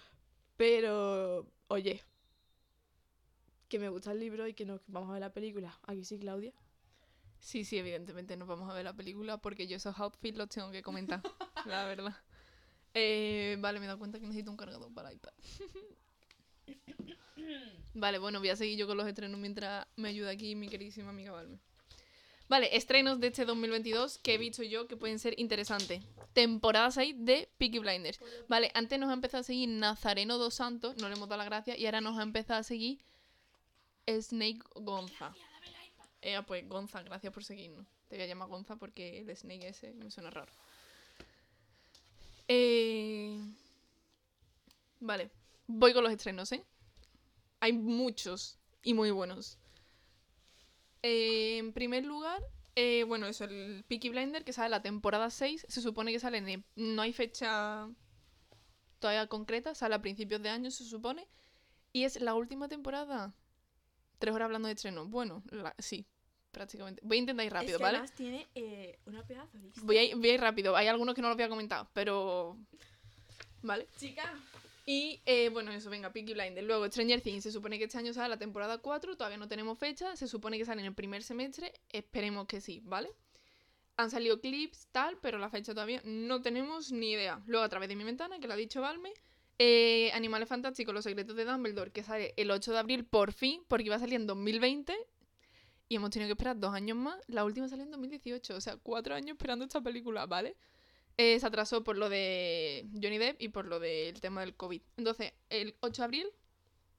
Pero, 0.57 1.47
oye, 1.67 2.03
que 3.69 3.79
me 3.79 3.91
gusta 3.91 4.13
el 4.13 4.21
libro 4.21 4.49
y 4.49 4.55
que 4.55 4.65
nos 4.65 4.81
vamos 4.87 5.11
a 5.11 5.13
ver 5.13 5.21
la 5.21 5.35
película. 5.35 5.79
Aquí 5.83 6.03
sí, 6.03 6.19
Claudia. 6.19 6.55
Sí, 7.41 7.63
sí, 7.63 7.77
evidentemente 7.77 8.39
nos 8.39 8.49
vamos 8.49 8.71
a 8.71 8.75
ver 8.75 8.85
la 8.85 8.95
película 8.95 9.37
porque 9.37 9.67
yo 9.67 9.77
esos 9.77 9.99
outfits 9.99 10.39
los 10.39 10.49
tengo 10.49 10.71
que 10.71 10.83
comentar, 10.83 11.21
la 11.67 11.85
verdad. 11.85 12.17
Eh, 12.95 13.59
vale, 13.61 13.81
me 13.81 13.85
he 13.85 13.87
dado 13.87 13.99
cuenta 13.99 14.19
que 14.19 14.27
necesito 14.27 14.51
un 14.51 14.57
cargador 14.57 14.95
para 14.95 15.13
iPad. 15.13 15.35
vale, 17.93 18.17
bueno, 18.17 18.39
voy 18.39 18.49
a 18.49 18.57
seguir 18.57 18.79
yo 18.79 18.87
con 18.87 18.97
los 18.97 19.07
estrenos 19.07 19.39
mientras 19.39 19.87
me 19.97 20.09
ayuda 20.09 20.31
aquí 20.31 20.55
mi 20.55 20.71
queridísima 20.71 21.11
amiga 21.11 21.33
Valme. 21.33 21.68
Vale, 22.49 22.75
estrenos 22.77 23.21
de 23.21 23.27
este 23.27 23.45
2022 23.45 24.19
que 24.19 24.35
he 24.35 24.39
visto 24.39 24.63
yo 24.63 24.87
que 24.89 24.97
pueden 24.97 25.19
ser 25.19 25.39
interesantes. 25.39 26.03
Temporada 26.33 26.91
6 26.91 27.15
de 27.19 27.49
Peaky 27.59 27.79
Blinders. 27.79 28.21
Vale, 28.49 28.71
antes 28.75 28.99
nos 28.99 29.11
ha 29.11 29.13
empezado 29.13 29.43
a 29.43 29.45
seguir 29.45 29.69
Nazareno 29.69 30.39
dos 30.39 30.55
Santos, 30.55 30.97
no 30.97 31.09
le 31.09 31.17
hemos 31.17 31.29
dado 31.29 31.39
la 31.39 31.45
gracia, 31.45 31.77
y 31.77 31.85
ahora 31.85 32.01
nos 32.01 32.19
ha 32.19 32.23
empezado 32.23 32.61
a 32.61 32.63
seguir 32.63 33.05
Snake 34.07 34.61
Gonza. 34.77 35.35
Eh, 36.23 36.41
pues 36.47 36.67
Gonza, 36.69 37.03
gracias 37.03 37.33
por 37.33 37.45
seguirnos. 37.45 37.87
Te 38.09 38.17
voy 38.17 38.25
a 38.25 38.27
llamar 38.27 38.49
Gonza 38.49 38.77
porque 38.77 39.21
el 39.21 39.37
Snake 39.37 39.69
ese 39.69 39.93
me 39.93 40.11
suena 40.11 40.31
raro. 40.31 40.53
Eh... 42.49 43.39
Vale, 45.01 45.31
voy 45.67 45.93
con 45.93 46.03
los 46.03 46.13
estrenos, 46.13 46.51
¿eh? 46.53 46.65
Hay 47.61 47.73
muchos 47.73 48.59
y 48.83 48.95
muy 48.95 49.11
buenos. 49.11 49.59
Eh, 51.09 51.57
en 51.59 51.73
primer 51.73 52.05
lugar, 52.05 52.43
eh, 52.77 53.05
bueno, 53.05 53.27
eso, 53.27 53.45
el 53.45 53.83
Peaky 53.89 54.11
Blinder, 54.11 54.45
que 54.45 54.53
sale 54.53 54.69
la 54.69 54.83
temporada 54.83 55.31
6, 55.31 55.65
se 55.67 55.81
supone 55.81 56.13
que 56.13 56.21
sale, 56.21 56.37
en, 56.39 56.65
no 56.77 57.01
hay 57.01 57.15
fecha 57.15 57.89
todavía 58.99 59.27
concreta, 59.27 59.75
sale 59.75 59.95
a 59.95 60.03
principios 60.03 60.43
de 60.43 60.51
año, 60.51 60.71
se 60.71 60.85
supone, 60.85 61.27
y 61.95 62.05
es 62.05 62.21
la 62.21 62.35
última 62.35 62.69
temporada. 62.69 63.33
Tres 64.19 64.35
horas 64.35 64.47
hablando 64.47 64.69
de 64.69 64.75
estreno. 64.75 65.07
Bueno, 65.07 65.43
la- 65.51 65.75
sí, 65.79 66.05
prácticamente. 66.51 67.01
Voy 67.05 67.17
a 67.17 67.21
intentar 67.21 67.47
ir 67.47 67.53
rápido, 67.53 67.73
es 67.73 67.77
que 67.79 67.83
¿vale? 67.83 67.99
además 67.99 68.15
tiene 68.15 68.47
eh, 68.55 68.99
una 69.07 69.23
pedazo 69.27 69.57
lista. 69.59 69.81
Voy 69.85 69.97
a, 69.97 70.03
ir, 70.03 70.17
voy 70.17 70.29
a 70.29 70.35
ir 70.35 70.41
rápido. 70.41 70.77
Hay 70.77 70.89
algunos 70.89 71.15
que 71.15 71.23
no 71.23 71.29
los 71.29 71.37
voy 71.37 71.45
a 71.47 71.49
comentar, 71.49 71.89
pero... 71.95 72.59
¿Vale? 73.63 73.89
Chica. 73.97 74.39
Y 74.91 75.21
eh, 75.27 75.51
bueno, 75.51 75.71
eso, 75.71 75.91
venga, 75.91 76.11
Peaky 76.15 76.33
Blinders. 76.33 76.67
Luego, 76.67 76.87
Stranger 76.87 77.21
Things, 77.21 77.43
se 77.43 77.53
supone 77.53 77.77
que 77.77 77.85
este 77.85 77.99
año 77.99 78.15
sale 78.15 78.31
la 78.31 78.39
temporada 78.39 78.79
4, 78.79 79.19
todavía 79.19 79.37
no 79.37 79.47
tenemos 79.47 79.79
fecha, 79.79 80.17
se 80.17 80.27
supone 80.27 80.57
que 80.57 80.65
sale 80.65 80.81
en 80.81 80.87
el 80.87 80.95
primer 80.95 81.23
semestre, 81.23 81.75
esperemos 81.91 82.47
que 82.47 82.63
sí, 82.63 82.81
¿vale? 82.87 83.11
Han 83.99 84.11
salido 84.11 84.41
clips, 84.41 84.89
tal, 84.91 85.19
pero 85.21 85.37
la 85.37 85.51
fecha 85.51 85.75
todavía 85.75 86.01
no 86.07 86.41
tenemos 86.41 86.91
ni 86.91 87.11
idea. 87.11 87.43
Luego, 87.45 87.67
a 87.67 87.69
través 87.69 87.91
de 87.91 87.97
mi 87.97 88.05
ventana, 88.05 88.39
que 88.39 88.47
lo 88.47 88.55
ha 88.55 88.57
dicho 88.57 88.81
Valme, 88.81 89.13
eh, 89.59 90.11
Animales 90.15 90.49
Fantásticos, 90.49 90.95
Los 90.95 91.05
Secretos 91.05 91.37
de 91.37 91.45
Dumbledore, 91.45 91.93
que 91.93 92.03
sale 92.03 92.33
el 92.39 92.51
8 92.51 92.73
de 92.73 92.79
abril 92.79 93.05
por 93.05 93.35
fin, 93.35 93.61
porque 93.69 93.85
iba 93.85 93.97
a 93.97 93.99
salir 93.99 94.15
en 94.15 94.27
2020. 94.27 94.97
Y 95.91 95.97
hemos 95.97 96.09
tenido 96.09 96.29
que 96.29 96.33
esperar 96.33 96.59
dos 96.59 96.73
años 96.73 96.97
más. 96.97 97.21
La 97.27 97.45
última 97.45 97.69
salió 97.69 97.85
en 97.85 97.91
2018, 97.91 98.57
o 98.57 98.61
sea, 98.63 98.79
cuatro 98.79 99.15
años 99.15 99.33
esperando 99.33 99.67
esta 99.67 99.83
película, 99.83 100.25
¿vale? 100.25 100.57
Eh, 101.21 101.41
se 101.41 101.47
atrasó 101.47 101.83
por 101.83 101.99
lo 101.99 102.09
de 102.09 102.87
Johnny 102.95 103.19
Depp 103.19 103.43
y 103.43 103.49
por 103.49 103.67
lo 103.67 103.81
del 103.81 104.21
tema 104.21 104.41
del 104.43 104.55
COVID. 104.55 104.81
Entonces, 104.97 105.33
el 105.51 105.75
8 105.81 106.03
de 106.03 106.05
abril 106.05 106.27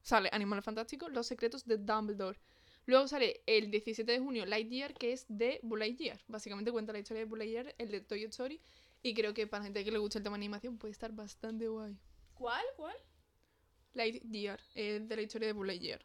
sale 0.02 0.28
Animales 0.32 0.62
Fantásticos, 0.62 1.10
Los 1.10 1.26
Secretos 1.26 1.64
de 1.64 1.78
Dumbledore. 1.78 2.38
Luego 2.84 3.08
sale 3.08 3.42
el 3.46 3.70
17 3.70 4.12
de 4.12 4.18
junio 4.18 4.44
Lightyear, 4.44 4.92
que 4.92 5.14
es 5.14 5.24
de 5.28 5.58
Buzz 5.62 5.78
Lightyear. 5.78 6.20
Básicamente 6.28 6.70
cuenta 6.70 6.92
la 6.92 6.98
historia 6.98 7.20
de 7.22 7.24
Buzz 7.24 7.38
Lightyear, 7.38 7.74
el 7.78 7.90
de 7.90 8.02
Toy 8.02 8.24
Story. 8.24 8.60
Y 9.02 9.14
creo 9.14 9.32
que 9.32 9.46
para 9.46 9.64
gente 9.64 9.82
que 9.82 9.90
le 9.90 9.98
gusta 9.98 10.18
el 10.18 10.24
tema 10.24 10.36
de 10.36 10.40
animación 10.40 10.76
puede 10.76 10.92
estar 10.92 11.12
bastante 11.12 11.68
guay. 11.68 11.96
¿Cuál? 12.34 12.64
¿Cuál? 12.76 12.96
Lightyear, 13.94 14.60
eh, 14.74 15.00
de 15.02 15.16
la 15.16 15.22
historia 15.22 15.46
de 15.48 15.54
Buzz 15.54 15.66
Lightyear. 15.66 16.04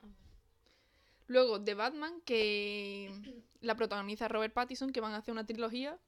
Luego, 1.28 1.62
The 1.62 1.74
Batman, 1.74 2.22
que 2.22 3.12
la 3.60 3.76
protagoniza 3.76 4.30
Robert 4.30 4.54
Pattinson, 4.54 4.94
que 4.94 5.02
van 5.02 5.12
a 5.12 5.18
hacer 5.18 5.34
una 5.34 5.46
trilogía 5.46 6.00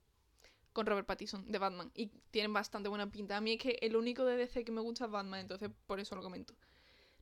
con 0.78 0.86
Robert 0.86 1.08
Pattinson, 1.08 1.52
de 1.52 1.58
Batman. 1.58 1.92
Y 1.96 2.06
tienen 2.30 2.54
bastante 2.54 2.88
buena 2.88 3.12
pinta. 3.12 3.36
A 3.36 3.42
mí 3.42 3.54
es 3.54 3.60
que 3.60 3.80
el 3.82 3.96
único 3.96 4.26
de 4.26 4.38
DC 4.38 4.64
que 4.64 4.72
me 4.72 4.80
gusta 4.80 5.06
es 5.06 5.12
Batman, 5.12 5.40
entonces 5.40 5.72
por 5.88 6.00
eso 6.00 6.16
lo 6.16 6.22
comento. 6.22 6.54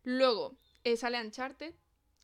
Luego, 0.03 0.57
eh, 0.83 0.97
sale 0.97 1.21
Uncharted, 1.21 1.73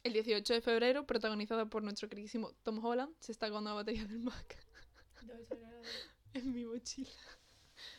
el 0.03 0.11
18 0.11 0.55
de 0.55 0.59
febrero, 0.59 1.07
protagonizada 1.07 1.67
por 1.67 1.83
nuestro 1.83 2.09
queridísimo 2.09 2.51
Tom 2.63 2.83
Holland. 2.83 3.15
Se 3.21 3.31
está 3.31 3.45
acabando 3.45 3.69
la 3.69 3.75
batería 3.75 4.03
del 4.03 4.19
Mac 4.19 4.57
en 6.33 6.51
mi 6.51 6.65
mochila. 6.65 7.09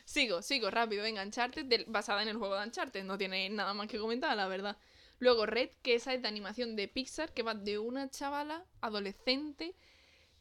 Sigo, 0.05 0.43
sigo, 0.43 0.69
rápido. 0.69 1.01
Venga, 1.01 1.23
Uncharted, 1.23 1.85
basada 1.87 2.21
en 2.21 2.27
el 2.27 2.37
juego 2.37 2.55
de 2.55 2.67
Uncharted. 2.67 3.03
No 3.03 3.17
tiene 3.17 3.49
nada 3.49 3.73
más 3.73 3.87
que 3.87 3.97
comentar, 3.97 4.37
la 4.37 4.47
verdad. 4.47 4.77
Luego 5.17 5.47
Red, 5.47 5.71
que 5.81 5.95
esa 5.95 6.13
es 6.13 6.21
de 6.21 6.27
animación 6.27 6.75
de 6.75 6.87
Pixar, 6.87 7.33
que 7.33 7.41
va 7.41 7.55
de 7.55 7.79
una 7.79 8.11
chavala 8.11 8.63
adolescente 8.79 9.73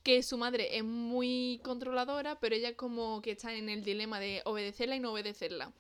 que 0.03 0.23
su 0.23 0.37
madre 0.37 0.77
es 0.77 0.85
muy 0.85 1.61
controladora, 1.63 2.39
pero 2.41 2.55
ella 2.55 2.77
como 2.77 3.23
que 3.23 3.33
está 3.33 3.55
en 3.55 3.69
el 3.69 3.85
dilema 3.85 4.19
de 4.21 4.43
obedecerla 4.45 4.97
y 4.97 5.01
no 5.01 5.13
obedecerla. 5.13 5.73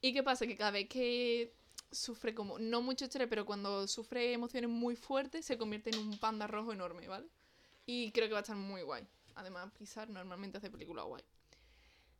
¿Y 0.00 0.12
qué 0.12 0.22
pasa? 0.22 0.46
Que 0.46 0.56
cada 0.56 0.70
vez 0.70 0.88
que 0.88 1.52
sufre 1.90 2.34
como, 2.34 2.58
no 2.58 2.82
mucho 2.82 3.04
estrés, 3.04 3.28
pero 3.28 3.46
cuando 3.46 3.86
sufre 3.88 4.32
emociones 4.32 4.70
muy 4.70 4.96
fuertes, 4.96 5.44
se 5.44 5.58
convierte 5.58 5.90
en 5.90 5.98
un 5.98 6.18
panda 6.18 6.46
rojo 6.46 6.72
enorme, 6.72 7.08
¿vale? 7.08 7.26
Y 7.86 8.10
creo 8.12 8.28
que 8.28 8.32
va 8.32 8.40
a 8.40 8.42
estar 8.42 8.56
muy 8.56 8.82
guay. 8.82 9.06
Además, 9.34 9.70
Pixar 9.78 10.08
normalmente 10.10 10.58
hace 10.58 10.70
películas 10.70 11.04
guay. 11.06 11.22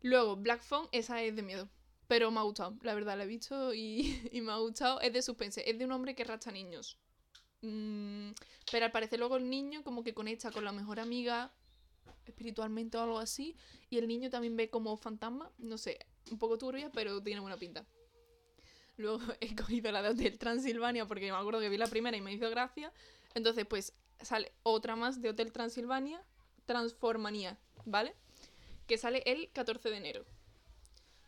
Luego, 0.03 0.37
Black 0.37 0.63
Phone, 0.63 0.89
esa 0.93 1.23
es 1.23 1.35
de 1.35 1.43
miedo. 1.43 1.69
Pero 2.07 2.31
me 2.31 2.41
ha 2.41 2.43
gustado, 2.43 2.75
la 2.83 2.95
verdad, 2.95 3.19
la 3.19 3.25
he 3.25 3.27
visto 3.27 3.75
y, 3.75 4.29
y 4.33 4.41
me 4.41 4.53
ha 4.53 4.57
gustado. 4.57 5.01
Es 5.01 5.13
de 5.13 5.23
suspense, 5.23 5.69
es 5.69 5.79
de 5.79 5.85
un 5.85 5.93
hombre 5.93 6.15
que 6.15 6.25
racha 6.25 6.51
niños. 6.51 6.97
Mm, 7.62 8.31
pero 8.71 8.85
al 8.87 8.92
parecer 8.92 9.18
luego 9.18 9.37
el 9.37 9.49
niño 9.51 9.83
como 9.83 10.05
que 10.05 10.14
conecta 10.14 10.51
con 10.51 10.64
la 10.64 10.73
mejor 10.73 11.01
amiga 11.01 11.53
espiritualmente 12.27 12.97
o 12.99 13.03
algo 13.03 13.18
así. 13.18 13.57
Y 13.90 13.99
el 13.99 14.07
niño 14.09 14.31
también 14.31 14.57
ve 14.57 14.71
como 14.71 14.97
fantasma. 14.97 15.51
No 15.59 15.79
sé, 15.79 15.99
un 16.31 16.38
poco 16.38 16.59
turbia, 16.59 16.90
pero 16.92 17.23
tiene 17.23 17.40
buena 17.40 17.57
pinta. 17.57 17.85
Luego 18.97 19.21
he 19.40 19.55
cogido 19.55 19.90
la 19.92 20.03
de 20.03 20.11
Hotel 20.11 20.38
Transilvania 20.38 21.07
porque 21.07 21.31
me 21.33 21.37
acuerdo 21.38 21.61
que 21.61 21.68
vi 21.68 21.77
la 21.79 21.87
primera 21.87 22.16
y 22.16 22.21
me 22.21 22.33
hizo 22.33 22.49
gracia. 22.51 22.92
Entonces, 23.35 23.66
pues 23.66 23.92
sale 24.21 24.53
otra 24.62 24.97
más 24.97 25.21
de 25.23 25.31
Hotel 25.31 25.53
Transilvania, 25.53 26.23
Transformanía, 26.66 27.59
¿vale? 27.85 28.14
Que 28.87 28.99
sale 28.99 29.23
el 29.27 29.51
14 29.53 29.90
de 29.90 29.97
enero. 29.97 30.25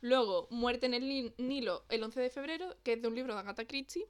Luego, 0.02 0.48
Muerte 0.50 0.86
en 0.86 0.94
el 0.94 1.08
Ni- 1.08 1.34
Nilo, 1.38 1.84
el 1.90 2.02
11 2.02 2.20
de 2.20 2.30
febrero, 2.30 2.76
que 2.82 2.94
es 2.94 3.02
de 3.02 3.08
un 3.08 3.14
libro 3.14 3.34
de 3.34 3.40
Agatha 3.40 3.66
Christie. 3.66 4.06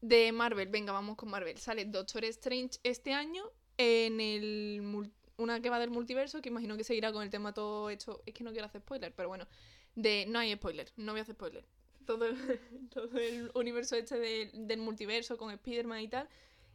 De 0.00 0.30
Marvel, 0.32 0.68
venga, 0.68 0.92
vamos 0.92 1.16
con 1.16 1.28
Marvel. 1.30 1.58
Sale 1.58 1.84
Doctor 1.84 2.24
Strange 2.26 2.78
este 2.84 3.12
año 3.12 3.44
en 3.76 4.20
el 4.20 5.10
una 5.36 5.60
que 5.60 5.70
va 5.70 5.78
del 5.78 5.90
multiverso, 5.90 6.40
que 6.42 6.48
imagino 6.48 6.76
que 6.76 6.84
seguirá 6.84 7.12
con 7.12 7.22
el 7.22 7.30
tema 7.30 7.52
todo 7.54 7.90
hecho. 7.90 8.22
Es 8.26 8.34
que 8.34 8.44
no 8.44 8.50
quiero 8.52 8.66
hacer 8.66 8.80
spoiler, 8.80 9.12
pero 9.14 9.28
bueno. 9.28 9.46
De, 9.94 10.26
no 10.28 10.38
hay 10.38 10.54
spoiler, 10.54 10.92
no 10.96 11.12
voy 11.12 11.18
a 11.20 11.22
hacer 11.22 11.34
spoiler. 11.34 11.64
Todo 12.06 12.26
el, 12.26 12.36
todo 12.90 13.18
el 13.18 13.50
universo 13.54 13.96
este 13.96 14.18
de- 14.18 14.50
del 14.54 14.78
multiverso 14.80 15.36
con 15.36 15.50
Spider-Man 15.50 16.00
y 16.02 16.08
tal. 16.08 16.28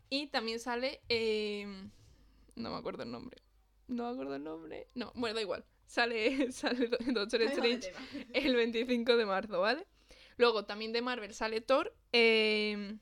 Y 0.10 0.28
también 0.28 0.60
sale. 0.60 1.02
eh, 1.10 1.66
no 2.56 2.70
me 2.72 2.78
acuerdo 2.78 3.04
el 3.04 3.12
nombre. 3.12 3.42
No 3.88 4.04
me 4.06 4.10
acuerdo 4.12 4.36
el 4.36 4.44
nombre. 4.44 4.88
No, 4.96 5.12
bueno, 5.16 5.36
da 5.36 5.42
igual. 5.42 5.66
Sale, 5.88 6.52
sale 6.52 6.90
Doctor 7.14 7.42
Strange 7.44 7.92
el 8.34 8.56
25 8.56 9.16
de 9.18 9.26
marzo, 9.26 9.60
¿vale? 9.62 9.86
Luego 10.38 10.66
también 10.66 10.92
de 10.94 11.02
Marvel 11.02 11.34
sale 11.34 11.62
Thor, 11.62 11.94
eh, 12.12 12.98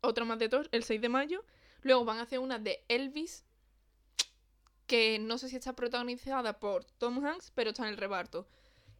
otra 0.00 0.24
más 0.24 0.38
de 0.38 0.48
Thor, 0.48 0.68
el 0.72 0.84
6 0.84 1.00
de 1.00 1.08
mayo. 1.08 1.44
Luego 1.82 2.04
van 2.04 2.18
a 2.18 2.22
hacer 2.22 2.38
una 2.38 2.58
de 2.58 2.84
Elvis, 2.88 3.44
que 4.86 5.18
no 5.18 5.38
sé 5.38 5.48
si 5.48 5.56
está 5.56 5.74
protagonizada 5.74 6.58
por 6.58 6.84
Tom 6.84 7.24
Hanks, 7.24 7.52
pero 7.54 7.70
está 7.70 7.84
en 7.84 7.90
el 7.90 7.96
reparto, 7.96 8.46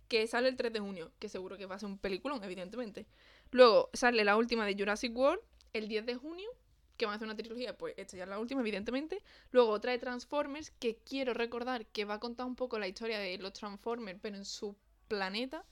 que 0.09 0.27
sale 0.27 0.49
el 0.49 0.57
3 0.57 0.73
de 0.73 0.81
junio, 0.81 1.13
que 1.19 1.29
seguro 1.29 1.57
que 1.59 1.67
va 1.67 1.77
a 1.77 1.79
ser 1.79 1.89
un 1.89 1.99
peliculón, 1.99 2.43
evidentemente. 2.45 3.07
Luego 3.51 3.91
sale 3.93 4.25
la 4.25 4.37
última 4.37 4.65
de 4.65 4.75
Jurassic 4.75 5.17
World, 5.17 5.43
el 5.73 5.89
10 5.89 6.07
de 6.07 6.15
junio, 6.15 6.49
que 6.97 7.07
van 7.07 7.15
a 7.15 7.17
hacer 7.17 7.27
una 7.27 7.37
trilogía, 7.37 7.79
pues 7.79 7.95
esta 7.97 8.17
ya 8.17 8.25
es 8.25 8.29
la 8.29 8.39
última, 8.39 8.61
evidentemente. 8.61 9.23
Luego 9.53 9.71
otra 9.71 9.93
de 9.93 9.99
Transformers, 9.99 10.71
que 10.71 10.97
quiero 10.97 11.33
recordar 11.33 11.87
que 11.87 12.05
va 12.05 12.15
a 12.15 12.21
contar 12.21 12.47
un 12.47 12.57
poco 12.57 12.79
la 12.79 12.89
historia 12.89 13.19
de 13.19 13.39
los 13.39 13.53
Transformers, 13.55 14.19
pero 14.21 14.37
en 14.37 14.45
su 14.45 14.77
planeta. 15.09 15.65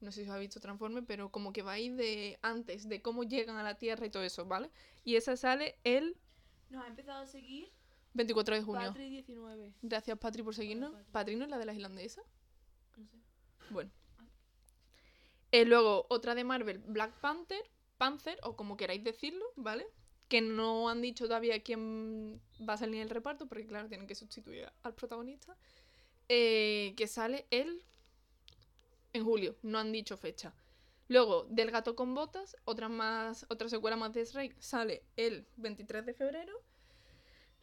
No 0.00 0.12
sé 0.12 0.22
si 0.22 0.28
os 0.28 0.34
habéis 0.34 0.48
visto 0.48 0.60
Transformers, 0.60 1.06
pero 1.06 1.30
como 1.30 1.52
que 1.52 1.62
va 1.62 1.72
a 1.72 1.78
ir 1.78 1.94
de 1.96 2.38
antes, 2.42 2.88
de 2.88 3.02
cómo 3.02 3.24
llegan 3.24 3.56
a 3.56 3.62
la 3.62 3.76
Tierra 3.76 4.06
y 4.06 4.10
todo 4.10 4.22
eso, 4.22 4.46
¿vale? 4.46 4.70
Y 5.04 5.16
esa 5.16 5.36
sale 5.36 5.76
el 5.84 6.16
Nos 6.70 6.84
ha 6.84 6.86
empezado 6.86 7.22
a 7.22 7.26
seguir 7.26 7.70
24 8.14 8.54
de 8.54 8.62
junio. 8.62 8.88
Patri 8.88 9.10
19. 9.10 9.74
Gracias, 9.82 10.18
Patri, 10.18 10.42
por 10.42 10.54
seguirnos. 10.54 10.92
Patri. 10.92 11.12
Patri 11.12 11.36
no 11.36 11.44
es 11.44 11.50
la 11.50 11.58
de 11.58 11.64
las 11.64 11.76
irlandesas. 11.76 12.24
No 12.96 13.06
sé. 13.06 13.16
Bueno. 13.70 13.90
Eh, 15.50 15.64
luego, 15.64 16.06
otra 16.10 16.34
de 16.34 16.44
Marvel, 16.44 16.78
Black 16.78 17.12
Panther, 17.20 17.62
Panther, 17.96 18.38
o 18.42 18.54
como 18.54 18.76
queráis 18.76 19.02
decirlo, 19.02 19.44
¿vale? 19.56 19.86
Que 20.28 20.40
no 20.40 20.88
han 20.88 21.00
dicho 21.00 21.24
todavía 21.24 21.62
quién 21.62 22.40
va 22.68 22.74
a 22.74 22.76
salir 22.76 22.96
en 22.96 23.02
el 23.02 23.10
reparto, 23.10 23.46
porque 23.46 23.66
claro, 23.66 23.88
tienen 23.88 24.06
que 24.06 24.14
sustituir 24.14 24.70
al 24.82 24.94
protagonista. 24.94 25.56
Eh, 26.28 26.92
que 26.96 27.06
sale 27.06 27.46
el 27.50 27.82
en 29.18 29.24
julio, 29.24 29.56
no 29.62 29.78
han 29.78 29.92
dicho 29.92 30.16
fecha. 30.16 30.54
Luego, 31.08 31.46
Del 31.48 31.70
gato 31.70 31.96
con 31.96 32.14
botas, 32.14 32.56
otra 32.64 32.88
más, 32.88 33.46
otra 33.48 33.68
secuela 33.68 33.96
más 33.96 34.12
de 34.12 34.24
Shrek, 34.24 34.60
sale 34.60 35.02
el 35.16 35.46
23 35.56 36.04
de 36.04 36.14
febrero. 36.14 36.62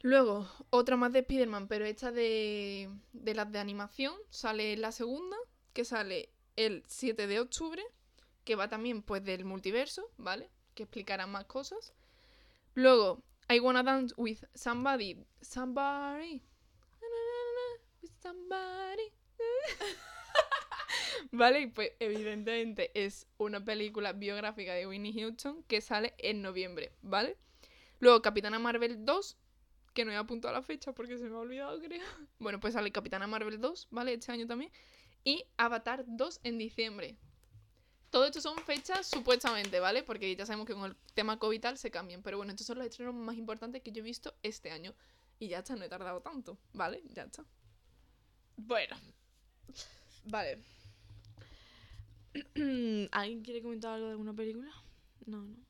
Luego, 0.02 0.48
otra 0.72 0.98
más 0.98 1.14
de 1.14 1.20
Spider-Man, 1.20 1.68
pero 1.68 1.86
esta 1.86 2.12
de, 2.12 2.90
de 3.14 3.36
las 3.36 3.52
de 3.52 3.60
animación, 3.60 4.16
sale 4.30 4.76
la 4.78 4.92
segunda, 4.92 5.38
que 5.74 5.86
sale 5.86 6.30
el 6.56 6.84
7 6.88 7.28
de 7.28 7.40
octubre, 7.40 7.84
que 8.44 8.56
va 8.56 8.68
también 8.68 9.02
pues 9.02 9.24
del 9.24 9.46
multiverso, 9.46 10.10
¿vale? 10.18 10.50
Que 10.74 10.84
explicará 10.84 11.28
más 11.28 11.46
cosas. 11.46 11.94
Luego, 12.74 13.22
I 13.50 13.60
Wanna 13.60 13.84
Dance 13.84 14.14
with 14.18 14.40
Somebody, 14.54 15.24
Somebody, 15.42 16.42
with 18.02 18.12
somebody. 18.22 19.12
¿Vale? 21.36 21.62
Y 21.62 21.68
pues 21.68 21.92
evidentemente 22.00 22.92
es 22.94 23.28
una 23.38 23.64
película 23.64 24.14
biográfica 24.14 24.74
de 24.74 24.88
Winnie 24.88 25.14
Houston 25.22 25.64
que 25.64 25.82
sale 25.82 26.14
en 26.18 26.42
noviembre, 26.42 26.94
¿vale? 27.02 27.36
Luego 28.00 28.22
Capitana 28.22 28.58
Marvel 28.58 29.06
2, 29.06 29.38
que 29.94 30.06
no 30.06 30.12
he 30.12 30.16
apuntado 30.16 30.54
la 30.54 30.62
fecha 30.62 30.94
porque 30.94 31.18
se 31.18 31.26
me 31.26 31.36
ha 31.36 31.40
olvidado, 31.40 31.80
creo. 31.82 32.02
Bueno, 32.40 32.60
pues 32.62 32.74
sale 32.74 32.92
Capitana 32.92 33.28
Marvel 33.28 33.60
2, 33.60 33.88
¿vale? 33.92 34.14
Este 34.14 34.32
año 34.32 34.48
también. 34.48 34.72
Y 35.26 35.44
Avatar 35.58 36.06
2 36.08 36.40
en 36.44 36.58
diciembre. 36.58 37.18
Todo 38.12 38.26
esto 38.26 38.40
son 38.40 38.58
fechas 38.60 39.08
supuestamente, 39.08 39.82
¿vale? 39.82 40.04
Porque 40.04 40.34
ya 40.34 40.46
sabemos 40.46 40.68
que 40.68 40.74
con 40.74 40.92
el 40.92 40.96
tema 41.16 41.38
COVID 41.38 41.60
tal 41.60 41.78
se 41.78 41.92
cambian. 41.92 42.22
Pero 42.22 42.38
bueno, 42.38 42.52
estos 42.52 42.68
son 42.68 42.78
los 42.78 42.88
estrenos 42.88 43.14
más 43.14 43.36
importantes 43.36 43.82
que 43.82 43.92
yo 43.92 44.00
he 44.00 44.06
visto 44.06 44.34
este 44.42 44.72
año. 44.72 44.94
Y 45.38 45.50
ya 45.50 45.60
está, 45.60 45.76
no 45.76 45.84
he 45.84 45.90
tardado 45.90 46.22
tanto, 46.22 46.58
¿vale? 46.72 47.02
Ya 47.14 47.24
está. 47.24 47.44
Bueno. 48.56 48.96
Vale. 50.26 50.75
¿Alguien 53.12 53.42
quiere 53.42 53.62
comentar 53.62 53.94
algo 53.94 54.08
de 54.08 54.12
alguna 54.12 54.34
película? 54.34 54.70
No, 55.26 55.46
no. 55.46 55.66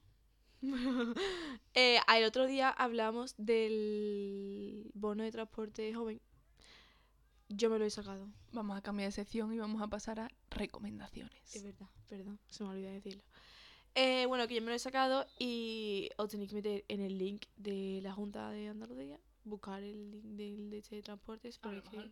eh, 1.75 1.99
el 2.15 2.23
otro 2.23 2.47
día 2.47 2.69
hablamos 2.69 3.35
del 3.37 4.89
bono 4.93 5.23
de 5.23 5.31
transporte 5.31 5.93
joven. 5.93 6.19
Yo 7.49 7.69
me 7.69 7.77
lo 7.77 7.85
he 7.85 7.89
sacado. 7.91 8.27
Vamos 8.51 8.77
a 8.77 8.81
cambiar 8.81 9.09
de 9.09 9.11
sección 9.11 9.53
y 9.53 9.59
vamos 9.59 9.81
a 9.81 9.87
pasar 9.87 10.19
a 10.19 10.31
recomendaciones. 10.49 11.55
Es 11.55 11.63
verdad, 11.63 11.87
perdón, 12.07 12.39
se 12.49 12.63
me 12.63 12.71
olvidó 12.71 12.91
decirlo. 12.91 13.23
Eh, 13.93 14.25
bueno, 14.25 14.47
que 14.47 14.55
yo 14.55 14.61
me 14.61 14.69
lo 14.69 14.75
he 14.75 14.79
sacado 14.79 15.25
y 15.39 16.09
os 16.17 16.29
tenéis 16.29 16.49
que 16.49 16.55
meter 16.55 16.85
en 16.87 17.01
el 17.01 17.17
link 17.17 17.45
de 17.55 17.99
la 18.01 18.11
Junta 18.11 18.49
de 18.49 18.67
Andalucía, 18.67 19.19
buscar 19.43 19.83
el 19.83 20.11
link 20.11 20.25
del 20.25 20.69
de 20.69 20.77
este 20.79 21.01
transportes, 21.01 21.59
porque, 21.59 22.11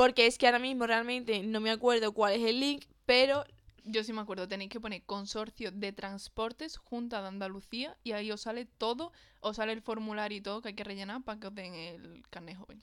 porque 0.00 0.26
es 0.26 0.38
que 0.38 0.46
ahora 0.46 0.58
mismo 0.58 0.86
realmente 0.86 1.42
no 1.42 1.60
me 1.60 1.70
acuerdo 1.70 2.14
cuál 2.14 2.32
es 2.32 2.42
el 2.42 2.58
link, 2.58 2.86
pero 3.04 3.44
Yo 3.84 4.02
sí 4.02 4.14
me 4.14 4.22
acuerdo, 4.22 4.48
tenéis 4.48 4.70
que 4.70 4.80
poner 4.80 5.02
consorcio 5.02 5.72
de 5.72 5.92
transportes 5.92 6.78
Junta 6.78 7.20
de 7.20 7.28
Andalucía 7.28 7.98
y 8.02 8.12
ahí 8.12 8.32
os 8.32 8.40
sale 8.40 8.64
todo, 8.64 9.12
os 9.40 9.56
sale 9.56 9.72
el 9.72 9.82
formulario 9.82 10.38
y 10.38 10.40
todo 10.40 10.62
que 10.62 10.68
hay 10.68 10.74
que 10.74 10.84
rellenar 10.84 11.22
para 11.22 11.38
que 11.38 11.48
os 11.48 11.54
den 11.54 11.74
el 11.74 12.22
carnet 12.30 12.56
joven. 12.56 12.82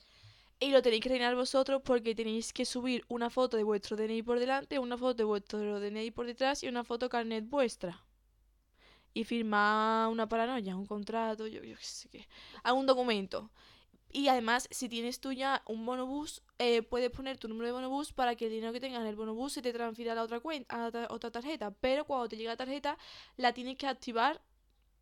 Y 0.60 0.70
lo 0.70 0.80
tenéis 0.80 1.02
que 1.02 1.08
rellenar 1.08 1.34
vosotros 1.34 1.82
porque 1.84 2.14
tenéis 2.14 2.52
que 2.52 2.64
subir 2.64 3.04
una 3.08 3.30
foto 3.30 3.56
de 3.56 3.64
vuestro 3.64 3.96
DNI 3.96 4.22
por 4.22 4.38
delante, 4.38 4.78
una 4.78 4.96
foto 4.96 5.16
de 5.16 5.24
vuestro 5.24 5.80
DNI 5.80 6.12
por 6.12 6.24
detrás 6.24 6.62
y 6.62 6.68
una 6.68 6.84
foto 6.84 7.08
carnet 7.08 7.48
vuestra. 7.48 8.00
Y 9.12 9.24
firmar 9.24 10.08
una 10.08 10.28
paranoia, 10.28 10.76
un 10.76 10.86
contrato, 10.86 11.48
yo, 11.48 11.64
yo 11.64 11.76
qué 11.76 11.84
sé 11.84 12.08
qué. 12.08 12.28
Algún 12.62 12.86
documento. 12.86 13.50
Y 14.10 14.28
además, 14.28 14.68
si 14.70 14.88
tienes 14.88 15.20
tú 15.20 15.32
ya 15.32 15.62
un 15.66 15.84
bonobús, 15.84 16.42
eh, 16.58 16.82
puedes 16.82 17.10
poner 17.10 17.36
tu 17.36 17.48
número 17.48 17.66
de 17.66 17.72
bonobús 17.72 18.12
para 18.12 18.36
que 18.36 18.46
el 18.46 18.52
dinero 18.52 18.72
que 18.72 18.80
tengas 18.80 19.02
en 19.02 19.06
el 19.06 19.16
bonobús 19.16 19.52
se 19.52 19.62
te 19.62 19.72
transfiera 19.72 20.12
a 20.12 20.14
la 20.14 20.22
otra 20.22 20.40
cuenta, 20.40 20.86
a 20.86 20.90
la 20.90 21.08
otra 21.10 21.30
tarjeta. 21.30 21.70
Pero 21.72 22.04
cuando 22.06 22.28
te 22.28 22.36
llega 22.36 22.52
la 22.52 22.56
tarjeta, 22.56 22.96
la 23.36 23.52
tienes 23.52 23.76
que 23.76 23.86
activar 23.86 24.40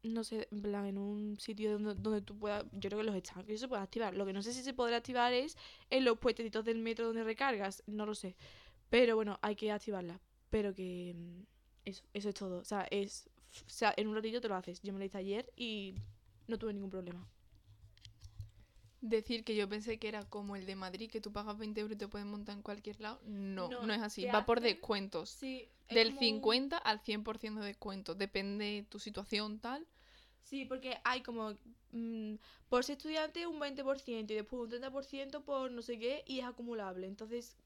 no 0.02 0.24
sé, 0.24 0.48
en 0.50 0.62
plan, 0.62 0.86
en 0.86 0.98
un 0.98 1.38
sitio 1.38 1.72
donde, 1.72 1.94
donde 1.94 2.22
tú 2.22 2.38
puedas, 2.38 2.64
yo 2.72 2.88
creo 2.88 2.98
que 2.98 3.06
los 3.06 3.14
estanques 3.14 3.60
se 3.60 3.68
puede 3.68 3.82
activar. 3.82 4.14
Lo 4.14 4.26
que 4.26 4.32
no 4.32 4.42
sé 4.42 4.52
si 4.52 4.62
se 4.62 4.74
podrá 4.74 4.96
activar 4.96 5.32
es 5.32 5.56
en 5.90 6.04
los 6.04 6.18
puestecitos 6.18 6.64
del 6.64 6.78
metro 6.78 7.06
donde 7.06 7.24
recargas, 7.24 7.82
no 7.86 8.06
lo 8.06 8.14
sé. 8.14 8.36
Pero 8.90 9.16
bueno, 9.16 9.38
hay 9.42 9.56
que 9.56 9.72
activarla. 9.72 10.20
Pero 10.50 10.74
que 10.74 11.14
mm, 11.16 11.42
eso, 11.84 12.04
eso 12.14 12.28
es 12.28 12.34
todo. 12.34 12.60
O 12.60 12.64
sea, 12.64 12.86
es, 12.90 13.28
o 13.66 13.68
sea, 13.68 13.92
en 13.96 14.08
un 14.08 14.14
ratito 14.14 14.40
te 14.40 14.48
lo 14.48 14.54
haces. 14.54 14.80
Yo 14.82 14.92
me 14.92 14.98
lo 14.98 15.04
hice 15.04 15.18
ayer 15.18 15.52
y 15.56 15.94
no 16.46 16.58
tuve 16.58 16.72
ningún 16.72 16.90
problema. 16.90 17.26
Decir 19.00 19.44
que 19.44 19.54
yo 19.54 19.68
pensé 19.68 19.98
que 19.98 20.08
era 20.08 20.24
como 20.24 20.56
el 20.56 20.66
de 20.66 20.74
Madrid, 20.74 21.10
que 21.10 21.20
tú 21.20 21.32
pagas 21.32 21.58
20 21.58 21.80
euros 21.80 21.96
y 21.96 21.98
te 21.98 22.08
puedes 22.08 22.26
montar 22.26 22.56
en 22.56 22.62
cualquier 22.62 23.00
lado. 23.00 23.20
No, 23.26 23.68
No, 23.68 23.86
no, 23.86 23.92
es 23.92 24.02
así. 24.02 24.24
Va 24.26 24.46
por 24.46 24.60
descuentos. 24.60 25.30
Sí, 25.30 25.68
Del 25.90 26.18
50 26.18 26.78
al 26.78 27.00
100% 27.00 27.60
de 27.60 27.66
descuento. 27.66 28.14
Depende 28.14 28.86
tu 28.88 28.98
situación 28.98 29.60
tal. 29.60 29.86
Sí, 30.42 30.64
porque 30.64 30.98
hay 31.04 31.22
como 31.22 31.54
mm, 31.92 32.34
por 32.68 32.84
ser 32.84 32.96
estudiante 32.96 33.46
un 33.46 33.58
20% 33.58 34.30
y 34.32 34.36
después 34.36 34.62
un 34.62 34.70
30% 34.70 35.44
por 35.44 35.70
no 35.70 35.82
sé 35.82 35.98
qué 35.98 36.22
y 36.26 36.40
es 36.40 36.46
acumulable. 36.46 37.06
Entonces, 37.06 37.56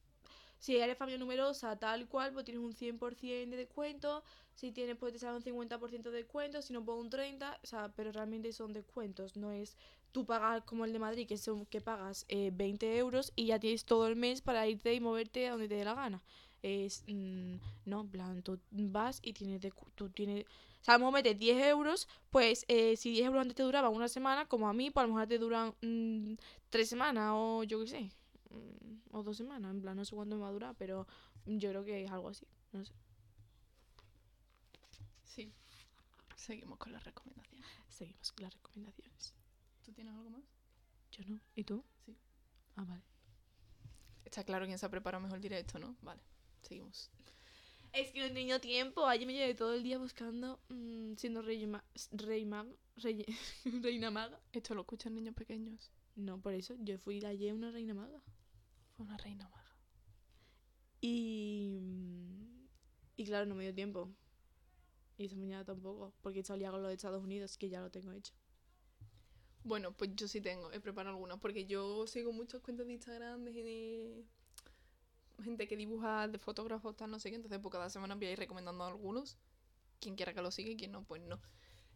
si 0.61 0.77
eres 0.77 0.97
familia 0.99 1.19
numerosa, 1.19 1.77
tal 1.79 2.07
cual, 2.07 2.33
pues 2.35 2.45
tienes 2.45 2.63
un 2.63 2.75
100% 2.75 3.51
de 3.51 3.57
descuento. 3.57 4.23
Si 4.55 4.73
tienes, 4.73 4.97
pues 4.97 5.15
te 5.15 5.19
sale 5.19 5.37
un 5.37 5.43
50% 5.43 6.11
de 6.11 6.19
descuento. 6.19 6.61
Si 6.61 6.75
no, 6.75 6.85
pues 6.85 6.99
un 6.99 7.11
30%. 7.11 7.59
O 7.63 7.67
sea, 7.67 7.91
pero 7.97 8.13
realmente 8.13 8.53
son 8.53 8.75
descuentos. 8.75 9.37
No 9.37 9.53
es 9.53 9.77
tú 10.13 10.27
pagar 10.27 10.65
como 10.67 10.85
el 10.85 10.93
de 10.93 10.99
Madrid, 10.99 11.27
que, 11.27 11.39
son, 11.39 11.65
que 11.65 11.81
pagas 11.81 12.27
eh, 12.29 12.51
20 12.53 12.99
euros 12.99 13.33
y 13.37 13.47
ya 13.47 13.59
tienes 13.59 13.87
todo 13.87 14.07
el 14.07 14.17
mes 14.17 14.43
para 14.43 14.69
irte 14.69 14.93
y 14.93 15.01
moverte 15.01 15.49
a 15.49 15.53
donde 15.53 15.69
te 15.69 15.77
dé 15.77 15.85
la 15.85 15.95
gana. 15.95 16.23
Es, 16.63 17.05
mm, 17.07 17.55
no, 17.87 18.03
en 18.03 18.11
plan, 18.11 18.43
tú 18.43 18.61
vas 18.71 19.21
y 19.23 19.33
tienes, 19.33 19.63
tú 19.95 20.11
tienes, 20.11 20.45
o 20.45 20.85
sea, 20.85 20.95
a 20.95 20.99
lo 20.99 21.07
mejor 21.07 21.15
metes 21.15 21.39
10 21.39 21.65
euros, 21.69 22.07
pues 22.29 22.67
eh, 22.69 22.97
si 22.99 23.13
10 23.13 23.27
euros 23.27 23.41
antes 23.41 23.57
te 23.57 23.63
duraban 23.63 23.95
una 23.95 24.09
semana, 24.09 24.47
como 24.47 24.69
a 24.69 24.75
mí, 24.75 24.91
pues 24.91 25.05
a 25.05 25.07
lo 25.07 25.15
mejor 25.15 25.27
te 25.29 25.39
duran 25.39 25.75
mm, 25.81 26.35
tres 26.69 26.89
semanas 26.91 27.33
o 27.35 27.63
yo 27.65 27.81
qué 27.81 27.87
sé, 27.87 28.11
o 29.13 29.23
dos 29.23 29.37
semanas, 29.37 29.71
en 29.73 29.81
plan, 29.83 29.97
no 29.97 30.05
sé 30.05 30.15
cuánto 30.15 30.37
me 30.37 30.43
va 30.43 30.49
a 30.49 30.53
durar, 30.53 30.75
pero 30.79 31.07
yo 31.47 31.71
creo 31.71 31.85
que 31.85 32.05
es 32.05 32.11
algo 32.11 32.29
así, 32.29 32.47
no 32.73 32.85
sé. 32.85 32.93
Sí. 35.25 35.53
Seguimos 36.37 36.79
con 36.79 36.93
las 36.93 37.05
recomendaciones. 37.05 37.67
Seguimos 37.89 38.33
con 38.33 38.45
las 38.45 38.55
recomendaciones. 38.55 39.35
¿Tú 39.85 39.93
tienes 39.93 40.15
algo 40.15 40.31
más? 40.31 40.43
Yo 41.13 41.25
no, 41.27 41.41
¿y 41.55 41.65
tú? 41.65 41.85
Sí. 42.07 42.17
Ah, 42.77 42.85
vale. 42.85 43.03
Está 44.25 44.45
claro 44.45 44.67
quién 44.67 44.79
se 44.79 44.87
ha 44.87 44.91
preparado 44.91 45.23
mejor 45.23 45.37
el 45.37 45.43
directo, 45.43 45.79
¿no? 45.79 45.97
Vale. 46.03 46.23
Seguimos. 46.63 47.11
Es 47.93 48.13
que 48.13 48.21
no 48.21 48.27
he 48.27 48.31
tenido 48.31 48.61
tiempo, 48.61 49.07
ayer 49.07 49.27
me 49.27 49.33
llevé 49.35 49.55
todo 49.55 49.75
el 49.75 49.83
día 49.83 49.99
buscando, 49.99 50.61
mm, 50.69 51.15
siendo 51.17 51.43
rey, 51.43 51.67
ma 51.67 51.83
rey 52.13 52.45
mago, 52.45 52.77
rey- 52.97 53.27
reina 53.83 54.11
maga. 54.11 54.39
Esto 54.53 54.75
lo 54.75 54.83
escuchan 54.83 55.15
niños 55.15 55.35
pequeños. 55.35 55.91
No, 56.15 56.41
por 56.41 56.55
eso, 56.55 56.77
yo 56.81 56.99
fui 56.99 57.25
ayer 57.25 57.53
una 57.53 57.71
reina 57.73 57.95
maga. 57.95 58.21
Fue 59.01 59.07
una 59.07 59.17
reina 59.17 59.49
maga. 59.49 59.75
Y. 61.01 61.81
Y 63.17 63.25
claro, 63.25 63.47
no 63.47 63.55
me 63.55 63.63
dio 63.63 63.75
tiempo. 63.75 64.11
Y 65.17 65.25
esta 65.25 65.39
mañana 65.39 65.65
tampoco, 65.65 66.13
porque 66.21 66.45
salía 66.45 66.71
con 66.71 66.83
lo 66.83 66.89
de 66.89 66.97
Estados 66.97 67.25
Unidos, 67.25 67.57
que 67.57 67.71
ya 67.71 67.81
lo 67.81 67.91
tengo 67.91 68.13
hecho. 68.13 68.35
Bueno, 69.65 69.93
pues 69.93 70.11
yo 70.17 70.29
sí 70.29 70.43
tengo, 70.43 70.71
he 70.73 70.81
preparado 70.81 71.17
algunas, 71.17 71.39
porque 71.39 71.65
yo 71.65 72.07
sigo 72.07 72.31
muchas 72.35 72.61
cuentas 72.61 72.87
de 72.89 72.93
Instagram 72.93 73.43
de 73.43 73.53
gente, 73.55 74.25
gente 75.45 75.67
que 75.67 75.77
dibuja, 75.79 76.29
de 76.29 76.39
fotógrafos, 76.39 76.95
tal, 76.95 77.11
no 77.11 77.19
sé 77.19 77.31
qué, 77.31 77.37
entonces 77.37 77.59
pues 77.59 77.73
cada 77.73 77.89
semana 77.89 78.17
voy 78.17 78.27
a 78.27 78.33
ir 78.33 78.39
recomendando 78.39 78.85
algunos. 78.85 79.39
Quien 79.99 80.15
quiera 80.15 80.35
que 80.35 80.43
lo 80.43 80.51
siga 80.51 80.73
y 80.73 80.77
quien 80.77 80.93
no, 80.93 81.05
pues 81.05 81.23
no. 81.23 81.41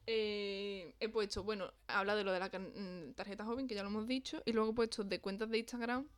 Eh, 0.07 0.95
he 1.01 1.11
puesto, 1.11 1.45
bueno, 1.45 1.71
habla 1.87 2.17
de 2.17 2.25
lo 2.25 2.33
de 2.33 2.41
la 2.41 2.49
mm, 2.49 3.13
tarjeta 3.13 3.45
joven, 3.45 3.69
que 3.69 3.75
ya 3.75 3.83
lo 3.83 3.91
hemos 3.91 4.09
dicho, 4.09 4.43
y 4.47 4.53
luego 4.55 4.71
he 4.71 4.75
puesto 4.75 5.05
de 5.05 5.21
cuentas 5.21 5.51
de 5.51 5.59
Instagram, 5.59 6.09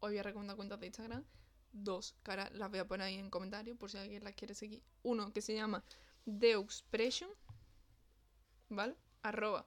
hoy 0.00 0.12
voy 0.12 0.18
a 0.18 0.22
recomendar 0.22 0.56
cuentas 0.56 0.80
de 0.80 0.86
Instagram, 0.86 1.24
dos, 1.72 2.16
que 2.22 2.30
ahora 2.30 2.50
las 2.50 2.70
voy 2.70 2.78
a 2.78 2.86
poner 2.86 3.06
ahí 3.06 3.16
en 3.16 3.30
comentarios 3.30 3.76
por 3.76 3.90
si 3.90 3.98
alguien 3.98 4.24
las 4.24 4.34
quiere 4.34 4.54
seguir. 4.54 4.82
Uno 5.02 5.32
que 5.32 5.42
se 5.42 5.54
llama 5.54 5.84
Deuxpression, 6.24 7.30
¿vale? 8.68 8.96
Arroba. 9.22 9.66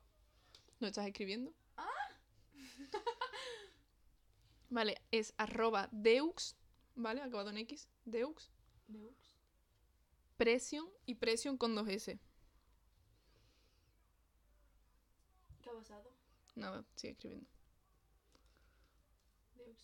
¿Lo 0.80 0.88
estás 0.88 1.07
escribiendo? 1.07 1.53
Vale, 4.69 5.01
es 5.11 5.34
arroba 5.38 5.89
deux, 5.91 6.55
¿vale? 6.95 7.21
Acabado 7.21 7.49
en 7.49 7.57
X, 7.57 7.88
deux, 8.05 8.51
Pression 10.38 10.88
y 11.05 11.15
Pression 11.15 11.57
con 11.57 11.75
dos 11.75 11.88
S. 11.88 12.19
¿Qué 15.61 15.69
ha 15.69 15.73
pasado? 15.73 16.13
Nada, 16.55 16.86
sigue 16.95 17.13
escribiendo. 17.13 17.59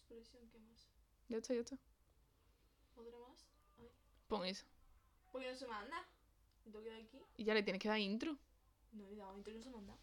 De 0.09 0.17
expresión, 0.17 0.49
¿qué 0.49 0.59
más? 0.59 0.89
Ya 1.29 1.37
está, 1.37 1.53
ya 1.53 1.61
está. 1.61 1.77
¿Otra 2.95 3.17
más? 3.17 3.45
Pon 4.27 4.45
eso. 4.45 4.65
¿Por 5.31 5.41
qué 5.41 5.49
no 5.49 5.55
se 5.55 5.67
manda? 5.67 5.97
¿Me 6.65 6.71
tengo 6.71 6.83
que 6.83 6.89
dar 6.91 7.01
aquí? 7.01 7.19
Y 7.37 7.43
ya 7.43 7.53
le 7.53 7.63
tienes 7.63 7.81
que 7.81 7.87
dar 7.89 7.99
intro. 7.99 8.37
No, 8.91 9.07
le 9.09 9.15
he 9.15 9.17
dado 9.17 9.35
intro 9.37 9.53
y 9.53 9.57
no 9.57 9.63
se 9.63 9.69
manda. 9.69 9.97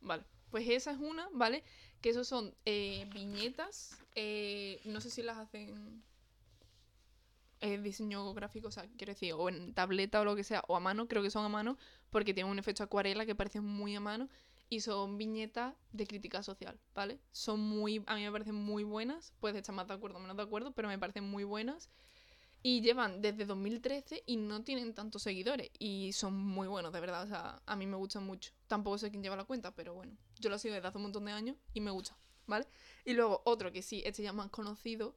Vale, 0.00 0.24
pues 0.50 0.68
esa 0.68 0.92
es 0.92 0.98
una, 0.98 1.28
¿vale? 1.32 1.64
Que 2.00 2.10
esos 2.10 2.26
son 2.26 2.54
eh, 2.64 3.08
viñetas. 3.12 3.98
eh, 4.14 4.80
no 4.84 5.00
sé 5.00 5.10
si 5.10 5.22
las 5.22 5.36
hacen 5.38 6.02
eh, 7.60 7.78
diseño 7.78 8.32
gráfico, 8.34 8.68
o 8.68 8.70
sea, 8.70 8.88
quiero 8.96 9.12
decir, 9.12 9.32
o 9.34 9.48
en 9.48 9.74
tableta 9.74 10.20
o 10.20 10.24
lo 10.24 10.36
que 10.36 10.44
sea, 10.44 10.62
o 10.68 10.76
a 10.76 10.80
mano, 10.80 11.08
creo 11.08 11.22
que 11.22 11.30
son 11.30 11.44
a 11.44 11.48
mano, 11.48 11.76
porque 12.10 12.32
tienen 12.34 12.50
un 12.52 12.58
efecto 12.58 12.82
acuarela 12.84 13.26
que 13.26 13.34
parece 13.34 13.60
muy 13.60 13.94
a 13.96 14.00
mano. 14.00 14.28
Y 14.70 14.80
son 14.80 15.16
viñetas 15.18 15.74
de 15.92 16.06
crítica 16.06 16.42
social, 16.42 16.78
¿vale? 16.94 17.20
Son 17.32 17.60
muy, 17.60 18.02
a 18.06 18.14
mí 18.16 18.22
me 18.22 18.32
parecen 18.32 18.54
muy 18.54 18.84
buenas. 18.84 19.32
Puedes 19.40 19.56
estar 19.56 19.74
más 19.74 19.86
de 19.88 19.94
acuerdo 19.94 20.18
o 20.18 20.20
menos 20.20 20.36
de 20.36 20.42
acuerdo, 20.42 20.72
pero 20.72 20.88
me 20.88 20.98
parecen 20.98 21.24
muy 21.24 21.44
buenas. 21.44 21.88
Y 22.62 22.80
llevan 22.82 23.22
desde 23.22 23.46
2013 23.46 24.24
y 24.26 24.36
no 24.36 24.62
tienen 24.64 24.92
tantos 24.94 25.22
seguidores. 25.22 25.70
Y 25.78 26.12
son 26.12 26.34
muy 26.36 26.66
buenos, 26.68 26.92
de 26.92 27.00
verdad. 27.00 27.22
O 27.24 27.28
sea, 27.28 27.62
a 27.66 27.76
mí 27.76 27.86
me 27.86 27.96
gustan 27.96 28.24
mucho. 28.26 28.52
Tampoco 28.66 28.98
sé 28.98 29.10
quién 29.10 29.22
lleva 29.22 29.36
la 29.36 29.44
cuenta, 29.44 29.74
pero 29.74 29.94
bueno. 29.94 30.16
Yo 30.40 30.50
lo 30.50 30.58
sigo 30.58 30.74
desde 30.74 30.88
hace 30.88 30.98
un 30.98 31.04
montón 31.04 31.24
de 31.24 31.32
años 31.32 31.56
y 31.72 31.80
me 31.80 31.90
gusta, 31.90 32.18
¿vale? 32.46 32.66
Y 33.04 33.14
luego 33.14 33.42
otro 33.44 33.72
que 33.72 33.82
sí, 33.82 34.02
este 34.04 34.22
ya 34.22 34.32
más 34.32 34.50
conocido. 34.50 35.16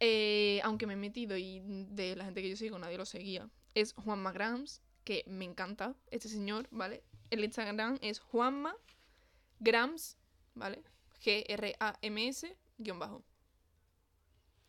eh, 0.00 0.60
aunque 0.64 0.86
me 0.86 0.94
he 0.94 0.96
metido 0.96 1.36
y 1.36 1.60
de 1.64 2.16
la 2.16 2.24
gente 2.24 2.42
que 2.42 2.50
yo 2.50 2.56
sigo 2.56 2.78
nadie 2.78 2.98
lo 2.98 3.06
seguía. 3.06 3.48
Es 3.74 3.92
Juanma 3.94 4.32
Grams, 4.32 4.82
que 5.04 5.24
me 5.26 5.44
encanta 5.44 5.94
este 6.10 6.28
señor, 6.28 6.68
¿vale? 6.70 7.04
El 7.32 7.44
Instagram 7.44 7.98
es 8.02 8.20
Juanma 8.20 8.76
Grams, 9.58 10.18
¿vale? 10.54 10.82
G-R-A-M-S, 11.24 12.56
guion 12.76 12.98
bajo. 12.98 13.24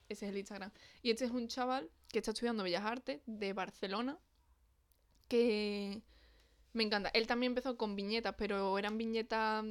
Ese 0.07 0.26
es 0.28 0.32
el 0.32 0.38
Instagram. 0.38 0.72
Y 1.01 1.11
este 1.11 1.26
es 1.26 1.32
un 1.32 1.49
chaval 1.49 1.89
que 2.07 2.20
está 2.20 2.32
estudiando 2.32 2.64
Bellas 2.64 2.86
Artes 2.86 3.20
de 3.26 3.51
Barcelona. 3.51 4.18
Que 5.28 6.01
me 6.72 6.84
encanta. 6.84 7.09
Él 7.09 7.28
también 7.28 7.51
empezó 7.51 7.76
con 7.76 7.97
viñetas, 7.97 8.36
pero 8.38 8.80
eran 8.80 8.97
viñetas 8.97 9.66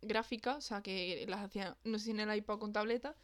gráficas, 0.00 0.56
o 0.56 0.60
sea, 0.62 0.82
que 0.82 1.26
las 1.28 1.40
hacía, 1.40 1.76
no 1.84 1.98
sé 1.98 2.06
si 2.06 2.10
en 2.12 2.20
el 2.20 2.34
iPad 2.34 2.56
o 2.56 2.58
con 2.60 2.72
tableta. 2.72 3.14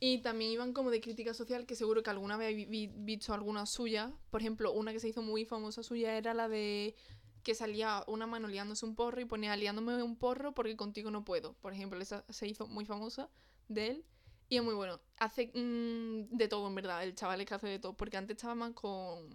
Y 0.00 0.22
también 0.22 0.50
iban 0.50 0.72
como 0.72 0.90
de 0.90 1.00
crítica 1.00 1.34
social, 1.34 1.66
que 1.66 1.76
seguro 1.76 2.02
que 2.02 2.10
alguna 2.10 2.36
vez 2.36 2.48
habéis 2.48 2.68
vi- 2.68 2.90
visto 2.96 3.32
alguna 3.32 3.64
suya. 3.66 4.10
Por 4.30 4.40
ejemplo, 4.40 4.72
una 4.72 4.92
que 4.92 4.98
se 4.98 5.08
hizo 5.08 5.22
muy 5.22 5.44
famosa 5.44 5.84
suya 5.84 6.16
era 6.16 6.34
la 6.34 6.48
de 6.48 6.96
que 7.42 7.54
salía 7.54 8.04
una 8.06 8.26
mano 8.26 8.48
liándose 8.48 8.84
un 8.84 8.94
porro 8.94 9.20
y 9.20 9.24
ponía 9.24 9.56
liándome 9.56 10.02
un 10.02 10.16
porro 10.16 10.52
porque 10.52 10.76
contigo 10.76 11.10
no 11.10 11.24
puedo. 11.24 11.54
Por 11.54 11.72
ejemplo, 11.72 12.00
esa 12.00 12.24
se 12.28 12.46
hizo 12.46 12.66
muy 12.66 12.84
famosa 12.84 13.30
de 13.68 13.88
él. 13.88 14.04
Y 14.48 14.56
es 14.56 14.64
muy 14.64 14.74
bueno. 14.74 15.00
Hace 15.18 15.46
mm, 15.54 16.36
de 16.36 16.48
todo, 16.48 16.66
en 16.66 16.74
verdad. 16.74 17.02
El 17.04 17.14
chaval 17.14 17.40
es 17.40 17.46
que 17.46 17.54
hace 17.54 17.68
de 17.68 17.78
todo. 17.78 17.96
Porque 17.96 18.16
antes 18.16 18.36
estaba 18.36 18.54
más 18.54 18.72
con 18.72 19.30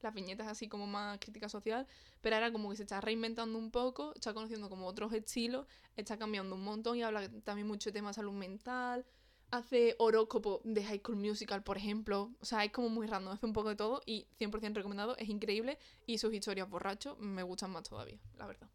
las 0.00 0.12
viñetas 0.12 0.48
así 0.48 0.68
como 0.68 0.86
más 0.86 1.18
crítica 1.18 1.48
social. 1.48 1.86
Pero 2.20 2.36
ahora 2.36 2.52
como 2.52 2.70
que 2.70 2.76
se 2.76 2.82
está 2.82 3.00
reinventando 3.00 3.58
un 3.58 3.70
poco. 3.70 4.12
Está 4.14 4.34
conociendo 4.34 4.68
como 4.68 4.86
otros 4.86 5.12
estilos. 5.12 5.66
Está 5.96 6.18
cambiando 6.18 6.56
un 6.56 6.64
montón 6.64 6.96
y 6.96 7.02
habla 7.02 7.30
también 7.42 7.68
mucho 7.68 7.90
de 7.90 7.94
temas 7.94 8.16
de 8.16 8.20
salud 8.20 8.34
mental. 8.34 9.06
Hace 9.52 9.94
horóscopo 9.98 10.62
de 10.64 10.82
High 10.82 11.00
School 11.00 11.18
Musical, 11.18 11.62
por 11.62 11.76
ejemplo. 11.76 12.32
O 12.40 12.44
sea, 12.44 12.64
es 12.64 12.72
como 12.72 12.88
muy 12.88 13.06
random. 13.06 13.34
Hace 13.34 13.46
un 13.46 13.52
poco 13.52 13.68
de 13.68 13.76
todo 13.76 14.00
y 14.06 14.26
100% 14.40 14.74
recomendado. 14.74 15.16
Es 15.18 15.28
increíble. 15.28 15.78
Y 16.06 16.18
sus 16.18 16.32
historias 16.32 16.68
borracho 16.68 17.16
me 17.20 17.42
gustan 17.42 17.70
más 17.70 17.82
todavía, 17.88 18.18
la 18.38 18.46
verdad. 18.46 18.68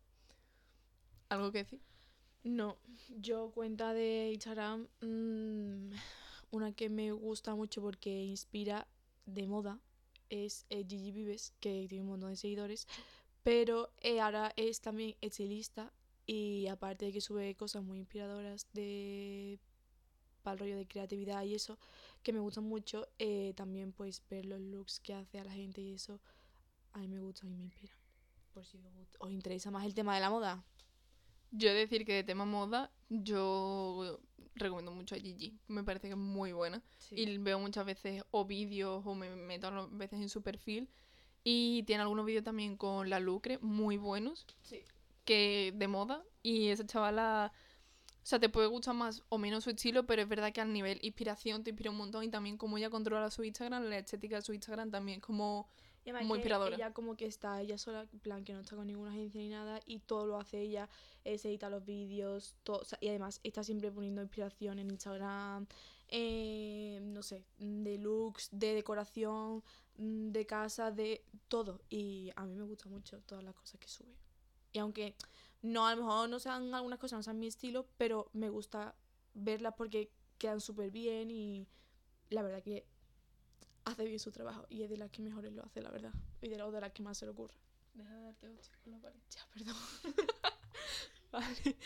¿Algo 1.30 1.52
que 1.52 1.58
decir? 1.60 1.82
No, 2.44 2.78
yo 3.10 3.52
cuenta 3.52 3.94
de 3.94 4.32
Instagram, 4.34 4.88
mm, 5.02 5.92
una 6.52 6.72
que 6.72 6.90
me 6.90 7.12
gusta 7.12 7.56
mucho 7.56 7.82
porque 7.82 8.24
inspira 8.24 8.88
de 9.26 9.48
moda 9.48 9.80
es 10.30 10.66
eh, 10.70 10.86
Gigi 10.88 11.12
Vives, 11.12 11.54
que 11.60 11.88
tiene 11.90 12.04
un 12.04 12.12
montón 12.12 12.30
de 12.30 12.38
seguidores, 12.38 12.88
pero 13.44 13.90
eh, 14.02 14.22
ahora 14.22 14.54
es 14.56 14.80
también 14.80 15.16
estilista 15.22 15.92
y 16.26 16.68
aparte 16.68 17.06
de 17.06 17.14
que 17.14 17.22
sube 17.22 17.56
cosas 17.56 17.84
muy 17.84 18.00
inspiradoras 18.00 18.68
de 18.74 19.60
para 20.48 20.54
el 20.54 20.60
rollo 20.60 20.78
de 20.78 20.88
creatividad 20.88 21.44
y 21.44 21.56
eso, 21.56 21.78
que 22.24 22.32
me 22.32 22.40
gustan 22.40 22.64
mucho, 22.64 23.10
eh, 23.20 23.52
también 23.58 23.92
pues 23.92 24.24
ver 24.30 24.46
los 24.46 24.62
looks 24.62 25.02
que 25.02 25.14
hace 25.14 25.40
a 25.40 25.44
la 25.44 25.52
gente 25.52 25.82
y 25.82 25.92
eso, 25.92 26.22
a 26.94 27.00
mí 27.00 27.10
me 27.10 27.20
gusta 27.20 27.46
y 27.46 27.50
me 27.50 27.66
inspira. 27.66 27.94
Por 28.54 28.64
si 28.66 28.80
os 29.20 29.30
interesa 29.30 29.72
más 29.72 29.86
el 29.86 29.94
tema 29.94 30.16
de 30.16 30.22
la 30.22 30.30
moda. 30.30 30.64
Yo 31.52 31.70
he 31.70 31.74
de 31.74 31.80
decir 31.82 32.06
que 32.06 32.14
de 32.14 32.24
tema 32.24 32.46
moda, 32.46 32.94
yo 33.10 34.22
recomiendo 34.56 34.94
mucho 34.94 35.16
a 35.16 35.18
Gigi. 35.18 35.60
Me 35.68 35.84
parece 35.84 36.08
que 36.08 36.14
es 36.14 36.18
muy 36.18 36.54
buena. 36.54 36.82
Y 37.12 37.38
veo 37.40 37.60
muchas 37.60 37.86
veces 37.86 38.24
o 38.32 38.46
vídeos 38.46 39.06
o 39.06 39.16
me 39.16 39.36
meto 39.36 39.68
a 39.68 39.88
veces 39.88 40.22
en 40.22 40.30
su 40.30 40.42
perfil. 40.44 40.88
Y 41.44 41.84
tiene 41.84 42.04
algunos 42.04 42.26
vídeos 42.26 42.46
también 42.46 42.78
con 42.78 43.10
la 43.10 43.20
Lucre 43.20 43.60
muy 43.60 43.98
buenos. 43.98 44.46
Sí. 44.62 44.80
Que 45.26 45.74
de 45.76 45.88
moda. 45.90 46.24
Y 46.42 46.70
esa 46.70 46.86
chavala. 46.86 47.52
O 48.28 48.30
sea, 48.30 48.40
te 48.40 48.50
puede 48.50 48.68
gustar 48.68 48.94
más 48.94 49.24
o 49.30 49.38
menos 49.38 49.64
su 49.64 49.70
estilo, 49.70 50.06
pero 50.06 50.22
es 50.22 50.28
verdad 50.28 50.52
que 50.52 50.60
al 50.60 50.74
nivel 50.74 51.00
inspiración 51.02 51.64
te 51.64 51.70
inspira 51.70 51.92
un 51.92 51.96
montón. 51.96 52.26
Y 52.26 52.28
también 52.28 52.58
como 52.58 52.78
ella 52.78 52.90
controla 52.90 53.32
su 53.32 53.42
Instagram, 53.42 53.86
la 53.86 54.00
estética 54.00 54.36
de 54.36 54.42
su 54.42 54.52
Instagram 54.52 54.92
también 54.92 55.20
es 55.20 55.24
como. 55.24 55.70
Muy 56.26 56.40
inspiradora. 56.40 56.76
Ella 56.76 56.92
como 56.92 57.16
que 57.16 57.26
está 57.26 57.62
ella 57.62 57.78
sola, 57.78 58.06
en 58.12 58.20
plan 58.20 58.44
que 58.44 58.52
no 58.52 58.60
está 58.60 58.76
con 58.76 58.86
ninguna 58.88 59.12
agencia 59.12 59.40
ni 59.40 59.48
nada 59.48 59.80
y 59.86 60.00
todo 60.00 60.26
lo 60.26 60.38
hace 60.38 60.60
ella, 60.60 60.90
eh, 61.24 61.38
se 61.38 61.48
edita 61.48 61.70
los 61.70 61.86
vídeos, 61.86 62.56
todo, 62.64 62.80
o 62.80 62.86
sea, 62.86 62.98
y 63.02 63.08
además 63.08 63.40
está 63.44 63.64
siempre 63.64 63.92
poniendo 63.92 64.22
inspiración 64.22 64.80
en 64.80 64.90
Instagram, 64.90 65.66
eh, 66.10 67.00
no 67.04 67.24
sé, 67.24 67.46
de 67.60 67.98
looks, 67.98 68.50
de 68.52 68.74
decoración, 68.74 69.64
mm, 69.98 70.32
de 70.32 70.46
casa, 70.46 70.92
de 70.92 71.24
todo. 71.48 71.82
Y 71.90 72.32
a 72.36 72.46
mí 72.46 72.56
me 72.56 72.64
gusta 72.64 72.90
mucho 72.90 73.22
todas 73.22 73.44
las 73.46 73.56
cosas 73.56 73.80
que 73.80 73.88
sube. 73.88 74.18
Y 74.74 74.80
aunque 74.80 75.16
no, 75.62 75.88
a 75.88 75.96
lo 75.96 76.04
mejor 76.04 76.30
no 76.30 76.40
sean 76.40 76.74
algunas 76.74 77.00
cosas, 77.00 77.18
no 77.20 77.24
sean 77.24 77.40
mi 77.40 77.48
estilo, 77.48 77.88
pero 77.98 78.30
me 78.34 78.50
gusta 78.50 78.96
verlas 79.34 79.74
porque 79.78 80.12
quedan 80.38 80.62
súper 80.62 80.92
bien 80.92 81.32
y 81.32 81.68
la 82.30 82.42
verdad 82.44 82.64
que 82.64 82.86
hace 83.86 84.06
bien 84.06 84.20
su 84.20 84.32
trabajo 84.32 84.66
y 84.70 84.84
es 84.84 84.90
de 84.90 84.98
las 84.98 85.10
que 85.12 85.22
mejores 85.22 85.52
lo 85.54 85.64
hace, 85.64 85.82
la 85.82 85.90
verdad. 85.92 86.14
Y 86.42 86.50
de, 86.50 86.58
la- 86.58 86.70
de 86.70 86.82
las 86.82 86.92
que 86.92 87.04
más 87.04 87.18
se 87.18 87.26
le 87.26 87.32
ocurre. 87.32 87.56
Deja 87.94 88.14
de 88.16 88.24
darte 88.24 88.48
hostia 88.50 88.78
con 88.84 88.92
la 88.94 89.00
pared. 89.00 89.20
Ya, 89.32 89.48
perdón. 89.54 89.76
Vale. 91.32 91.78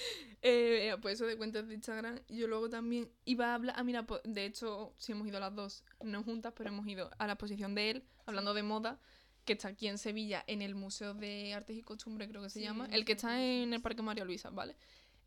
Eh, 0.42 0.96
pues 1.02 1.16
eso 1.16 1.26
de 1.26 1.38
cuentas 1.38 1.68
de 1.68 1.74
Instagram. 1.76 2.20
Yo 2.30 2.48
luego 2.48 2.70
también 2.70 3.12
iba 3.26 3.48
a 3.52 3.56
hablar. 3.56 3.76
Ah, 3.78 3.84
mira, 3.84 4.06
de 4.24 4.46
hecho, 4.46 4.94
sí 4.98 5.12
hemos 5.14 5.28
ido 5.28 5.40
las 5.40 5.56
dos, 5.56 5.84
no 6.04 6.24
juntas, 6.24 6.54
pero 6.56 6.70
hemos 6.70 6.88
ido 6.88 7.10
a 7.18 7.28
la 7.28 7.34
exposición 7.34 7.74
de 7.76 7.90
él, 7.92 8.04
hablando 8.26 8.54
de 8.54 8.64
moda, 8.64 9.00
que 9.46 9.54
está 9.54 9.70
aquí 9.70 9.88
en 9.88 9.98
Sevilla, 9.98 10.44
en 10.48 10.62
el 10.62 10.76
Museo 10.76 11.14
de 11.14 11.54
Artes 11.54 11.76
y 11.78 11.82
Costumbres, 11.82 12.30
creo 12.30 12.42
que 12.42 12.50
se 12.50 12.60
Sí, 12.60 12.66
llama. 12.66 12.88
el 12.92 13.06
que 13.06 13.14
está 13.14 13.44
en 13.44 13.74
el 13.74 13.82
Parque 13.82 14.02
María 14.02 14.24
Luisa, 14.26 14.50
¿vale? 14.50 14.76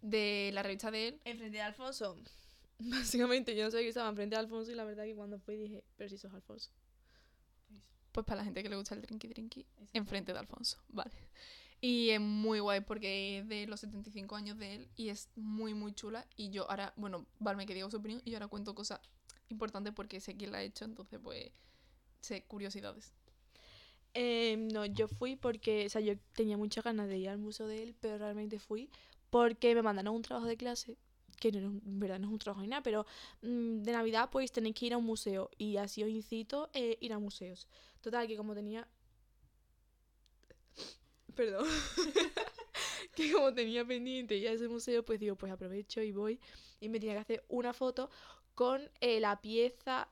De 0.03 0.51
la 0.53 0.62
revista 0.62 0.91
de 0.91 1.09
él. 1.09 1.21
Enfrente 1.25 1.57
de 1.57 1.62
Alfonso. 1.62 2.17
Básicamente 2.79 3.55
yo 3.57 3.65
no 3.65 3.71
sabía 3.71 3.85
que 3.85 3.89
estaba 3.91 4.09
enfrente 4.09 4.37
de 4.37 4.41
Alfonso 4.41 4.71
y 4.71 4.75
la 4.75 4.85
verdad 4.85 5.05
que 5.05 5.15
cuando 5.15 5.39
fui 5.39 5.57
dije, 5.57 5.85
pero 5.97 6.09
si 6.11 6.19
sos 6.19 6.33
Alfonso. 6.33 6.71
Pues 8.12 8.25
para 8.27 8.39
la 8.39 8.45
gente 8.45 8.62
que 8.62 8.69
le 8.69 8.77
gusta 8.77 8.95
el 8.95 9.03
drinky 9.03 9.29
drinky, 9.29 9.67
enfrente 9.93 10.33
de 10.33 10.39
Alfonso, 10.39 10.79
vale. 10.89 11.11
Y 11.81 12.11
es 12.11 12.21
muy 12.21 12.61
guay 12.61 12.81
porque 12.81 13.39
es 13.41 13.49
de 13.49 13.67
los 13.67 13.81
75 13.81 14.37
años 14.37 14.57
de 14.59 14.75
él 14.77 14.89
y 14.97 15.09
es 15.09 15.29
muy, 15.35 15.75
muy 15.75 15.93
chula. 15.93 16.27
Y 16.37 16.51
yo 16.51 16.71
ahora, 16.71 16.95
bueno, 16.97 17.27
Valme 17.41 17.67
que 17.67 17.75
diga 17.75 17.91
su 17.91 17.97
opinión 17.97 18.23
y 18.25 18.31
yo 18.31 18.37
ahora 18.37 18.47
cuento 18.49 18.75
cosas 18.75 19.01
importantes 19.49 19.93
porque 19.93 20.21
sé 20.21 20.37
quién 20.37 20.53
la 20.53 20.59
ha 20.59 20.62
hecho, 20.62 20.85
entonces 20.85 21.19
pues 21.23 21.51
sé 22.21 22.45
curiosidades. 22.45 23.12
Eh, 24.15 24.57
no, 24.73 24.85
yo 24.87 25.09
fui 25.09 25.37
porque, 25.37 25.87
o 25.87 25.89
sea, 25.91 26.01
yo 26.01 26.15
tenía 26.35 26.57
muchas 26.57 26.85
ganas 26.85 27.09
de 27.09 27.19
ir 27.19 27.29
al 27.29 27.39
museo 27.39 27.67
de 27.67 27.83
él, 27.83 27.97
pero 28.01 28.19
realmente 28.19 28.59
fui 28.59 28.91
porque 29.31 29.75
me 29.75 29.83
mandaron 29.83 30.15
un 30.15 30.23
trabajo 30.23 30.47
de 30.47 30.57
clase, 30.57 30.97
que 31.41 31.51
no, 31.51 31.59
en 31.59 31.99
verdad 31.99 32.21
no 32.21 32.29
es 32.29 32.33
un 32.33 32.39
trabajo 32.39 32.62
ni 32.62 32.69
nada, 32.69 32.83
pero 32.83 33.07
mm, 33.43 33.83
de 33.83 33.93
Navidad 33.93 34.31
pues 34.31 34.53
tenéis 34.53 34.77
que 34.77 34.87
ir 34.87 34.95
a 34.95 34.99
un 34.99 35.05
museo 35.05 35.51
y 35.59 35.77
así 35.79 36.03
os 36.05 36.09
incito 36.09 36.71
eh, 36.73 36.97
ir 37.01 37.12
a 37.12 37.19
museos. 37.19 37.67
Total, 38.01 38.27
que 38.29 38.37
como 38.37 38.55
tenía... 38.55 38.87
Perdón. 41.35 41.67
que 43.17 43.33
como 43.33 43.53
tenía 43.53 43.85
pendiente 43.85 44.37
ir 44.37 44.49
a 44.49 44.53
ese 44.53 44.69
museo, 44.69 45.05
pues 45.05 45.19
digo, 45.21 45.37
pues 45.37 45.53
aprovecho 45.53 46.03
y 46.03 46.12
voy 46.12 46.41
y 46.81 46.89
me 46.89 47.01
tenía 47.01 47.15
que 47.15 47.21
hacer 47.21 47.45
una 47.49 47.73
foto 47.73 48.11
con 48.55 48.89
eh, 49.01 49.21
la 49.21 49.41
pieza 49.41 50.09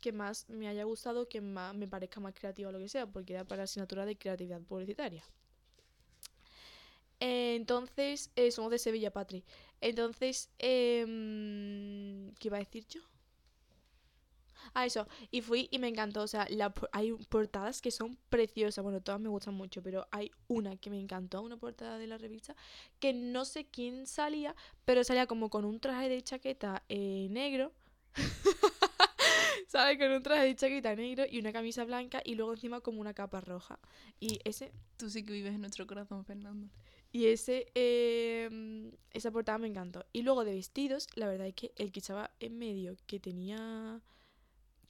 que 0.00 0.12
más 0.12 0.48
me 0.48 0.68
haya 0.68 0.84
gustado, 0.84 1.28
que 1.28 1.40
más 1.40 1.74
me 1.74 1.88
parezca 1.88 2.20
más 2.20 2.34
creativa 2.34 2.68
o 2.68 2.72
lo 2.72 2.78
que 2.78 2.88
sea, 2.88 3.06
porque 3.06 3.34
era 3.34 3.44
para 3.44 3.64
asignatura 3.64 4.06
de 4.06 4.16
creatividad 4.16 4.60
publicitaria. 4.62 5.24
Eh, 7.20 7.56
entonces, 7.56 8.30
eh, 8.36 8.50
somos 8.50 8.70
de 8.70 8.78
Sevilla, 8.78 9.12
Patri. 9.12 9.44
Entonces, 9.80 10.50
em, 10.58 12.32
¿qué 12.38 12.48
iba 12.48 12.56
a 12.56 12.60
decir 12.60 12.86
yo? 12.88 13.00
Ah, 14.74 14.86
eso. 14.86 15.06
Y 15.30 15.40
fui 15.42 15.68
y 15.70 15.78
me 15.78 15.88
encantó. 15.88 16.22
O 16.22 16.26
sea, 16.26 16.46
la 16.50 16.72
hay 16.92 17.12
portadas 17.28 17.80
que 17.80 17.90
son 17.90 18.16
preciosas. 18.28 18.82
Bueno, 18.82 19.00
todas 19.00 19.20
me 19.20 19.28
gustan 19.28 19.54
mucho, 19.54 19.82
pero 19.82 20.06
hay 20.10 20.30
una 20.46 20.76
que 20.76 20.90
me 20.90 20.98
encantó, 21.00 21.42
una 21.42 21.56
portada 21.56 21.98
de 21.98 22.06
la 22.06 22.18
revista, 22.18 22.54
que 23.00 23.12
no 23.12 23.44
sé 23.44 23.66
quién 23.66 24.06
salía, 24.06 24.54
pero 24.84 25.04
salía 25.04 25.26
como 25.26 25.50
con 25.50 25.64
un 25.64 25.80
traje 25.80 26.08
de 26.08 26.22
chaqueta 26.22 26.84
eh, 26.88 27.28
negro. 27.30 27.72
¿Sabes? 29.68 29.98
Con 29.98 30.10
un 30.10 30.22
traje 30.22 30.44
de 30.46 30.56
chaqueta 30.56 30.96
negro 30.96 31.24
y 31.30 31.38
una 31.38 31.52
camisa 31.52 31.84
blanca 31.84 32.20
y 32.24 32.34
luego 32.34 32.54
encima 32.54 32.80
como 32.80 33.00
una 33.00 33.12
capa 33.14 33.40
roja. 33.40 33.78
Y 34.18 34.40
ese 34.44 34.72
Tú 34.96 35.08
sí 35.10 35.22
que 35.24 35.32
vives 35.32 35.54
en 35.54 35.60
nuestro 35.60 35.86
corazón, 35.86 36.24
Fernando. 36.24 36.68
y 37.12 37.26
ese, 37.26 37.70
eh, 37.74 38.90
esa 39.12 39.30
portada 39.30 39.58
me 39.58 39.68
encantó. 39.68 40.04
Y 40.12 40.22
luego 40.22 40.44
de 40.44 40.54
vestidos, 40.54 41.06
la 41.14 41.28
verdad 41.28 41.46
es 41.46 41.54
que 41.54 41.72
el 41.76 41.92
que 41.92 42.00
estaba 42.00 42.30
en 42.40 42.58
medio, 42.58 42.96
que 43.06 43.20
tenía... 43.20 44.00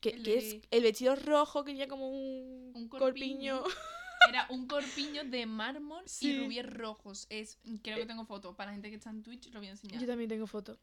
Que, 0.01 0.11
El 0.11 0.23
que 0.23 0.39
es 0.39 0.57
el 0.71 0.83
vestido 0.85 1.17
rojo, 1.17 1.65
que 1.65 1.73
tenía 1.73 1.89
como 1.89 2.09
un, 2.09 2.71
Un 2.73 2.89
corpiño. 2.89 3.63
corpiño. 3.63 3.65
Era 4.29 4.47
un 4.51 4.69
corpiño 4.69 5.25
de 5.25 5.45
mármol 5.47 6.03
Sí. 6.07 6.31
y 6.31 6.45
rubíes 6.45 6.67
rojos. 6.73 7.27
Es, 7.31 7.59
creo 7.83 7.97
que 7.99 8.07
tengo 8.07 8.25
foto. 8.25 8.55
Para 8.55 8.71
la 8.71 8.75
gente 8.75 8.91
que 8.91 8.97
está 8.97 9.11
en 9.11 9.23
Twitch 9.25 9.51
lo 9.53 9.59
voy 9.59 9.67
a 9.69 9.71
enseñar. 9.73 10.01
Yo 10.01 10.07
también 10.07 10.29
tengo 10.29 10.47
foto. 10.47 10.79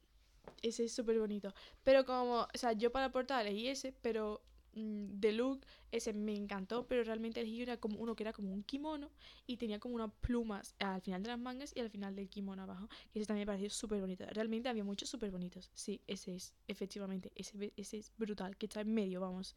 Ese 0.62 0.86
es 0.86 0.94
súper 0.94 1.20
bonito. 1.20 1.54
Pero 1.84 2.06
como, 2.06 2.42
o 2.42 2.48
sea, 2.58 2.74
yo 2.74 2.92
para 2.92 3.12
portada 3.12 3.42
elegí 3.42 3.68
ese, 3.68 3.94
pero 4.02 4.42
mm, 4.74 5.20
de 5.20 5.32
look, 5.34 5.66
ese 5.92 6.14
me 6.14 6.36
encantó, 6.36 6.86
pero 6.88 7.04
realmente 7.04 7.40
elegí 7.40 7.62
era 7.62 7.78
como 7.78 7.98
uno 8.00 8.16
que 8.16 8.24
era 8.24 8.34
como 8.34 8.52
un 8.52 8.64
kimono 8.64 9.12
y 9.48 9.58
tenía 9.58 9.80
como 9.80 9.96
unas 9.96 10.12
plumas 10.22 10.76
al 10.80 11.02
final 11.02 11.22
de 11.24 11.30
las 11.30 11.40
mangas 11.40 11.72
y 11.76 11.80
al 11.80 11.90
final 11.90 12.16
del 12.16 12.30
kimono 12.30 12.64
abajo. 12.64 12.90
Y 13.14 13.20
ese 13.20 13.28
también 13.28 13.44
me 13.48 13.52
pareció 13.54 13.70
súper 13.70 14.02
bonito. 14.02 14.26
Realmente 14.32 14.68
había 14.70 14.84
muchos 14.84 15.10
súper 15.10 15.32
bonitos. 15.32 15.72
Sí, 15.74 16.02
ese 16.08 16.36
es, 16.36 16.54
efectivamente, 16.68 17.32
ese, 17.36 17.72
es 17.78 18.12
brutal, 18.18 18.58
que 18.58 18.66
está 18.66 18.82
en 18.82 18.94
medio, 18.94 19.22
vamos. 19.22 19.56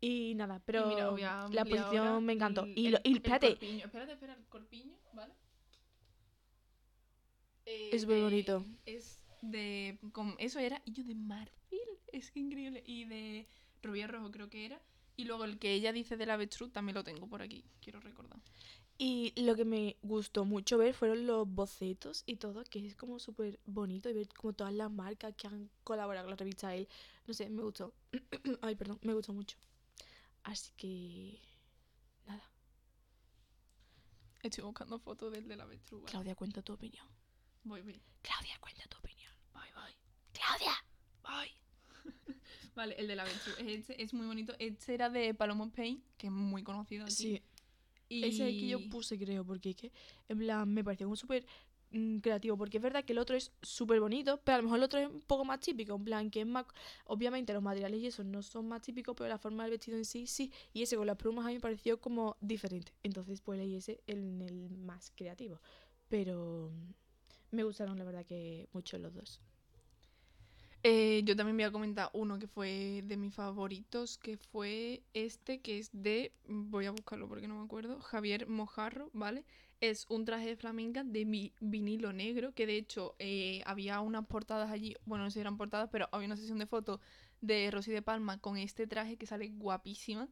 Y 0.00 0.34
nada, 0.34 0.56
Y 0.56 0.60
pero 0.64 1.12
mira, 1.14 1.48
la 1.52 1.64
posición 1.64 2.24
me 2.24 2.32
encantó. 2.32 2.64
el- 2.64 2.72
y, 2.78 2.88
lo- 2.90 2.98
y 3.04 3.10
el 3.10 3.16
espérate, 3.18 3.50
corpiño. 3.50 3.84
Espérate, 3.84 4.12
espera, 4.12 4.34
el 4.34 4.44
corpiño, 4.46 4.96
¿vale? 5.14 5.34
Eh, 7.66 7.90
Es 7.92 8.02
súper 8.02 8.16
de- 8.16 8.22
bonito. 8.22 8.64
Es 8.86 9.19
de. 9.42 9.98
Con, 10.12 10.34
eso 10.38 10.58
era 10.58 10.82
y 10.84 10.92
yo 10.92 11.04
de 11.04 11.14
marfil. 11.14 11.80
Es 12.12 12.30
que 12.30 12.40
increíble. 12.40 12.82
Y 12.86 13.04
de 13.04 13.46
rubí 13.82 14.04
rojo, 14.06 14.30
creo 14.30 14.48
que 14.50 14.66
era. 14.66 14.80
Y 15.16 15.24
luego 15.24 15.44
el 15.44 15.58
que 15.58 15.74
ella 15.74 15.92
dice 15.92 16.16
del 16.16 16.30
avestruz 16.30 16.72
también 16.72 16.94
lo 16.94 17.04
tengo 17.04 17.26
por 17.26 17.42
aquí, 17.42 17.64
quiero 17.82 18.00
recordar. 18.00 18.40
Y 18.96 19.32
lo 19.42 19.54
que 19.54 19.64
me 19.64 19.96
gustó 20.02 20.44
mucho 20.44 20.76
ver 20.76 20.94
fueron 20.94 21.26
los 21.26 21.48
bocetos 21.48 22.22
y 22.26 22.36
todo, 22.36 22.64
que 22.64 22.86
es 22.86 22.96
como 22.96 23.18
súper 23.18 23.58
bonito 23.64 24.10
y 24.10 24.12
ver 24.12 24.28
como 24.28 24.52
todas 24.52 24.74
las 24.74 24.90
marcas 24.90 25.34
que 25.36 25.46
han 25.46 25.70
colaborado 25.84 26.26
con 26.26 26.30
la 26.30 26.36
revista 26.36 26.74
él. 26.74 26.86
No 27.26 27.34
sé, 27.34 27.48
me 27.48 27.62
gustó. 27.62 27.94
Ay, 28.62 28.76
perdón, 28.76 28.98
me 29.02 29.14
gustó 29.14 29.32
mucho. 29.32 29.56
Así 30.42 30.70
que... 30.76 31.40
Nada. 32.26 32.50
Estoy 34.42 34.64
buscando 34.64 34.98
fotos 34.98 35.32
del 35.32 35.48
de 35.48 35.56
la 35.56 35.64
avestruz. 35.64 36.02
¿vale? 36.02 36.10
Claudia, 36.10 36.34
cuenta 36.34 36.60
tu 36.60 36.74
opinión. 36.74 37.06
Voy, 37.64 37.80
voy. 37.80 38.00
Claudia, 38.20 38.58
cuenta 38.60 38.84
tu 38.88 38.98
opinión. 38.98 39.09
Voy, 39.52 39.68
voy. 39.74 39.92
Claudia. 40.32 40.72
Voy. 41.22 42.34
vale, 42.74 42.94
el 42.98 43.08
de 43.08 43.16
la 43.16 43.22
avestruz. 43.22 43.56
Este 43.58 44.02
es 44.02 44.14
muy 44.14 44.26
bonito. 44.26 44.54
Este 44.58 44.94
era 44.94 45.10
de 45.10 45.34
Palomo 45.34 45.70
Paint, 45.70 46.02
que 46.16 46.26
es 46.28 46.32
muy 46.32 46.62
conocido 46.62 47.04
aquí. 47.04 47.14
Sí, 47.14 47.42
Y... 48.08 48.24
ese 48.24 48.48
es 48.48 48.54
el 48.54 48.60
que 48.60 48.68
yo 48.68 48.88
puse, 48.88 49.18
creo, 49.18 49.44
porque 49.44 49.70
es 49.70 49.76
que, 49.76 49.92
en 50.28 50.38
plan, 50.38 50.68
me 50.72 50.82
pareció 50.84 51.06
como 51.06 51.16
súper 51.16 51.44
mm, 51.90 52.18
creativo, 52.18 52.56
porque 52.56 52.78
es 52.78 52.82
verdad 52.82 53.04
que 53.04 53.12
el 53.12 53.18
otro 53.18 53.36
es 53.36 53.52
súper 53.62 54.00
bonito, 54.00 54.40
pero 54.44 54.56
a 54.56 54.58
lo 54.58 54.64
mejor 54.64 54.78
el 54.78 54.84
otro 54.84 55.00
es 55.00 55.08
un 55.08 55.20
poco 55.22 55.44
más 55.44 55.60
típico, 55.60 55.94
en 55.94 56.04
plan, 56.04 56.30
que 56.30 56.40
es 56.40 56.46
más, 56.46 56.66
obviamente 57.04 57.52
los 57.52 57.62
materiales 57.62 58.00
y 58.00 58.06
eso 58.06 58.24
no 58.24 58.42
son 58.42 58.68
más 58.68 58.82
típicos, 58.82 59.14
pero 59.16 59.28
la 59.28 59.38
forma 59.38 59.64
del 59.64 59.72
vestido 59.72 59.96
en 59.98 60.04
sí, 60.04 60.26
sí, 60.26 60.52
y 60.72 60.82
ese 60.82 60.96
con 60.96 61.06
las 61.06 61.16
plumas 61.16 61.44
a 61.44 61.48
mí 61.48 61.54
me 61.54 61.60
pareció 61.60 62.00
como 62.00 62.36
diferente, 62.40 62.92
entonces 63.02 63.40
pues 63.40 63.58
leí 63.58 63.74
ese 63.76 64.00
en 64.06 64.40
el 64.42 64.70
más 64.70 65.12
creativo, 65.16 65.60
pero 66.08 66.72
me 67.50 67.64
gustaron 67.64 67.98
la 67.98 68.04
verdad 68.04 68.26
que 68.26 68.68
mucho 68.72 68.98
los 68.98 69.14
dos. 69.14 69.40
Eh, 70.82 71.20
yo 71.24 71.36
también 71.36 71.56
voy 71.58 71.64
a 71.64 71.72
comentar 71.72 72.08
uno 72.14 72.38
que 72.38 72.46
fue 72.46 73.02
de 73.04 73.16
mis 73.18 73.34
favoritos, 73.34 74.16
que 74.16 74.38
fue 74.38 75.02
este, 75.12 75.60
que 75.60 75.78
es 75.78 75.90
de, 75.92 76.32
voy 76.48 76.86
a 76.86 76.90
buscarlo 76.90 77.28
porque 77.28 77.46
no 77.48 77.56
me 77.58 77.64
acuerdo, 77.64 78.00
Javier 78.00 78.46
Mojarro, 78.48 79.10
¿vale? 79.12 79.44
Es 79.82 80.06
un 80.08 80.24
traje 80.24 80.46
de 80.46 80.56
flamenca 80.56 81.04
de 81.04 81.24
vi- 81.26 81.52
vinilo 81.60 82.12
negro, 82.14 82.54
que 82.54 82.66
de 82.66 82.76
hecho 82.78 83.14
eh, 83.18 83.62
había 83.66 84.00
unas 84.00 84.26
portadas 84.26 84.70
allí, 84.70 84.96
bueno, 85.04 85.24
no 85.24 85.30
sé 85.30 85.34
si 85.34 85.40
eran 85.40 85.58
portadas, 85.58 85.90
pero 85.92 86.08
había 86.12 86.26
una 86.26 86.36
sesión 86.36 86.58
de 86.58 86.66
fotos 86.66 87.00
de 87.42 87.70
Rosy 87.70 87.92
de 87.92 88.02
Palma 88.02 88.38
con 88.38 88.56
este 88.56 88.86
traje 88.86 89.16
que 89.18 89.26
sale 89.26 89.48
guapísima. 89.50 90.28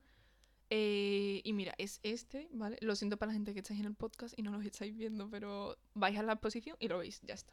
Eh, 0.71 1.41
y 1.45 1.53
mira, 1.55 1.75
es 1.79 2.01
este, 2.03 2.49
¿vale? 2.53 2.77
Lo 2.81 2.95
siento 2.95 3.17
para 3.17 3.29
la 3.31 3.35
gente 3.35 3.55
que 3.55 3.61
estáis 3.61 3.81
en 3.81 3.87
el 3.87 3.95
podcast 3.95 4.39
y 4.39 4.43
no 4.43 4.51
lo 4.51 4.61
estáis 4.63 4.97
viendo, 4.97 5.31
pero 5.31 5.79
vais 5.95 6.19
a 6.19 6.23
la 6.23 6.35
exposición 6.35 6.77
y 6.79 6.89
lo 6.89 6.99
veis, 6.99 7.21
ya 7.23 7.35
está. 7.35 7.53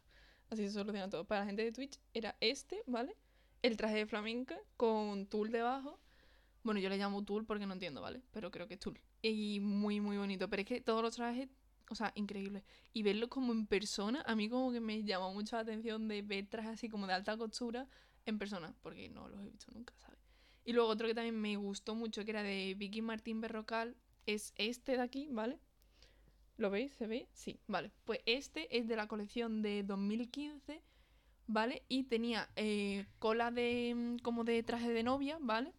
Así 0.49 0.63
se 0.63 0.71
soluciona 0.71 1.09
todo. 1.09 1.25
Para 1.25 1.41
la 1.41 1.47
gente 1.47 1.63
de 1.63 1.71
Twitch 1.71 1.99
era 2.13 2.35
este, 2.39 2.83
¿vale? 2.85 3.15
El 3.61 3.77
traje 3.77 3.97
de 3.97 4.05
flamenca 4.05 4.57
con 4.77 5.27
tul 5.27 5.51
debajo. 5.51 5.99
Bueno, 6.63 6.79
yo 6.79 6.89
le 6.89 6.97
llamo 6.97 7.23
tul 7.23 7.45
porque 7.45 7.65
no 7.65 7.73
entiendo, 7.73 8.01
¿vale? 8.01 8.21
Pero 8.31 8.51
creo 8.51 8.67
que 8.67 8.75
es 8.75 8.79
tul. 8.79 8.99
Y 9.21 9.59
muy, 9.59 10.01
muy 10.01 10.17
bonito. 10.17 10.49
Pero 10.49 10.61
es 10.61 10.67
que 10.67 10.81
todos 10.81 11.01
los 11.01 11.15
trajes, 11.15 11.49
o 11.89 11.95
sea, 11.95 12.11
increíble. 12.15 12.63
Y 12.93 13.03
verlo 13.03 13.29
como 13.29 13.53
en 13.53 13.65
persona, 13.65 14.21
a 14.27 14.35
mí 14.35 14.49
como 14.49 14.71
que 14.71 14.81
me 14.81 15.03
llama 15.03 15.31
mucho 15.31 15.55
la 15.55 15.63
atención 15.63 16.07
de 16.07 16.21
ver 16.21 16.47
trajes 16.47 16.73
así 16.73 16.89
como 16.89 17.07
de 17.07 17.13
alta 17.13 17.37
costura 17.37 17.87
en 18.25 18.37
persona, 18.37 18.75
porque 18.81 19.09
no 19.09 19.27
los 19.27 19.41
he 19.41 19.49
visto 19.49 19.71
nunca, 19.73 19.95
¿sabes? 19.97 20.14
Y 20.65 20.73
luego 20.73 20.89
otro 20.89 21.07
que 21.07 21.13
también 21.13 21.39
me 21.39 21.55
gustó 21.57 21.93
mucho, 21.93 22.25
que 22.25 22.31
era 22.31 22.41
de 22.43 22.73
Vicky 22.75 23.01
Martín 23.01 23.39
Berrocal, 23.39 23.95
es 24.25 24.51
este 24.57 24.93
de 24.93 25.01
aquí, 25.01 25.29
¿vale? 25.31 25.59
¿Lo 26.57 26.71
veis? 26.71 26.93
¿Se 26.93 27.05
ve? 27.05 27.27
Sí, 27.33 27.59
vale. 27.67 27.91
Pues 28.03 28.19
este 28.25 28.75
es 28.75 28.87
de 28.87 28.95
la 28.95 29.07
colección 29.07 29.61
de 29.61 29.83
2015, 29.83 30.81
¿vale? 31.45 31.83
Y 31.87 32.05
tenía 32.05 32.49
eh, 32.55 33.05
cola 33.19 33.51
de 33.51 33.93
mm, 33.95 34.17
como 34.23 34.43
de 34.43 34.63
traje 34.63 34.91
de 34.91 35.03
novia, 35.03 35.37
¿vale? 35.39 35.71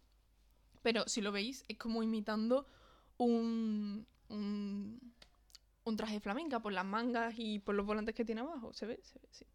Pero 0.83 1.07
si 1.07 1.19
lo 1.19 1.33
veis, 1.33 1.65
es 1.67 1.77
como 1.77 2.01
imitando 2.01 2.65
un, 3.17 4.05
un, 4.29 5.13
un 5.83 5.97
traje 5.97 6.21
flamenca 6.21 6.61
por 6.61 6.71
las 6.71 6.85
mangas 6.85 7.33
y 7.37 7.59
por 7.59 7.75
los 7.75 7.85
volantes 7.85 8.15
que 8.15 8.23
tiene 8.23 8.41
abajo. 8.41 8.71
¿Se 8.71 8.85
ve? 8.85 8.99
Se 9.03 9.19
ve, 9.19 9.27
sí. 9.31 9.45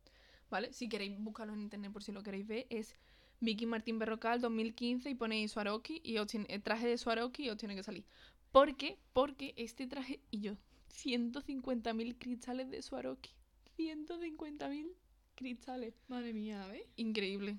¿Vale? 0.50 0.74
Si 0.74 0.90
queréis 0.90 1.18
buscarlo 1.18 1.54
en 1.54 1.62
internet 1.62 1.90
por 1.90 2.02
si 2.02 2.12
lo 2.12 2.22
queréis 2.22 2.46
ver, 2.46 2.66
es 2.68 2.96
Vicky 3.42 3.66
Martín 3.66 3.98
Berrocal 3.98 4.40
2015 4.40 5.10
y 5.10 5.14
ponéis 5.16 5.50
Swarovski 5.50 6.00
y 6.04 6.18
os 6.18 6.28
tiene, 6.28 6.46
el 6.48 6.62
traje 6.62 6.86
de 6.86 6.96
Swarovski 6.96 7.46
y 7.46 7.50
os 7.50 7.56
tiene 7.56 7.74
que 7.74 7.82
salir. 7.82 8.04
¿Por 8.52 8.76
qué? 8.76 8.98
Porque 9.12 9.52
este 9.56 9.88
traje 9.88 10.20
y 10.30 10.40
yo 10.40 10.56
150.000 10.90 12.18
cristales 12.18 12.70
de 12.70 12.80
Swarovski. 12.82 13.30
150.000 13.76 14.92
cristales. 15.34 15.94
Madre 16.06 16.32
mía, 16.32 16.64
¿ves? 16.68 16.86
Increíble. 16.94 17.58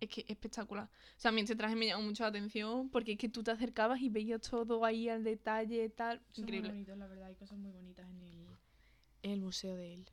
Es 0.00 0.08
que 0.08 0.24
espectacular. 0.26 0.86
O 0.86 1.20
sea, 1.20 1.28
a 1.28 1.32
mí 1.32 1.42
este 1.42 1.54
traje 1.54 1.76
me 1.76 1.86
llamó 1.86 2.02
mucho 2.02 2.24
la 2.24 2.30
atención 2.30 2.88
porque 2.88 3.12
es 3.12 3.18
que 3.18 3.28
tú 3.28 3.44
te 3.44 3.52
acercabas 3.52 4.00
y 4.00 4.08
veías 4.08 4.40
todo 4.40 4.84
ahí 4.84 5.08
al 5.08 5.22
detalle, 5.22 5.88
tal. 5.90 6.20
Son 6.32 6.42
Increíble. 6.42 6.70
muy 6.70 6.78
bonitos, 6.78 6.98
la 6.98 7.06
verdad, 7.06 7.28
hay 7.28 7.36
cosas 7.36 7.58
muy 7.58 7.70
bonitas 7.70 8.08
en 8.10 8.22
el, 8.22 8.46
en 9.22 9.30
el 9.30 9.40
museo 9.40 9.76
de 9.76 9.94
él. 9.94 10.10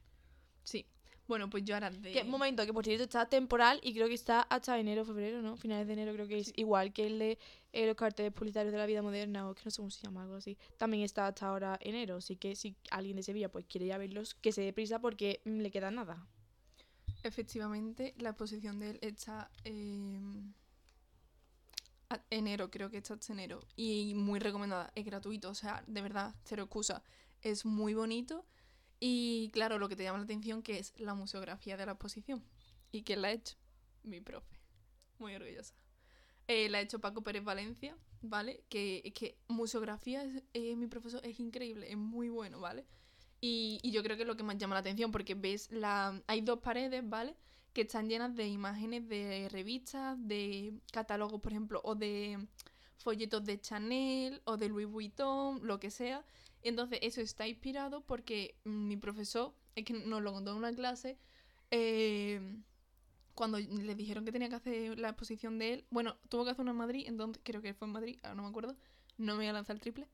Sí. 0.63 0.85
Bueno, 1.27 1.49
pues 1.49 1.63
yo 1.63 1.73
ahora 1.73 1.89
de... 1.89 2.11
Que, 2.11 2.21
un 2.21 2.29
momento, 2.29 2.65
que 2.65 2.73
por 2.73 2.85
cierto 2.85 3.03
está 3.03 3.27
temporal 3.27 3.79
y 3.81 3.93
creo 3.93 4.07
que 4.07 4.13
está 4.13 4.41
hasta 4.41 4.77
enero, 4.77 5.05
febrero, 5.05 5.41
¿no? 5.41 5.57
Finales 5.57 5.87
de 5.87 5.93
enero 5.93 6.13
creo 6.13 6.27
que 6.27 6.37
es 6.39 6.47
Sí. 6.47 6.53
igual 6.57 6.93
que 6.93 7.07
el 7.07 7.17
de 7.17 7.39
eh, 7.73 7.87
los 7.87 7.95
carteles 7.95 8.31
publicitarios 8.31 8.71
de 8.71 8.77
la 8.77 8.85
vida 8.85 9.01
moderna 9.01 9.49
o 9.49 9.55
que 9.55 9.63
no 9.65 9.71
sé 9.71 9.77
cómo 9.77 9.89
se 9.89 10.03
llama, 10.03 10.21
algo 10.23 10.35
así. 10.35 10.57
También 10.77 11.03
está 11.03 11.25
hasta 11.27 11.47
ahora 11.47 11.79
enero, 11.81 12.17
así 12.17 12.35
que 12.35 12.55
si 12.55 12.75
alguien 12.91 13.15
de 13.17 13.23
Sevilla 13.23 13.51
pues 13.51 13.65
quiere 13.65 13.87
ir 13.87 13.93
a 13.93 13.97
verlos, 13.97 14.35
que 14.35 14.51
se 14.51 14.61
dé 14.61 14.71
prisa 14.71 14.99
porque 14.99 15.41
mm, 15.45 15.59
le 15.61 15.71
queda 15.71 15.89
nada. 15.89 16.27
Efectivamente, 17.23 18.13
la 18.19 18.29
exposición 18.29 18.79
de 18.79 18.91
él 18.91 18.99
está 19.01 19.49
eh, 19.63 20.19
enero, 22.29 22.69
creo 22.69 22.89
que 22.91 22.97
está 22.97 23.15
hasta 23.15 23.33
enero. 23.33 23.61
Y 23.75 24.13
muy 24.15 24.39
recomendada, 24.39 24.91
es 24.95 25.05
gratuito, 25.05 25.49
o 25.49 25.55
sea, 25.55 25.83
de 25.87 26.01
verdad, 26.01 26.35
cero 26.43 26.63
excusa. 26.63 27.01
Es 27.41 27.65
muy 27.65 27.93
bonito. 27.93 28.45
Y 28.99 29.49
claro, 29.51 29.77
lo 29.79 29.89
que 29.89 29.95
te 29.95 30.03
llama 30.03 30.19
la 30.19 30.23
atención 30.23 30.61
que 30.61 30.79
es 30.79 30.93
la 30.99 31.13
museografía 31.13 31.77
de 31.77 31.85
la 31.85 31.93
exposición. 31.93 32.43
¿Y 32.91 33.03
quién 33.03 33.21
la 33.21 33.29
ha 33.29 33.31
hecho? 33.31 33.55
Mi 34.03 34.21
profe. 34.21 34.57
Muy 35.19 35.35
orgullosa. 35.35 35.73
Eh, 36.47 36.69
la 36.69 36.77
ha 36.77 36.81
hecho 36.81 36.99
Paco 36.99 37.23
Pérez 37.23 37.43
Valencia, 37.43 37.97
¿vale? 38.21 38.63
Que 38.69 39.01
es 39.03 39.13
que 39.13 39.37
museografía, 39.47 40.23
es, 40.23 40.43
eh, 40.53 40.75
mi 40.75 40.87
profesor 40.87 41.21
es 41.25 41.39
increíble, 41.39 41.89
es 41.89 41.97
muy 41.97 42.29
bueno, 42.29 42.59
¿vale? 42.59 42.85
Y, 43.41 43.79
y 43.83 43.91
yo 43.91 44.03
creo 44.03 44.15
que 44.15 44.23
es 44.23 44.27
lo 44.27 44.37
que 44.37 44.43
más 44.43 44.57
llama 44.57 44.75
la 44.75 44.79
atención, 44.79 45.11
porque 45.11 45.35
ves 45.35 45.71
la. 45.71 46.21
Hay 46.27 46.41
dos 46.41 46.59
paredes, 46.59 47.07
¿vale? 47.07 47.35
Que 47.73 47.81
están 47.81 48.07
llenas 48.07 48.35
de 48.35 48.47
imágenes 48.47 49.07
de 49.07 49.49
revistas, 49.49 50.17
de 50.19 50.73
catálogos, 50.91 51.41
por 51.41 51.51
ejemplo, 51.51 51.81
o 51.83 51.95
de 51.95 52.47
folletos 52.97 53.43
de 53.45 53.59
Chanel 53.59 54.41
o 54.45 54.57
de 54.57 54.69
Louis 54.69 54.87
Vuitton, 54.87 55.59
lo 55.65 55.79
que 55.79 55.91
sea. 55.91 56.23
Entonces, 56.65 56.99
eso 57.03 57.21
está 57.21 57.47
inspirado 57.47 58.01
porque 58.01 58.57
mi 58.65 58.97
profesor, 58.97 59.55
es 59.75 59.85
que 59.85 59.93
nos 59.93 60.23
lo 60.23 60.33
contó 60.33 60.51
en 60.51 60.57
una 60.57 60.73
clase, 60.75 61.17
eh, 61.71 62.57
cuando 63.35 63.59
le 63.59 63.95
dijeron 63.95 64.25
que 64.25 64.31
tenía 64.31 64.49
que 64.49 64.55
hacer 64.55 64.99
la 64.99 65.09
exposición 65.09 65.59
de 65.59 65.73
él, 65.73 65.85
bueno, 65.91 66.17
tuvo 66.29 66.45
que 66.45 66.51
hacer 66.51 66.63
una 66.63 66.71
en 66.71 66.77
Madrid, 66.77 67.05
entonces 67.07 67.41
creo 67.45 67.61
que 67.61 67.73
fue 67.73 67.87
en 67.87 67.93
Madrid, 67.93 68.19
ahora 68.23 68.35
no 68.35 68.43
me 68.43 68.49
acuerdo, 68.49 68.77
no 69.17 69.33
me 69.33 69.39
voy 69.39 69.47
a 69.47 69.53
lanzar 69.53 69.75
el 69.75 69.81
triple. 69.81 70.07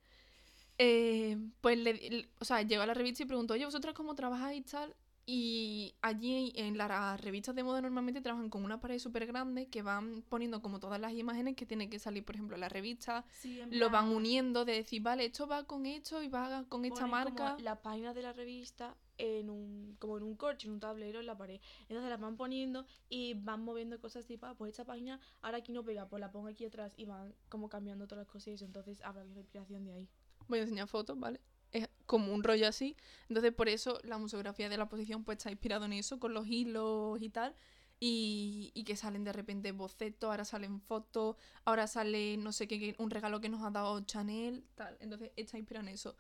Eh, 0.80 1.38
pues 1.62 1.78
le, 1.78 1.94
le- 1.94 2.30
o 2.40 2.46
sea, 2.46 2.62
llegó 2.64 2.84
a 2.84 2.88
la 2.88 2.94
revista 2.96 3.24
y 3.24 3.28
preguntó, 3.28 3.54
oye, 3.54 3.66
¿vosotras 3.66 3.94
cómo 3.96 4.16
trabajáis 4.16 4.62
y 4.62 4.64
tal? 4.64 4.96
Y 5.26 5.94
allí 6.02 6.52
en 6.56 6.78
las 6.78 7.22
revistas 7.22 7.56
de 7.56 7.64
moda 7.64 7.82
normalmente 7.82 8.22
trabajan 8.22 8.50
con 8.50 8.64
una 8.64 8.80
pared 8.80 8.98
súper 8.98 9.28
grande 9.28 9.68
que 9.68 9.82
van 9.82 10.24
poniendo 10.28 10.62
como 10.62 10.80
todas 10.80 11.00
las 11.00 11.14
imágenes 11.14 11.56
que 11.56 11.66
tienen 11.66 11.90
que 11.90 12.00
salir, 12.00 12.26
por 12.26 12.36
ejemplo, 12.36 12.56
en 12.56 12.62
la 12.62 12.70
revista, 12.70 13.24
lo 13.70 13.90
van 13.90 14.10
uniendo 14.10 14.66
de 14.66 14.74
decir, 14.74 15.02
vale, 15.02 15.26
esto 15.26 15.48
va 15.48 15.64
con 15.66 15.86
esto 15.86 16.24
y 16.24 16.28
va 16.28 16.66
con 16.70 16.86
esta 16.86 17.08
marca. 17.08 17.58
la 17.60 17.82
página 17.82 18.14
de 18.14 18.22
la 18.24 18.34
revista 18.34 18.96
en 19.18 19.50
un 19.52 19.96
como 20.00 20.18
en 20.18 20.24
un 20.24 20.36
corcho, 20.36 20.68
en 20.68 20.74
un 20.74 20.80
tablero 20.80 21.20
en 21.20 21.28
la 21.28 21.38
pared. 21.38 21.62
Entonces 21.82 22.10
las 22.10 22.20
van 22.20 22.36
poniendo 22.36 22.86
y 23.08 23.36
van 23.36 23.64
moviendo 23.64 24.00
cosas 24.00 24.26
tipo, 24.26 24.48
ah, 24.48 24.56
pues 24.58 24.72
esta 24.72 24.86
página 24.86 25.20
ahora 25.42 25.60
aquí 25.60 25.72
no 25.72 25.84
pega, 25.84 26.10
pues 26.10 26.20
la 26.20 26.32
pongo 26.32 26.48
aquí 26.48 26.66
atrás 26.66 26.94
y 26.98 27.06
van 27.06 27.36
como 27.48 27.70
cambiando 27.70 28.08
todas 28.08 28.26
las 28.26 28.32
cosas 28.32 28.48
y 28.48 28.52
eso. 28.52 28.66
Entonces 28.66 29.02
habrá 29.04 29.24
que 29.24 29.40
inspiración 29.40 29.86
de 29.86 29.94
ahí. 29.94 30.10
Voy 30.48 30.60
a 30.60 30.64
enseñar 30.64 30.88
fotos, 30.88 31.20
¿vale? 31.20 31.40
Es 31.72 31.90
como 32.06 32.34
un 32.34 32.44
rollo 32.44 32.68
así. 32.68 32.96
Entonces, 33.30 33.54
por 33.54 33.70
eso 33.70 34.00
la 34.04 34.18
museografía 34.18 34.68
de 34.70 34.78
la 34.78 34.90
posición 34.90 35.24
pues 35.24 35.38
está 35.38 35.52
inspirado 35.52 35.86
en 35.86 35.94
eso, 35.94 36.20
con 36.20 36.34
los 36.34 36.48
hilos 36.48 37.22
y 37.22 37.30
tal. 37.30 37.56
Y, 38.00 38.72
y 38.74 38.84
que 38.84 38.96
salen 38.96 39.24
de 39.24 39.32
repente 39.32 39.72
bocetos, 39.72 40.30
ahora 40.30 40.44
salen 40.44 40.82
fotos, 40.82 41.36
ahora 41.66 41.86
sale 41.86 42.36
no 42.38 42.52
sé 42.52 42.68
qué, 42.68 42.80
qué, 42.80 42.96
un 42.98 43.12
regalo 43.12 43.40
que 43.42 43.50
nos 43.50 43.64
ha 43.64 43.70
dado 43.70 44.00
Chanel, 44.02 44.66
tal. 44.76 44.98
Entonces, 45.00 45.32
está 45.36 45.58
inspirado 45.60 45.88
en 45.88 45.94
eso. 45.94 46.16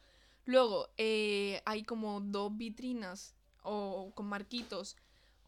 Luego, 0.45 0.89
eh, 0.97 1.61
hay 1.65 1.83
como 1.83 2.21
dos 2.21 2.55
vitrinas 2.55 3.35
o 3.63 4.11
con 4.15 4.27
marquitos 4.27 4.95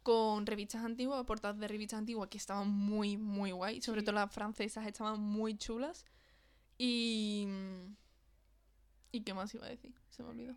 con 0.04 0.46
revistas 0.46 0.84
antiguas, 0.84 1.24
portadas 1.26 1.58
de 1.60 1.68
revistas 1.68 1.98
antiguas 2.00 2.28
que 2.30 2.38
estaban 2.38 2.68
muy, 2.68 3.16
muy 3.16 3.52
guay. 3.52 3.82
Sobre 3.82 4.02
Sí. 4.02 4.06
todo 4.06 4.16
las 4.16 4.32
francesas 4.32 4.86
estaban 4.86 5.22
muy 5.22 5.56
chulas. 5.56 6.06
Y... 6.78 7.48
¿Y 9.14 9.22
qué 9.22 9.34
más 9.34 9.54
iba 9.54 9.66
a 9.66 9.70
decir? 9.70 9.94
Se 10.10 10.24
me 10.24 10.30
olvidó. 10.30 10.56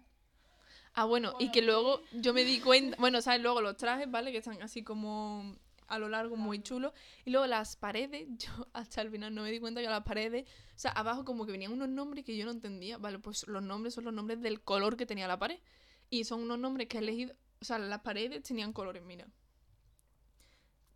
Ah, 0.95 1.05
bueno, 1.05 1.35
y 1.39 1.51
que 1.53 1.61
luego 1.61 2.01
yo 2.13 2.33
me 2.33 2.43
di 2.43 2.59
cuenta, 2.59 2.97
bueno, 2.99 3.21
¿sabes? 3.21 3.43
Luego 3.43 3.61
los 3.61 3.77
trajes, 3.77 4.11
¿vale? 4.11 4.33
Que 4.33 4.39
están 4.39 4.61
así 4.63 4.83
como 4.83 5.55
a 5.89 5.99
lo 5.99 6.09
largo, 6.09 6.37
muy 6.37 6.59
Claro. 6.61 6.67
chulo. 6.69 6.95
Y 7.27 7.31
luego 7.33 7.47
las 7.47 7.77
paredes, 7.77 8.27
yo 8.39 8.67
hasta 8.73 9.03
el 9.03 9.11
final 9.11 9.35
no 9.35 9.43
me 9.43 9.51
di 9.51 9.61
cuenta 9.61 9.83
que 9.83 9.89
las 9.89 10.05
paredes, 10.05 10.49
o 10.75 10.79
sea, 10.79 10.93
abajo 10.93 11.27
como 11.27 11.45
que 11.45 11.53
venían 11.53 11.71
unos 11.73 11.91
nombres 11.91 12.25
que 12.25 12.35
yo 12.35 12.47
no 12.47 12.51
entendía. 12.51 12.97
Vale, 12.97 13.19
pues 13.19 13.47
los 13.47 13.63
nombres 13.63 13.93
son 13.93 14.05
los 14.07 14.15
nombres 14.15 14.41
del 14.41 14.63
color 14.63 14.97
que 14.97 15.05
tenía 15.05 15.29
la 15.29 15.39
pared. 15.39 15.61
Y 16.09 16.25
son 16.25 16.41
unos 16.43 16.59
nombres 16.59 16.89
que 16.89 16.97
he 16.97 17.01
elegido, 17.01 17.35
o 17.61 17.65
sea, 17.65 17.79
las 17.79 18.01
paredes 18.01 18.43
tenían 18.43 18.73
colores, 18.73 19.03
mira. 19.03 19.29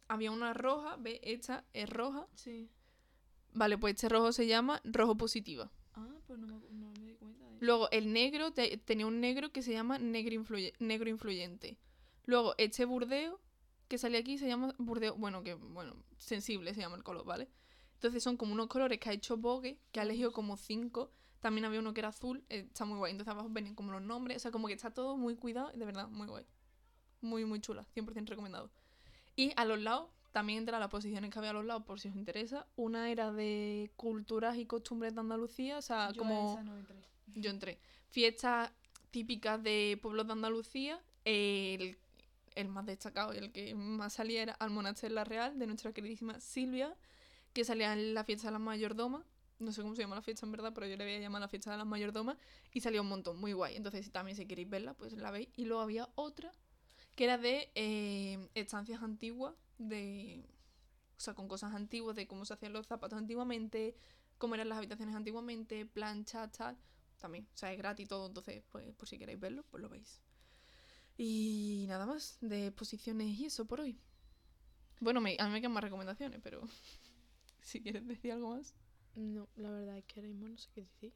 Había 0.08 0.30
una 0.30 0.54
roja, 0.54 0.96
ve, 0.98 1.20
esta 1.22 1.64
es 1.74 1.90
roja. 1.90 2.26
Sí. 2.34 2.70
Vale, 3.52 3.76
pues 3.76 3.94
este 3.96 4.08
rojo 4.08 4.32
se 4.32 4.46
llama 4.46 4.80
rojo 4.84 5.14
positiva. 5.16 5.70
Ah, 5.94 6.08
pues 6.26 6.38
no 6.38 6.46
no 6.46 6.89
Luego 7.60 7.88
el 7.92 8.12
negro, 8.12 8.52
te- 8.52 8.76
tenía 8.78 9.06
un 9.06 9.20
negro 9.20 9.52
que 9.52 9.62
se 9.62 9.72
llama 9.72 9.98
negro, 9.98 10.34
influye- 10.34 10.74
negro 10.80 11.08
influyente. 11.08 11.78
Luego 12.24 12.54
este 12.58 12.84
burdeo 12.84 13.40
que 13.88 13.98
sale 13.98 14.18
aquí 14.18 14.38
se 14.38 14.46
llama 14.48 14.74
burdeo, 14.78 15.14
bueno, 15.16 15.42
que 15.42 15.54
bueno, 15.54 15.94
sensible 16.16 16.74
se 16.74 16.80
llama 16.80 16.96
el 16.96 17.02
color, 17.04 17.24
¿vale? 17.24 17.48
Entonces 17.94 18.22
son 18.22 18.36
como 18.36 18.52
unos 18.54 18.68
colores 18.68 18.98
que 18.98 19.10
ha 19.10 19.12
hecho 19.12 19.36
Vogue, 19.36 19.78
que 19.92 20.00
ha 20.00 20.04
elegido 20.04 20.32
como 20.32 20.56
cinco. 20.56 21.12
También 21.40 21.64
había 21.64 21.80
uno 21.80 21.92
que 21.92 22.00
era 22.00 22.08
azul, 22.08 22.44
eh, 22.48 22.66
está 22.68 22.84
muy 22.84 22.96
guay. 22.98 23.12
Entonces 23.12 23.30
abajo 23.32 23.48
venían 23.50 23.74
como 23.74 23.92
los 23.92 24.02
nombres, 24.02 24.36
o 24.38 24.40
sea, 24.40 24.50
como 24.50 24.68
que 24.68 24.74
está 24.74 24.90
todo 24.90 25.16
muy 25.16 25.36
cuidado, 25.36 25.70
de 25.72 25.84
verdad, 25.84 26.08
muy 26.08 26.26
guay. 26.28 26.46
Muy, 27.20 27.44
muy 27.44 27.60
chula, 27.60 27.84
100% 27.94 28.30
recomendado. 28.30 28.70
Y 29.36 29.52
a 29.56 29.64
los 29.66 29.78
lados, 29.80 30.08
también 30.32 30.60
entre 30.60 30.78
las 30.78 30.88
posiciones 30.88 31.30
que 31.30 31.38
había 31.38 31.50
a 31.50 31.54
los 31.54 31.64
lados, 31.64 31.82
por 31.84 32.00
si 32.00 32.08
os 32.08 32.16
interesa, 32.16 32.66
una 32.76 33.10
era 33.10 33.32
de 33.32 33.90
culturas 33.96 34.56
y 34.56 34.64
costumbres 34.66 35.14
de 35.14 35.20
Andalucía, 35.20 35.78
o 35.78 35.82
sea, 35.82 36.10
Yo 36.12 36.22
a 36.22 36.24
como 36.26 36.52
esa 36.52 36.62
no 36.62 36.76
entré. 36.76 36.96
Yo 37.34 37.50
entré. 37.50 37.78
Fiestas 38.08 38.70
típicas 39.10 39.62
de 39.62 39.98
pueblos 40.00 40.26
de 40.26 40.32
Andalucía. 40.32 41.00
El, 41.24 41.98
el 42.54 42.68
más 42.68 42.86
destacado 42.86 43.34
y 43.34 43.38
el 43.38 43.52
que 43.52 43.74
más 43.74 44.14
salía 44.14 44.42
era 44.42 44.52
Almonaster 44.54 45.10
La 45.12 45.24
Real, 45.24 45.58
de 45.58 45.66
nuestra 45.66 45.92
queridísima 45.92 46.40
Silvia, 46.40 46.96
que 47.52 47.64
salía 47.64 47.92
en 47.92 48.14
la 48.14 48.24
fiesta 48.24 48.48
de 48.48 48.52
las 48.52 48.60
mayordomas. 48.60 49.24
No 49.58 49.72
sé 49.72 49.82
cómo 49.82 49.94
se 49.94 50.02
llama 50.02 50.16
la 50.16 50.22
fiesta 50.22 50.46
en 50.46 50.52
verdad, 50.52 50.72
pero 50.74 50.86
yo 50.86 50.96
le 50.96 51.04
voy 51.04 51.14
a 51.14 51.18
llamar 51.18 51.42
la 51.42 51.48
fiesta 51.48 51.70
de 51.70 51.76
las 51.76 51.86
mayordomas. 51.86 52.38
Y 52.72 52.80
salía 52.80 53.02
un 53.02 53.08
montón, 53.08 53.38
muy 53.38 53.52
guay. 53.52 53.76
Entonces, 53.76 54.06
si 54.06 54.10
también 54.10 54.36
si 54.36 54.46
queréis 54.46 54.70
verla, 54.70 54.94
pues 54.94 55.12
la 55.12 55.30
veis. 55.30 55.48
Y 55.56 55.66
luego 55.66 55.82
había 55.82 56.08
otra 56.14 56.50
que 57.14 57.24
era 57.24 57.36
de 57.36 57.70
eh, 57.74 58.48
estancias 58.54 59.02
antiguas, 59.02 59.54
de. 59.76 60.46
O 61.18 61.20
sea, 61.20 61.34
con 61.34 61.48
cosas 61.48 61.74
antiguas, 61.74 62.16
de 62.16 62.26
cómo 62.26 62.46
se 62.46 62.54
hacían 62.54 62.72
los 62.72 62.86
zapatos 62.86 63.18
antiguamente, 63.18 63.94
cómo 64.38 64.54
eran 64.54 64.70
las 64.70 64.78
habitaciones 64.78 65.14
antiguamente, 65.14 65.84
planchas, 65.84 66.50
tal 66.52 66.78
también. 67.20 67.46
O 67.54 67.56
sea, 67.56 67.72
es 67.72 67.78
gratis 67.78 68.08
todo, 68.08 68.26
entonces, 68.26 68.62
pues, 68.70 68.92
por 68.94 69.08
si 69.08 69.18
queréis 69.18 69.38
verlo, 69.40 69.64
pues 69.70 69.80
lo 69.82 69.88
veis. 69.88 70.20
Y 71.16 71.84
nada 71.88 72.06
más 72.06 72.38
de 72.40 72.68
exposiciones 72.68 73.28
y 73.38 73.46
eso 73.46 73.66
por 73.66 73.80
hoy. 73.80 73.98
Bueno, 75.00 75.20
me- 75.20 75.36
a 75.38 75.46
mí 75.46 75.52
me 75.52 75.60
quedan 75.60 75.72
más 75.72 75.84
recomendaciones, 75.84 76.40
pero 76.42 76.62
si 77.62 77.82
quieres 77.82 78.06
decir 78.06 78.32
algo 78.32 78.56
más. 78.56 78.74
No, 79.14 79.48
la 79.56 79.70
verdad 79.70 79.98
es 79.98 80.04
que 80.04 80.20
ahora 80.20 80.28
mismo 80.28 80.48
no 80.48 80.56
sé 80.56 80.68
qué 80.74 80.82
decir. 80.82 81.12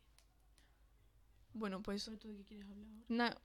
Bueno, 1.55 1.83
pues 1.83 2.03
¿Sobre 2.03 2.19
tú 2.19 2.29
de 2.29 2.37
qué 2.39 2.45
quieres 2.45 2.69
hablar 2.69 2.87
ahora? 2.89 3.41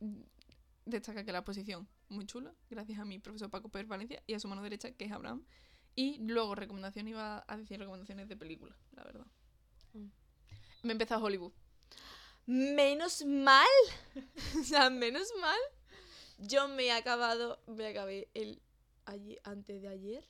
destaca 0.86 1.24
que 1.24 1.32
la 1.32 1.40
exposición 1.40 1.88
muy 2.10 2.26
chula, 2.26 2.54
gracias 2.70 2.98
a 3.00 3.06
mi 3.06 3.20
profesor 3.20 3.50
Paco 3.52 3.70
Pérez 3.70 3.88
Valencia 3.88 4.24
y 4.26 4.34
a 4.34 4.40
su 4.40 4.48
mano 4.48 4.64
derecha, 4.64 4.92
que 4.92 5.06
es 5.06 5.12
Abraham. 5.12 5.44
Y 5.96 6.18
luego 6.26 6.56
recomendación 6.56 7.08
iba 7.08 7.44
a 7.48 7.58
decir 7.58 7.78
recomendaciones 7.80 8.28
de 8.28 8.36
películas, 8.36 8.78
la 8.94 9.04
verdad. 9.04 9.28
Mm. 9.94 10.08
Me 10.84 10.90
he 10.90 10.92
empezado 10.94 11.24
Hollywood. 11.24 11.52
Menos 12.46 13.26
mal. 13.26 13.68
o 14.60 14.64
sea, 14.64 14.90
menos 14.90 15.32
mal. 15.42 15.60
Yo 16.40 16.68
me 16.68 16.86
he 16.86 16.92
acabado, 16.92 17.60
me 17.68 17.88
acabé 17.88 18.30
el 18.34 18.62
ayer, 19.06 19.40
antes 19.44 19.82
de 19.82 19.88
ayer. 19.88 20.24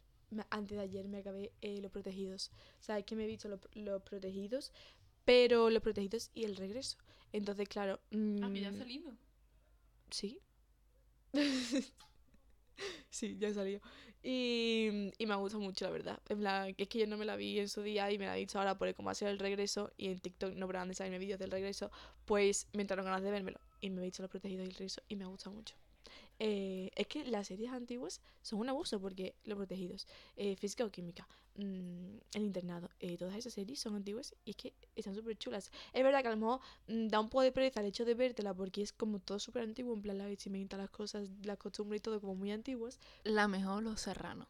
Antes 0.52 0.78
de 0.78 0.84
ayer 0.84 1.08
me 1.08 1.20
acabé 1.20 1.52
eh, 1.62 1.80
Los 1.82 1.92
Protegidos. 1.92 2.52
O 2.80 2.84
sea, 2.84 3.00
es 3.00 3.06
que 3.06 3.16
me 3.16 3.24
he 3.24 3.28
visto 3.28 3.50
Los 3.74 4.02
Protegidos, 4.04 4.72
pero 5.26 5.70
Los 5.70 5.82
Protegidos 5.82 6.30
y 6.34 6.44
El 6.44 6.56
Regreso. 6.56 6.98
Entonces, 7.32 7.68
claro. 7.68 8.00
Ah, 8.42 8.50
que 8.54 8.62
ya 8.62 8.70
ha 8.70 8.72
mm, 8.72 8.78
salido. 8.78 9.12
Sí. 10.10 10.40
sí, 13.10 13.38
ya 13.38 13.54
salió. 13.54 13.82
Y, 14.22 15.12
y 15.18 15.26
me 15.26 15.34
ha 15.34 15.38
gustado 15.38 15.64
mucho, 15.64 15.86
la 15.86 15.92
verdad. 15.92 16.20
En 16.30 16.40
plan, 16.40 16.74
que 16.76 16.84
es 16.84 16.90
que 16.90 17.00
yo 17.00 17.08
no 17.08 17.18
me 17.18 17.26
la 17.26 17.36
vi 17.36 17.60
en 17.60 17.70
su 17.70 17.82
día 17.82 18.12
y 18.12 18.18
me 18.18 18.26
la 18.26 18.36
he 18.38 18.40
visto 18.42 18.60
ahora 18.60 18.78
por 18.78 18.94
cómo 18.94 19.10
ha 19.10 19.16
sido 19.16 19.32
el 19.32 19.40
regreso 19.40 19.92
y 19.98 20.08
en 20.08 20.20
TikTok 20.20 20.56
no 20.56 20.68
paran 20.68 20.90
de 20.90 20.96
salirme 20.96 21.20
vídeos 21.20 21.40
del 21.40 21.52
regreso, 21.52 21.92
pues 22.26 22.68
me 22.74 22.82
entraron 22.82 23.06
ganas 23.06 23.24
de 23.24 23.32
vérmelo. 23.32 23.60
Y 23.82 23.90
me 23.90 24.02
he 24.02 24.06
visto 24.06 24.22
Los 24.22 24.32
Protegidos 24.32 24.66
y 24.66 24.70
el 24.70 24.74
regreso 24.76 25.02
y 25.08 25.16
me 25.16 25.24
ha 25.24 25.28
gustado 25.28 25.56
mucho. 25.56 25.76
Eh, 26.42 26.90
es 26.96 27.08
que 27.08 27.26
las 27.26 27.48
series 27.48 27.72
antiguas 27.72 28.22
son 28.42 28.60
un 28.60 28.70
abuso 28.70 29.00
porque 29.00 29.36
Los 29.44 29.58
Protegidos, 29.58 30.08
eh, 30.38 30.56
Física 30.56 30.86
o 30.86 30.90
Química, 30.90 31.28
mm, 31.56 32.18
El 32.34 32.44
Internado, 32.44 32.90
eh, 33.02 33.18
todas 33.18 33.36
esas 33.36 33.54
series 33.54 33.80
son 33.80 33.96
antiguas 33.96 34.34
y 34.46 34.52
es 34.52 34.56
que 34.56 34.74
están 34.96 35.16
súper 35.16 35.38
chulas. 35.38 35.70
Es 35.94 36.02
verdad 36.02 36.22
que 36.22 36.30
a 36.30 36.32
lo 36.32 36.38
mejor 36.38 36.62
mm, 36.88 37.08
da 37.10 37.20
un 37.20 37.28
poco 37.28 37.42
de 37.44 37.52
pereza 37.52 37.82
el 37.82 37.88
hecho 37.88 38.06
de 38.06 38.14
vértela 38.14 38.54
porque 38.54 38.82
es 38.82 38.94
como 38.94 39.20
todo 39.20 39.38
súper 39.38 39.64
antiguo, 39.64 39.94
en 39.94 40.02
plan 40.02 40.18
la 40.18 40.28
vestimenta, 40.28 40.78
las 40.78 40.90
cosas, 40.90 41.30
las 41.44 41.58
costumbres 41.58 42.00
y 42.00 42.02
todo 42.04 42.22
como 42.22 42.36
muy 42.36 42.52
antiguas. 42.52 43.00
La 43.24 43.50
mejor, 43.50 43.84
Los 43.84 44.02
Serranos. 44.02 44.48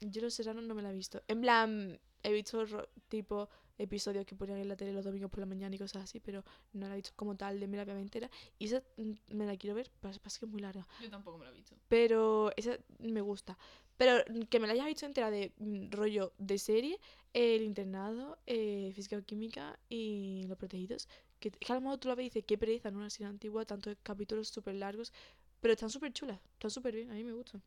Yo 0.00 0.22
Los 0.22 0.34
Serranos 0.34 0.64
no 0.64 0.74
me 0.74 0.82
la 0.82 0.90
he 0.90 0.94
visto. 0.94 1.22
En 1.28 1.42
plan, 1.42 2.00
he 2.22 2.32
visto 2.32 2.64
tipo 3.08 3.48
episodios 3.78 4.24
que 4.24 4.34
ponían 4.34 4.58
en 4.58 4.68
la 4.68 4.76
tele 4.76 4.92
los 4.92 5.04
domingos 5.04 5.30
por 5.30 5.40
la 5.40 5.46
mañana 5.46 5.74
y 5.74 5.78
cosas 5.78 6.04
así, 6.04 6.20
pero 6.20 6.44
no 6.72 6.88
la 6.88 6.94
he 6.94 6.96
visto 6.96 7.12
como 7.16 7.36
tal 7.36 7.60
de 7.60 7.66
me 7.66 7.76
la 7.76 7.84
voy 7.84 7.92
a 7.92 7.94
ver 7.94 8.02
entera. 8.02 8.30
Y 8.58 8.66
esa 8.66 8.82
mm, 8.96 9.12
me 9.34 9.46
la 9.46 9.56
quiero 9.56 9.74
ver, 9.74 9.90
pasa 10.00 10.20
pasa 10.20 10.38
que 10.38 10.46
es 10.46 10.52
muy 10.52 10.60
larga. 10.60 10.86
Yo 11.00 11.10
tampoco 11.10 11.38
me 11.38 11.44
la 11.44 11.50
he 11.50 11.54
visto. 11.54 11.76
Pero 11.88 12.52
esa 12.56 12.78
me 12.98 13.20
gusta. 13.20 13.58
Pero 13.96 14.22
que 14.50 14.60
me 14.60 14.66
la 14.66 14.74
hayas 14.74 14.86
visto 14.86 15.06
entera 15.06 15.30
de 15.30 15.52
mm, 15.58 15.90
rollo 15.90 16.32
de 16.38 16.58
serie, 16.58 16.98
El 17.32 17.62
Internado, 17.62 18.38
eh, 18.46 18.92
Física 18.94 19.16
o 19.16 19.22
Química 19.22 19.78
y 19.88 20.44
Los 20.48 20.58
Protegidos. 20.58 21.08
Que, 21.40 21.50
que 21.50 21.72
a 21.72 21.76
lo 21.76 21.82
mejor 21.82 21.98
tú 21.98 22.08
la 22.08 22.14
ves 22.14 22.26
y 22.26 22.28
dices, 22.30 22.44
qué 22.46 22.56
pereza, 22.56 22.90
¿no? 22.90 22.98
Una 22.98 23.10
serie 23.10 23.28
antigua, 23.28 23.64
tantos 23.64 23.96
capítulos 24.02 24.48
súper 24.48 24.74
largos. 24.74 25.12
Pero 25.60 25.72
están 25.72 25.90
súper 25.90 26.12
chulas, 26.12 26.40
están 26.52 26.70
súper 26.70 26.94
bien, 26.94 27.10
a 27.10 27.14
mí 27.14 27.24
me 27.24 27.32
gustan. 27.32 27.62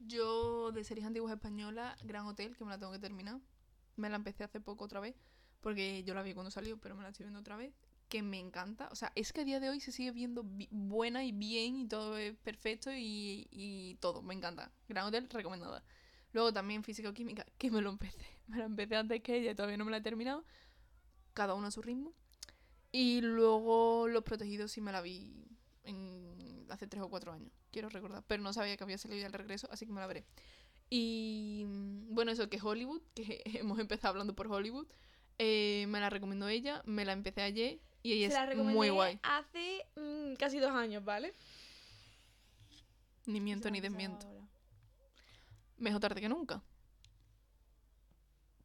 Yo, 0.00 0.72
de 0.72 0.82
series 0.84 1.06
antiguas 1.06 1.32
españolas, 1.32 2.02
Gran 2.04 2.26
Hotel, 2.26 2.56
que 2.56 2.64
me 2.64 2.70
la 2.70 2.78
tengo 2.78 2.92
que 2.92 2.98
terminar. 2.98 3.40
Me 4.00 4.10
la 4.10 4.16
empecé 4.16 4.44
hace 4.44 4.60
poco 4.60 4.84
otra 4.84 5.00
vez, 5.00 5.14
porque 5.60 6.02
yo 6.04 6.14
la 6.14 6.22
vi 6.22 6.34
cuando 6.34 6.50
salió, 6.50 6.78
pero 6.78 6.96
me 6.96 7.02
la 7.02 7.10
estoy 7.10 7.24
viendo 7.24 7.40
otra 7.40 7.56
vez. 7.56 7.72
Que 8.08 8.22
me 8.22 8.38
encanta. 8.40 8.88
O 8.90 8.96
sea, 8.96 9.12
es 9.14 9.32
que 9.32 9.42
a 9.42 9.44
día 9.44 9.60
de 9.60 9.70
hoy 9.70 9.80
se 9.80 9.92
sigue 9.92 10.10
viendo 10.10 10.42
buena 10.70 11.24
y 11.24 11.32
bien 11.32 11.76
y 11.76 11.86
todo 11.86 12.18
es 12.18 12.36
perfecto 12.38 12.90
y, 12.92 13.46
y 13.52 13.96
todo. 14.00 14.22
Me 14.22 14.34
encanta. 14.34 14.72
Gran 14.88 15.06
Hotel, 15.06 15.28
recomendada. 15.30 15.84
Luego 16.32 16.52
también 16.52 16.82
Física 16.82 17.08
o 17.08 17.12
Química, 17.12 17.46
que 17.58 17.70
me 17.70 17.80
lo 17.80 17.90
empecé. 17.90 18.18
Me 18.48 18.58
la 18.58 18.64
empecé 18.64 18.96
antes 18.96 19.22
que 19.22 19.36
ella 19.36 19.54
todavía 19.54 19.76
no 19.76 19.84
me 19.84 19.92
la 19.92 19.98
he 19.98 20.00
terminado. 20.00 20.44
Cada 21.34 21.54
uno 21.54 21.68
a 21.68 21.70
su 21.70 21.82
ritmo. 21.82 22.12
Y 22.90 23.20
luego 23.20 24.08
Los 24.08 24.24
Protegidos 24.24 24.72
sí 24.72 24.80
me 24.80 24.90
la 24.90 25.00
vi 25.00 25.50
hace 26.70 26.86
tres 26.86 27.02
o 27.02 27.08
cuatro 27.08 27.32
años, 27.32 27.52
quiero 27.70 27.88
recordar. 27.88 28.24
Pero 28.26 28.42
no 28.42 28.52
sabía 28.52 28.76
que 28.76 28.84
había 28.84 28.98
salido 28.98 29.20
ya 29.20 29.26
el 29.26 29.32
regreso, 29.32 29.68
así 29.70 29.86
que 29.86 29.92
me 29.92 30.00
la 30.00 30.06
veré. 30.06 30.24
Y 30.90 31.64
mm, 31.66 32.14
bueno, 32.14 32.32
eso 32.32 32.48
que 32.50 32.58
Hollywood, 32.60 33.00
que 33.14 33.42
hemos 33.44 33.78
empezado 33.78 34.10
hablando 34.10 34.34
por 34.34 34.48
Hollywood, 34.48 34.86
eh, 35.38 35.86
me 35.88 36.00
la 36.00 36.10
recomendó 36.10 36.48
ella, 36.48 36.82
me 36.84 37.04
la 37.04 37.12
empecé 37.12 37.42
ayer 37.42 37.80
y 38.02 38.12
ella 38.12 38.28
Se 38.28 38.34
la 38.34 38.42
es 38.44 38.48
recomendé 38.50 38.76
muy 38.76 38.88
guay. 38.90 39.18
hace 39.22 39.86
mm, 39.96 40.34
casi 40.34 40.58
dos 40.58 40.72
años, 40.72 41.04
¿vale? 41.04 41.32
Ni 43.26 43.40
miento 43.40 43.70
ni 43.70 43.80
desmiento. 43.80 44.26
ahora. 44.26 44.46
Mejor 45.78 46.00
tarde 46.00 46.20
que 46.20 46.28
nunca. 46.28 46.62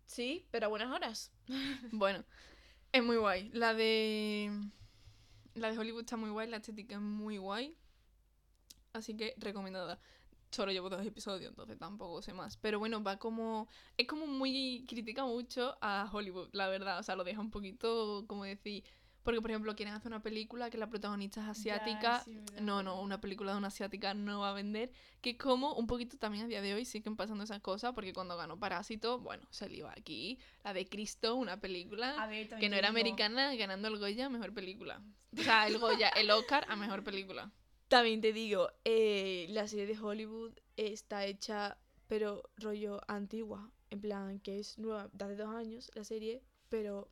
Sí, 0.06 0.46
pero 0.52 0.66
a 0.68 0.70
buenas 0.70 0.92
horas. 0.92 1.32
Bueno, 1.92 2.24
es 2.92 3.04
muy 3.04 3.18
guay. 3.18 3.50
La 3.54 3.74
de. 3.74 4.52
La 5.54 5.72
de 5.72 5.78
Hollywood 5.78 6.02
está 6.02 6.18
muy 6.18 6.30
guay, 6.32 6.50
la 6.50 6.58
estética 6.58 6.96
es 6.96 7.02
muy 7.02 7.38
guay. 7.38 7.78
Así 8.94 9.16
que 9.16 9.34
recomendada. 9.38 10.00
Solo 10.56 10.72
llevo 10.72 10.90
dos 10.90 11.06
episodios, 11.06 11.50
entonces 11.50 11.78
tampoco 11.78 12.22
sé 12.22 12.32
más. 12.34 12.56
Pero 12.58 12.80
bueno, 12.80 13.04
va 13.04 13.18
como. 13.18 13.68
Es 13.98 14.08
como 14.08 14.26
muy. 14.26 14.86
Critica 14.88 15.26
mucho 15.26 15.78
a 15.82 16.10
Hollywood, 16.12 16.48
la 16.54 16.70
verdad. 16.70 17.00
O 17.00 17.04
sea, 17.04 17.16
lo 17.18 17.24
deja 17.26 17.42
un 17.42 17.52
poquito, 17.52 18.24
como 18.28 18.46
decir. 18.46 18.84
Porque, 19.24 19.42
por 19.42 19.50
ejemplo, 19.50 19.76
quieren 19.76 19.96
hacer 19.96 20.12
una 20.12 20.22
película 20.22 20.70
que 20.70 20.78
la 20.78 20.88
protagonista 20.88 21.42
es 21.42 21.48
asiática. 21.48 22.22
sí, 22.24 22.36
verdad, 22.36 22.62
no, 22.62 22.84
no, 22.84 23.02
una 23.02 23.20
película 23.20 23.52
de 23.54 23.58
una 23.58 23.68
asiática 23.70 24.14
no 24.14 24.42
va 24.42 24.52
a 24.52 24.54
vender. 24.54 24.92
Que 25.20 25.36
como 25.36 25.74
un 25.74 25.88
poquito 25.88 26.16
también 26.18 26.46
a 26.46 26.48
día 26.48 26.62
de 26.62 26.76
hoy 26.76 26.86
siguen 26.86 27.16
pasando 27.18 27.44
esas 27.44 27.60
cosas. 27.60 27.94
Porque 27.94 28.14
cuando 28.14 28.38
ganó 28.38 28.58
Parásito, 28.60 29.20
bueno, 29.20 29.46
salió 29.50 29.90
aquí 29.90 30.40
la 30.64 30.74
de 30.74 30.88
Cristo, 30.88 31.36
una 31.36 31.60
película 31.60 32.12
A 32.22 32.28
ver, 32.28 32.48
que 32.48 32.70
no 32.70 32.76
era 32.76 32.90
digo- 32.90 33.00
americana 33.00 33.54
ganando 33.56 33.88
el 33.90 33.98
Goya 33.98 34.30
mejor 34.30 34.54
película. 34.54 35.02
O 35.38 35.42
sea, 35.42 35.68
el 35.68 35.80
Goya, 35.80 36.10
el 36.10 36.30
Oscar 36.32 36.66
a 36.70 36.76
mejor 36.78 37.04
película. 37.04 37.52
También 37.88 38.22
te 38.22 38.34
digo, 38.34 38.70
eh, 38.84 39.46
la 39.50 39.68
serie 39.68 39.86
de 39.86 39.98
Hollywood 40.00 40.54
está 40.76 41.26
hecha, 41.26 41.78
pero 42.08 42.44
rollo 42.58 43.00
antigua. 43.08 43.72
En 43.92 44.02
plan, 44.02 44.40
que 44.40 44.60
es 44.60 44.78
nueva, 44.80 45.10
de 45.14 45.26
hace 45.26 45.36
dos 45.36 45.56
años 45.56 45.92
la 45.94 46.04
serie, 46.04 46.44
pero 46.70 47.10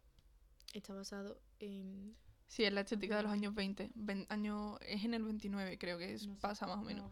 está 0.73 0.93
basado 0.93 1.39
en. 1.59 2.15
Sí, 2.47 2.63
es 2.63 2.73
la 2.73 2.81
estética 2.81 3.17
de 3.17 3.23
los 3.23 3.31
años 3.31 3.53
20. 3.55 3.91
Ven- 3.95 4.25
año, 4.29 4.79
es 4.81 5.03
en 5.05 5.13
el 5.13 5.23
29, 5.23 5.77
creo 5.77 5.97
que 5.97 6.13
es, 6.13 6.27
no 6.27 6.35
sé, 6.35 6.41
pasa 6.41 6.65
más 6.67 6.75
o 6.75 6.79
no 6.79 6.85
me 6.85 6.93
menos. 6.95 7.11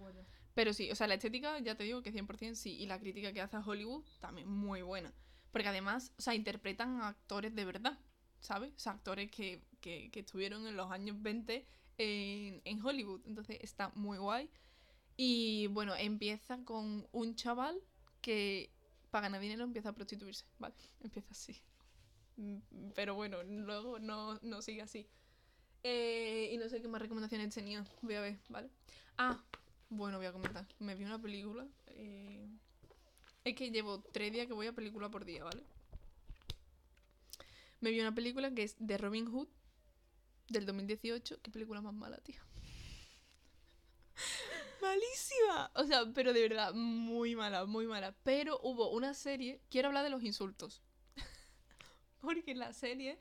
Pero 0.54 0.74
sí, 0.74 0.92
o 0.92 0.96
sea, 0.96 1.08
la 1.08 1.14
estética 1.14 1.58
ya 1.60 1.76
te 1.76 1.84
digo 1.84 2.02
que 2.04 2.12
100% 2.12 2.60
sí. 2.60 2.76
Y 2.80 2.86
la 2.88 3.00
crítica 3.00 3.32
que 3.32 3.42
hace 3.42 3.56
a 3.58 3.62
Hollywood 3.66 4.04
también 4.20 4.48
muy 4.50 4.82
buena. 4.82 5.14
Porque 5.52 5.68
además, 5.68 6.12
o 6.18 6.22
sea, 6.22 6.36
interpretan 6.36 7.02
a 7.02 7.10
actores 7.10 7.56
de 7.56 7.66
verdad, 7.66 7.98
¿sabes? 8.40 8.74
O 8.76 8.80
sea, 8.80 8.94
actores 8.94 9.32
que, 9.32 9.64
que, 9.80 10.10
que 10.12 10.20
estuvieron 10.22 10.68
en 10.68 10.76
los 10.76 10.92
años 10.92 11.22
20 11.22 11.68
en, 11.98 12.86
Hollywood. 12.86 13.22
Entonces 13.26 13.58
está 13.62 13.90
muy 13.96 14.18
guay. 14.18 14.50
Y 15.18 15.68
bueno, 15.68 15.96
empieza 15.96 16.64
con 16.64 17.08
un 17.12 17.36
chaval 17.36 17.80
que 18.22 18.72
para 19.12 19.24
ganar 19.24 19.42
dinero 19.42 19.64
empieza 19.64 19.90
a 19.90 19.94
prostituirse. 19.94 20.46
Vale, 20.60 20.76
empieza 21.02 21.30
así. 21.32 21.62
Mm, 22.38 22.58
Pero 22.96 23.16
bueno, 23.16 23.44
luego 23.44 24.00
no, 24.00 24.40
no 24.42 24.62
sigue 24.62 24.82
así. 24.82 25.08
Eh, 25.84 26.50
y 26.54 26.58
no 26.58 26.70
sé 26.70 26.82
qué 26.82 26.88
más 26.88 27.02
recomendaciones 27.02 27.54
tenía. 27.54 27.86
Voy 28.02 28.16
a 28.16 28.22
ver, 28.22 28.40
¿vale? 28.50 28.70
Ah, 29.18 29.44
bueno, 29.90 30.18
voy 30.18 30.28
a 30.28 30.34
comentar. 30.34 30.68
Me 30.80 30.96
vi 30.96 31.04
una 31.06 31.22
película. 31.22 31.68
eh, 31.88 32.48
Es 33.44 33.56
que 33.56 33.72
llevo 33.72 34.02
tres 34.02 34.32
días 34.32 34.48
que 34.48 34.54
voy 34.54 34.68
a 34.68 34.74
película 34.74 35.10
por 35.10 35.26
día, 35.26 35.44
¿vale? 35.44 35.64
Me 37.82 37.90
vi 37.92 38.00
una 38.00 38.14
película 38.14 38.52
que 38.54 38.64
es 38.64 38.76
de 38.80 38.98
Robin 38.98 39.26
Hood 39.26 39.48
del 40.50 40.66
2018. 40.66 41.42
Qué 41.42 41.52
película 41.52 41.82
más 41.82 41.94
mala, 41.94 42.18
tío. 42.18 42.42
Malísima. 44.82 45.72
O 45.76 45.86
sea, 45.86 46.06
pero 46.14 46.34
de 46.34 46.42
verdad, 46.42 46.74
muy 46.74 47.36
mala, 47.36 47.66
muy 47.66 47.88
mala. 47.88 48.16
Pero 48.24 48.60
hubo 48.64 48.90
una 48.92 49.14
serie. 49.14 49.62
Quiero 49.70 49.90
hablar 49.90 50.04
de 50.04 50.10
los 50.10 50.24
insultos. 50.24 50.82
Porque 52.22 52.52
en 52.52 52.60
la 52.60 52.74
serie 52.74 53.20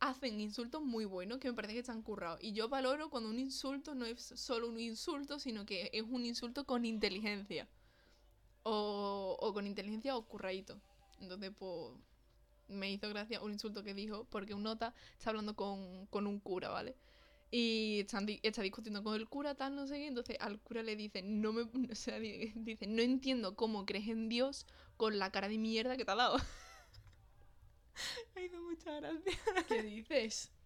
hacen 0.00 0.40
insultos 0.40 0.82
muy 0.82 1.04
buenos 1.04 1.38
que 1.38 1.48
me 1.48 1.54
parece 1.54 1.74
que 1.74 1.80
están 1.80 2.02
currados. 2.02 2.40
Y 2.42 2.52
yo 2.52 2.68
valoro 2.68 3.10
cuando 3.10 3.28
un 3.28 3.38
insulto 3.38 3.94
no 3.94 4.06
es 4.06 4.20
solo 4.36 4.68
un 4.68 4.80
insulto, 4.80 5.38
sino 5.38 5.66
que 5.66 5.90
es 5.92 6.02
un 6.02 6.24
insulto 6.24 6.64
con 6.64 6.84
inteligencia. 6.84 7.68
O, 8.62 9.36
o 9.40 9.52
con 9.52 9.66
inteligencia 9.66 10.16
o 10.16 10.26
curradito. 10.26 10.80
Entonces, 11.20 11.52
pues, 11.58 11.92
me 12.68 12.90
hizo 12.90 13.08
gracia 13.08 13.40
un 13.42 13.52
insulto 13.52 13.82
que 13.82 13.94
dijo, 13.94 14.24
porque 14.30 14.54
un 14.54 14.62
nota 14.62 14.94
está 15.18 15.30
hablando 15.30 15.54
con, 15.56 16.06
con 16.06 16.26
un 16.26 16.38
cura, 16.40 16.68
¿vale? 16.68 16.94
Y 17.50 18.00
están 18.00 18.26
di- 18.26 18.40
está 18.42 18.60
discutiendo 18.62 19.02
con 19.02 19.14
el 19.14 19.26
cura, 19.28 19.54
tal, 19.54 19.74
no 19.74 19.86
sé 19.86 19.94
qué. 19.96 20.06
Entonces 20.06 20.36
al 20.40 20.60
cura 20.60 20.82
le 20.82 20.96
dice, 20.96 21.22
no 21.22 21.52
me, 21.52 21.62
o 21.92 21.94
sea, 21.94 22.18
di- 22.18 22.52
dice, 22.56 22.86
no 22.86 23.00
entiendo 23.02 23.56
cómo 23.56 23.86
crees 23.86 24.08
en 24.08 24.28
Dios 24.28 24.66
con 24.96 25.18
la 25.18 25.30
cara 25.30 25.48
de 25.48 25.56
mierda 25.58 25.96
que 25.96 26.04
te 26.04 26.10
ha 26.10 26.14
dado. 26.16 26.36
me 28.34 28.44
hizo 28.44 28.60
mucha 28.60 28.92
gracia. 29.00 29.32
¿Qué 29.68 29.82
dices? 29.82 30.50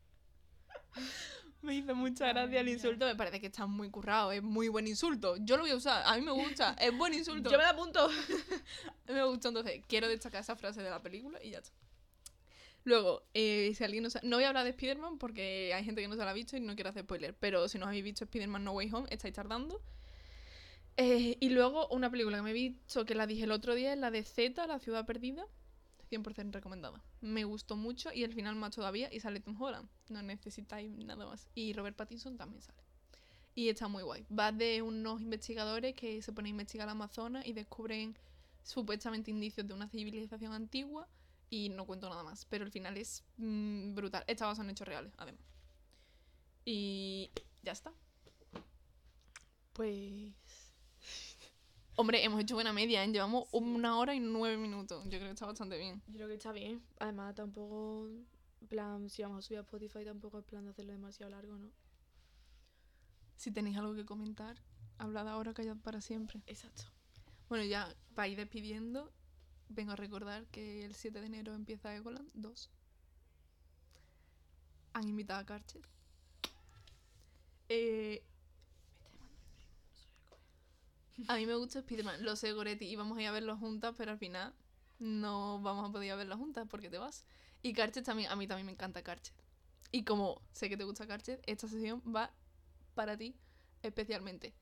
Me 1.63 1.77
hizo 1.77 1.95
mucha 1.95 2.27
gracia 2.27 2.59
el 2.59 2.67
mía. 2.67 2.75
insulto. 2.75 3.07
Me 3.07 3.15
parece 3.15 3.41
que 3.41 3.47
está 3.47 3.67
muy 3.67 3.89
currado. 3.89 4.33
Es 4.33 4.43
muy 4.43 4.67
buen 4.67 4.89
insulto. 4.89 5.37
Yo 5.37 5.57
lo 5.57 5.63
voy 5.63 5.71
a 5.71 5.77
usar. 5.77 6.03
A 6.05 6.17
mí 6.17 6.21
me 6.23 6.33
gusta. 6.33 6.75
Es 6.81 6.97
buen 6.99 7.15
insulto. 7.15 7.51
Yo 7.51 7.57
me 7.57 7.63
la 7.63 7.71
apunto. 7.71 8.09
Me 9.07 9.23
gustó, 9.25 9.49
entonces 9.49 9.81
quiero 9.87 10.09
destacar 10.09 10.41
esa 10.41 10.57
frase 10.57 10.83
de 10.83 10.91
la 10.91 11.01
película 11.01 11.39
y 11.41 11.51
ya 11.51 11.59
está. 11.59 11.71
Luego, 12.85 13.23
eh, 13.35 13.73
si 13.77 13.85
alguien 13.85 14.03
no 14.03 14.11
sabe... 14.11 14.27
No 14.29 14.37
voy 14.37 14.45
a 14.45 14.49
hablar 14.49 14.65
de 14.65 14.71
Spider-Man 14.71 15.19
porque 15.19 15.73
hay 15.75 15.85
gente 15.85 16.03
que 16.03 16.09
no 16.09 16.17
se 16.17 16.25
la 16.25 16.31
ha 16.31 16.35
visto 16.35 16.57
y 16.57 16.61
no 16.61 16.75
quiero 16.75 16.91
hacer 16.91 17.05
spoiler. 17.05 17.35
Pero 17.35 17.69
si 17.69 17.79
no 17.79 17.87
habéis 17.87 18.05
visto 18.05 18.25
Spider-Man 18.25 18.65
No 18.65 18.73
Way 18.73 18.91
Home, 18.93 19.09
estáis 19.11 19.35
tardando. 19.35 19.81
Eh, 20.97 21.37
y 21.41 21.49
luego, 21.51 21.89
una 21.89 22.11
película 22.11 22.39
que 22.39 22.43
me 22.43 22.51
he 22.51 22.55
visto, 22.55 23.05
que 23.05 23.15
la 23.15 23.27
dije 23.27 23.45
el 23.45 23.53
otro 23.53 23.75
día, 23.75 23.93
es 23.93 23.99
la 23.99 24.11
de 24.11 24.25
Z, 24.25 24.67
La 24.67 24.79
Ciudad 24.79 25.07
Perdida. 25.07 25.47
100% 26.11 26.53
recomendada. 26.53 27.03
Me 27.23 27.45
gustó 27.45 27.75
mucho 27.75 28.13
y 28.13 28.25
el 28.25 28.35
final 28.35 28.55
más 28.57 28.75
todavía. 28.75 29.13
Y 29.13 29.21
sale 29.21 29.41
Tom 29.41 29.61
Holland. 29.61 29.89
No 30.09 30.21
necesitáis 30.23 30.91
nada 30.91 31.25
más. 31.25 31.49
Y 31.55 31.73
Robert 31.73 31.97
Pattinson 31.97 32.37
también 32.37 32.63
sale. 32.63 32.83
Y 33.55 33.69
está 33.69 33.89
muy 33.89 34.03
guay. 34.03 34.27
Va 34.37 34.53
de 34.53 34.83
unos 34.83 35.21
investigadores 35.23 35.95
que 35.95 36.21
se 36.21 36.33
ponen 36.33 36.49
a 36.49 36.51
investigar 36.51 36.87
el 36.87 36.93
Amazonas 36.93 37.47
y 37.47 37.53
descubren 37.53 38.17
supuestamente 38.63 39.31
indicios 39.31 39.67
de 39.67 39.75
una 39.75 39.89
civilización 39.89 40.53
antigua 40.53 41.09
y 41.53 41.69
no 41.69 41.85
cuento 41.85 42.09
nada 42.09 42.25
más. 42.25 42.47
Pero 42.47 42.65
el 42.65 42.71
final 42.71 42.97
es 42.97 43.23
mm, 43.37 43.95
brutal. 43.95 44.25
Está 44.27 44.47
basado 44.47 44.65
en 44.65 44.71
hechos 44.71 44.89
reales, 44.89 45.13
además. 45.19 45.43
Y 46.65 47.31
ya 47.63 47.73
está. 47.73 47.93
Pues. 49.75 50.33
Hombre, 51.97 52.25
hemos 52.25 52.41
hecho 52.41 52.55
buena 52.55 52.73
media, 52.73 53.05
¿eh? 53.05 53.13
Llevamos 53.13 53.49
una 53.53 53.99
hora 53.99 54.15
y 54.15 54.21
nueve 54.21 54.57
minutos. 54.57 55.05
Yo 55.05 55.19
creo 55.19 55.25
que 55.25 55.33
está 55.33 55.45
bastante 55.45 55.77
bien. 55.77 56.03
Yo 56.07 56.15
creo 56.15 56.29
que 56.29 56.35
está 56.35 56.53
bien. 56.53 56.83
Además, 56.99 57.35
tampoco. 57.35 58.09
Plan, 58.71 59.11
si 59.11 59.23
vamos 59.23 59.45
a 59.45 59.47
subir 59.47 59.59
a 59.59 59.63
Spotify, 59.63 60.07
tampoco 60.07 60.39
es 60.39 60.45
plan 60.47 60.65
de 60.65 60.71
hacerlo 60.71 60.93
demasiado 60.93 61.31
largo, 61.31 61.59
¿no? 61.59 61.71
Si 63.37 63.51
tenéis 63.51 63.77
algo 63.77 63.95
que 63.95 64.07
comentar, 64.07 64.57
hablad 64.97 65.29
ahora, 65.29 65.53
callad 65.53 65.77
para 65.77 66.01
siempre. 66.01 66.41
Exacto. 66.47 66.85
Bueno, 67.51 67.65
ya 67.65 67.95
para 68.15 68.29
ir 68.29 68.39
despidiendo, 68.39 69.13
vengo 69.75 69.93
a 69.93 69.97
recordar 69.97 70.47
que 70.47 70.85
el 70.85 70.95
7 70.95 71.21
de 71.21 71.27
enero 71.27 71.55
empieza 71.55 71.95
Egoland 71.95 72.29
2. 72.35 72.71
Han 74.95 75.09
invitado 75.09 75.41
a 75.41 75.47
Karcher. 75.47 75.83
Eh, 77.69 78.23
a 81.29 81.37
mí 81.37 81.47
me 81.47 81.55
gusta 81.55 81.81
Spiderman, 81.81 82.25
lo 82.25 82.37
sé, 82.37 82.53
Goretti, 82.53 82.87
y 82.87 82.97
vamos 82.97 83.17
a 83.17 83.23
ir 83.23 83.29
a 83.29 83.33
verlo 83.33 83.57
juntas, 83.57 83.95
pero 83.97 84.13
al 84.13 84.19
final 84.19 84.53
no 84.99 85.61
vamos 85.61 85.89
a 85.89 85.93
poder 85.93 86.17
verlo 86.17 86.37
juntas 86.37 86.67
porque 86.69 86.91
te 86.91 86.99
vas. 86.99 87.25
Y 87.63 87.73
Karcher 87.73 88.03
también, 88.03 88.31
a 88.31 88.37
mí 88.37 88.47
también 88.47 88.67
me 88.67 88.73
encanta 88.73 89.03
Karcher. 89.03 89.35
Y 89.91 90.05
como 90.05 90.41
sé 90.53 90.69
que 90.69 90.77
te 90.77 90.85
gusta 90.85 91.07
Karcher, 91.07 91.41
esta 91.47 91.69
sesión 91.69 92.03
va 92.15 92.31
para 92.95 93.17
ti 93.17 93.35
especialmente. 93.83 94.55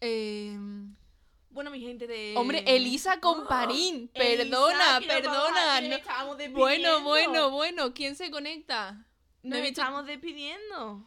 Em, 0.00 0.94
Bueno, 1.50 1.70
mi 1.70 1.80
gente 1.80 2.06
de. 2.06 2.34
Hombre, 2.36 2.62
Elisa 2.66 3.20
Comparín. 3.20 4.08
Perdona, 4.08 5.00
perdona. 5.06 5.80
no- 5.80 6.52
Bueno, 6.52 7.02
bueno, 7.02 7.50
bueno. 7.50 7.94
¿Quién 7.94 8.14
se 8.16 8.30
conecta? 8.30 8.92
No 9.42 9.56
Nos 9.56 9.62
visto- 9.62 9.80
estamos 9.80 10.06
despidiendo. 10.06 11.04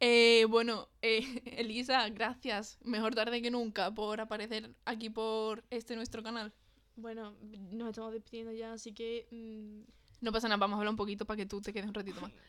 Eh, 0.00 0.44
bueno, 0.48 0.88
eh, 1.00 1.20
Elisa, 1.58 2.08
gracias. 2.10 2.78
Mejor 2.84 3.14
tarde 3.14 3.40
que 3.40 3.50
nunca 3.50 3.90
por 3.94 4.20
aparecer 4.20 4.70
aquí 4.84 5.08
por 5.10 5.64
este 5.70 5.96
nuestro 5.96 6.22
canal. 6.22 6.52
Bueno, 6.96 7.34
nos 7.72 7.90
estamos 7.90 8.12
despidiendo 8.12 8.52
ya, 8.52 8.72
así 8.72 8.92
que. 8.92 9.26
mm, 9.30 9.82
No 10.20 10.32
pasa 10.32 10.48
nada, 10.48 10.58
vamos 10.58 10.76
a 10.76 10.78
hablar 10.80 10.90
un 10.90 10.96
poquito 10.96 11.24
para 11.24 11.36
que 11.38 11.46
tú 11.46 11.60
te 11.60 11.72
quedes 11.72 11.86
un 11.88 11.94
ratito 11.94 12.20
más. 12.20 12.30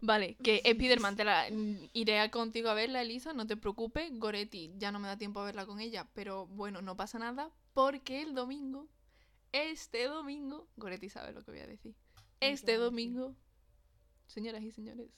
Vale, 0.00 0.36
que 0.36 0.62
Spiderman 0.64 1.16
te 1.16 1.24
la 1.24 1.48
mm, 1.50 1.90
iré 1.94 2.30
contigo 2.30 2.68
a 2.68 2.74
verla, 2.74 3.02
Elisa, 3.02 3.32
no 3.32 3.46
te 3.46 3.56
preocupes. 3.56 4.10
Goretti, 4.18 4.72
ya 4.76 4.92
no 4.92 4.98
me 4.98 5.08
da 5.08 5.16
tiempo 5.16 5.40
a 5.40 5.44
verla 5.44 5.66
con 5.66 5.80
ella, 5.80 6.06
pero 6.12 6.46
bueno, 6.46 6.82
no 6.82 6.96
pasa 6.96 7.18
nada 7.18 7.50
porque 7.72 8.22
el 8.22 8.34
domingo, 8.34 8.88
este 9.52 10.04
domingo, 10.04 10.68
Goretti 10.76 11.08
sabe 11.08 11.32
lo 11.32 11.42
que 11.42 11.50
voy 11.50 11.60
a 11.60 11.66
decir. 11.66 11.94
¿Qué 12.40 12.50
Este 12.50 12.76
domingo, 12.76 13.34
señoras 14.26 14.62
y 14.62 14.70
señores, 14.70 15.10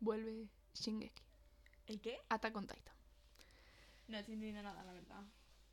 vuelve 0.00 0.48
Shingeki, 0.74 1.22
¿El 1.86 2.00
qué? 2.00 2.18
Attack 2.28 2.56
on 2.56 2.66
Titan. 2.66 2.94
No 4.08 4.18
estoy 4.18 4.34
entendiendo 4.34 4.62
nada, 4.62 4.84
la 4.84 4.92
verdad. 4.92 5.24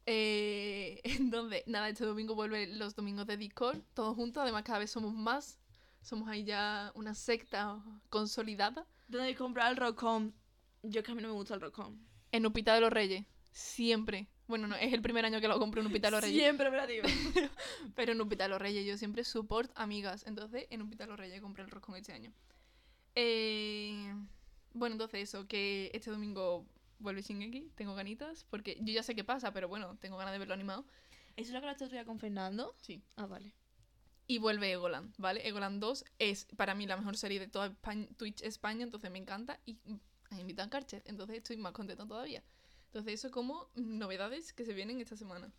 Eh, 0.05 1.01
entonces, 1.03 1.63
nada, 1.67 1.89
este 1.89 2.05
domingo 2.05 2.35
vuelve 2.35 2.67
los 2.67 2.95
domingos 2.95 3.27
de 3.27 3.37
Discord, 3.37 3.81
todos 3.93 4.15
juntos, 4.15 4.41
además 4.41 4.63
cada 4.63 4.79
vez 4.79 4.91
somos 4.91 5.13
más. 5.13 5.59
Somos 6.03 6.27
ahí 6.27 6.43
ya 6.43 6.91
una 6.95 7.15
secta 7.15 7.81
consolidada. 8.09 8.85
¿Dónde 9.07 9.23
habéis 9.23 9.37
comprado 9.37 9.71
el 9.71 9.77
Rockcom? 9.77 10.33
Yo 10.83 10.99
es 10.99 11.05
que 11.05 11.13
a 11.13 11.15
mí 11.15 11.21
no 11.21 11.29
me 11.29 11.33
gusta 11.33 11.53
el 11.53 11.61
Rockcom. 11.61 11.97
En 12.33 12.45
Upita 12.45 12.75
de 12.75 12.81
los 12.81 12.91
Reyes. 12.91 13.25
Siempre. 13.53 14.27
Bueno, 14.47 14.67
no, 14.67 14.75
es 14.75 14.91
el 14.91 15.01
primer 15.01 15.23
año 15.23 15.39
que 15.39 15.47
lo 15.47 15.57
compro 15.59 15.79
en 15.79 15.87
Upita 15.87 16.07
de 16.07 16.11
los 16.11 16.21
Reyes. 16.21 16.41
Siempre 16.41 16.67
operativo. 16.67 17.07
Pero 17.95 18.11
en 18.11 18.19
Upita 18.19 18.43
de 18.43 18.49
los 18.49 18.61
Reyes 18.61 18.85
yo 18.85 18.97
siempre 18.97 19.23
support 19.23 19.71
amigas. 19.75 20.25
Entonces, 20.27 20.67
en 20.69 20.81
Upita 20.81 21.05
de 21.05 21.11
los 21.11 21.17
Reyes 21.17 21.39
compré 21.39 21.63
el 21.63 21.71
roscón 21.71 21.95
este 21.95 22.11
año. 22.11 22.33
Eh, 23.15 24.13
bueno, 24.73 24.95
entonces 24.95 25.29
eso, 25.29 25.47
que 25.47 25.89
este 25.93 26.11
domingo 26.11 26.65
vuelve 26.99 27.21
Shingeki. 27.21 27.71
Tengo 27.75 27.95
ganitas, 27.95 28.45
porque 28.49 28.77
yo 28.81 28.93
ya 28.93 29.03
sé 29.03 29.15
qué 29.15 29.23
pasa, 29.23 29.53
pero 29.53 29.69
bueno, 29.69 29.95
tengo 30.01 30.17
ganas 30.17 30.33
de 30.33 30.39
verlo 30.39 30.53
animado. 30.53 30.85
¿Eso 31.37 31.47
es 31.47 31.53
lo 31.53 31.61
que 31.61 31.69
otro 31.69 31.87
día 31.87 32.03
con 32.03 32.19
Fernando? 32.19 32.75
Sí. 32.81 33.01
Ah, 33.15 33.25
vale. 33.25 33.53
Y 34.25 34.37
vuelve 34.37 34.71
Egoland, 34.71 35.13
¿vale? 35.17 35.47
Egoland 35.47 35.81
2 35.81 36.05
es 36.19 36.45
para 36.55 36.75
mí 36.75 36.85
la 36.85 36.97
mejor 36.97 37.17
serie 37.17 37.39
de 37.39 37.47
toda 37.47 37.75
Twitch 38.17 38.41
España, 38.41 38.83
entonces 38.83 39.11
me 39.11 39.19
encanta. 39.19 39.59
Y 39.65 39.77
han 40.29 40.39
invitado 40.39 40.67
a 40.67 40.69
Carcher, 40.69 41.03
entonces 41.05 41.37
estoy 41.37 41.57
más 41.57 41.73
contenta 41.73 42.07
todavía. 42.07 42.43
Entonces 42.85 43.13
eso 43.13 43.31
como 43.31 43.69
novedades 43.75 44.53
que 44.53 44.65
se 44.65 44.73
vienen 44.73 45.01
esta 45.01 45.15
semana. 45.15 45.51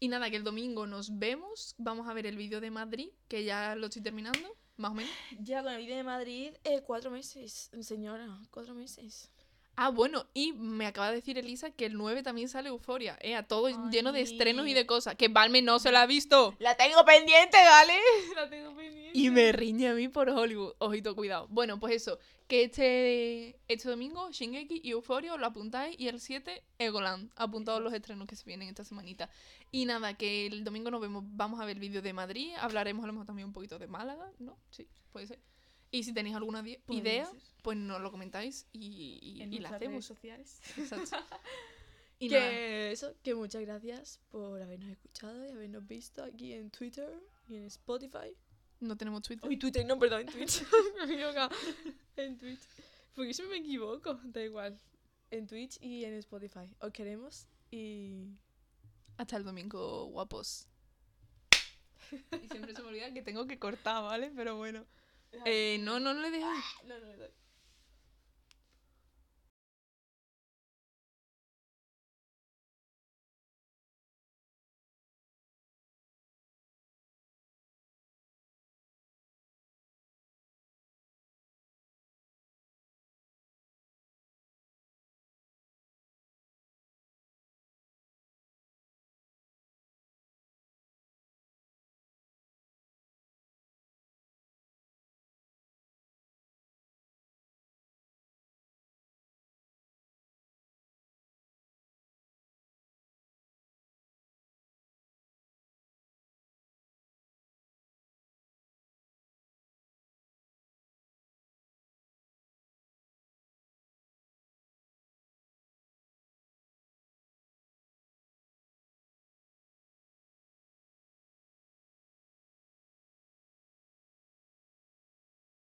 Y 0.00 0.08
nada, 0.08 0.28
que 0.28 0.36
el 0.36 0.44
domingo 0.44 0.86
nos 0.86 1.18
vemos. 1.18 1.74
Vamos 1.78 2.08
a 2.08 2.14
ver 2.14 2.26
el 2.26 2.36
vídeo 2.36 2.60
de 2.60 2.70
Madrid, 2.70 3.10
que 3.28 3.44
ya 3.44 3.76
lo 3.76 3.86
estoy 3.86 4.02
terminando, 4.02 4.56
más 4.76 4.90
o 4.90 4.94
menos. 4.94 5.12
Ya 5.40 5.62
con 5.62 5.72
el 5.72 5.78
vídeo 5.78 5.96
de 5.96 6.02
Madrid, 6.02 6.54
eh, 6.64 6.82
cuatro 6.82 7.10
meses, 7.10 7.70
señora, 7.80 8.40
cuatro 8.50 8.74
meses. 8.74 9.30
Ah, 9.76 9.88
bueno, 9.88 10.26
y 10.34 10.52
me 10.52 10.86
acaba 10.86 11.08
de 11.08 11.16
decir 11.16 11.36
Elisa 11.36 11.70
que 11.70 11.86
el 11.86 11.94
9 11.94 12.22
también 12.22 12.48
sale 12.48 12.68
Euforia. 12.68 13.18
Eh, 13.20 13.34
a 13.34 13.42
todo 13.42 13.68
lleno 13.90 14.12
de 14.12 14.20
estrenos 14.20 14.68
y 14.68 14.74
de 14.74 14.86
cosas. 14.86 15.16
Que 15.16 15.28
Balme 15.28 15.62
no 15.62 15.78
se 15.80 15.90
la 15.90 16.02
ha 16.02 16.06
visto. 16.06 16.54
La 16.60 16.76
tengo 16.76 17.04
pendiente, 17.04 17.56
¿vale? 17.56 17.94
La 18.36 18.48
tengo 18.48 18.74
pendiente. 18.74 19.18
Y 19.18 19.30
me 19.30 19.52
riñe 19.52 19.88
a 19.88 19.94
mí 19.94 20.08
por 20.08 20.30
Hollywood. 20.30 20.74
Ojito, 20.78 21.16
cuidado. 21.16 21.48
Bueno, 21.50 21.80
pues 21.80 21.94
eso. 21.94 22.18
Que 22.46 22.64
este, 22.64 23.58
este 23.66 23.88
domingo, 23.88 24.30
Shingeki 24.30 24.80
y 24.84 24.90
Euphoria, 24.90 25.34
os 25.34 25.40
lo 25.40 25.46
apuntáis. 25.46 25.98
Y 25.98 26.06
el 26.06 26.20
7, 26.20 26.62
Egoland. 26.78 27.32
Apuntados 27.34 27.82
los 27.82 27.92
estrenos 27.92 28.28
que 28.28 28.36
se 28.36 28.44
vienen 28.44 28.68
esta 28.68 28.84
semanita. 28.84 29.28
Y 29.72 29.86
nada, 29.86 30.14
que 30.14 30.46
el 30.46 30.62
domingo 30.62 30.90
nos 30.90 31.00
vemos. 31.00 31.24
Vamos 31.26 31.60
a 31.60 31.64
ver 31.64 31.76
el 31.76 31.80
vídeo 31.80 32.00
de 32.00 32.12
Madrid. 32.12 32.52
Hablaremos 32.60 33.02
a 33.02 33.08
lo 33.08 33.12
mejor 33.12 33.26
también 33.26 33.48
un 33.48 33.52
poquito 33.52 33.78
de 33.78 33.88
Málaga, 33.88 34.30
¿no? 34.38 34.56
Sí, 34.70 34.86
puede 35.10 35.26
ser. 35.26 35.53
Y 35.94 36.02
si 36.02 36.12
tenéis 36.12 36.34
alguna 36.34 36.64
idea, 36.88 37.30
pues 37.62 37.76
nos 37.78 38.00
lo 38.00 38.10
comentáis 38.10 38.66
y, 38.72 39.18
y- 39.22 39.42
En 39.42 39.52
y 39.52 39.58
la 39.60 39.70
nuestras 39.70 39.80
redes 39.80 39.88
hacemos. 39.88 40.04
sociales. 40.04 40.60
Exacto. 40.76 41.16
Y 42.20 42.28
nada, 42.28 42.48
que 42.48 42.92
eso, 42.92 43.12
que 43.24 43.34
muchas 43.34 43.60
gracias 43.62 44.20
por 44.30 44.62
habernos 44.62 44.88
escuchado 44.88 45.44
y 45.46 45.50
habernos 45.50 45.84
visto 45.86 46.22
aquí 46.22 46.52
en 46.52 46.70
Twitter 46.70 47.12
y 47.48 47.56
en 47.56 47.64
Spotify. 47.64 48.34
no 48.80 48.96
tenemos 48.96 49.20
Twitter. 49.22 49.46
Uy, 49.48 49.56
Twitter, 49.56 49.84
no, 49.84 49.98
perdón, 49.98 50.20
en 50.20 50.26
Twitch. 50.28 50.62
me 51.06 51.12
he 51.12 51.14
equivocado. 51.16 51.50
En 52.16 52.38
Twitch. 52.38 52.60
Porque 53.14 53.34
siempre 53.34 53.58
me 53.60 53.66
equivoco, 53.66 54.14
da 54.24 54.42
igual. 54.42 54.78
En 55.32 55.46
Twitch 55.48 55.76
y 55.82 56.04
en 56.04 56.14
Spotify. 56.14 56.70
Os 56.80 56.92
queremos 56.92 57.48
y. 57.72 58.28
Hasta 59.16 59.36
el 59.36 59.44
domingo, 59.44 60.06
guapos. 60.06 60.68
Y 62.12 62.48
siempre 62.48 62.74
se 62.74 62.82
me 62.82 62.88
olvida 62.88 63.12
que 63.12 63.22
tengo 63.22 63.46
que 63.46 63.58
cortar, 63.58 64.02
¿vale? 64.04 64.30
Pero 64.34 64.56
bueno. 64.56 64.86
Eh, 65.44 65.78
no, 65.80 66.00
no, 66.00 66.14
no 66.14 66.20
le 66.20 66.30
dejáis. 66.30 66.64
No, 66.84 66.98
no 66.98 67.06
le 67.06 67.16
doy. 67.16 67.30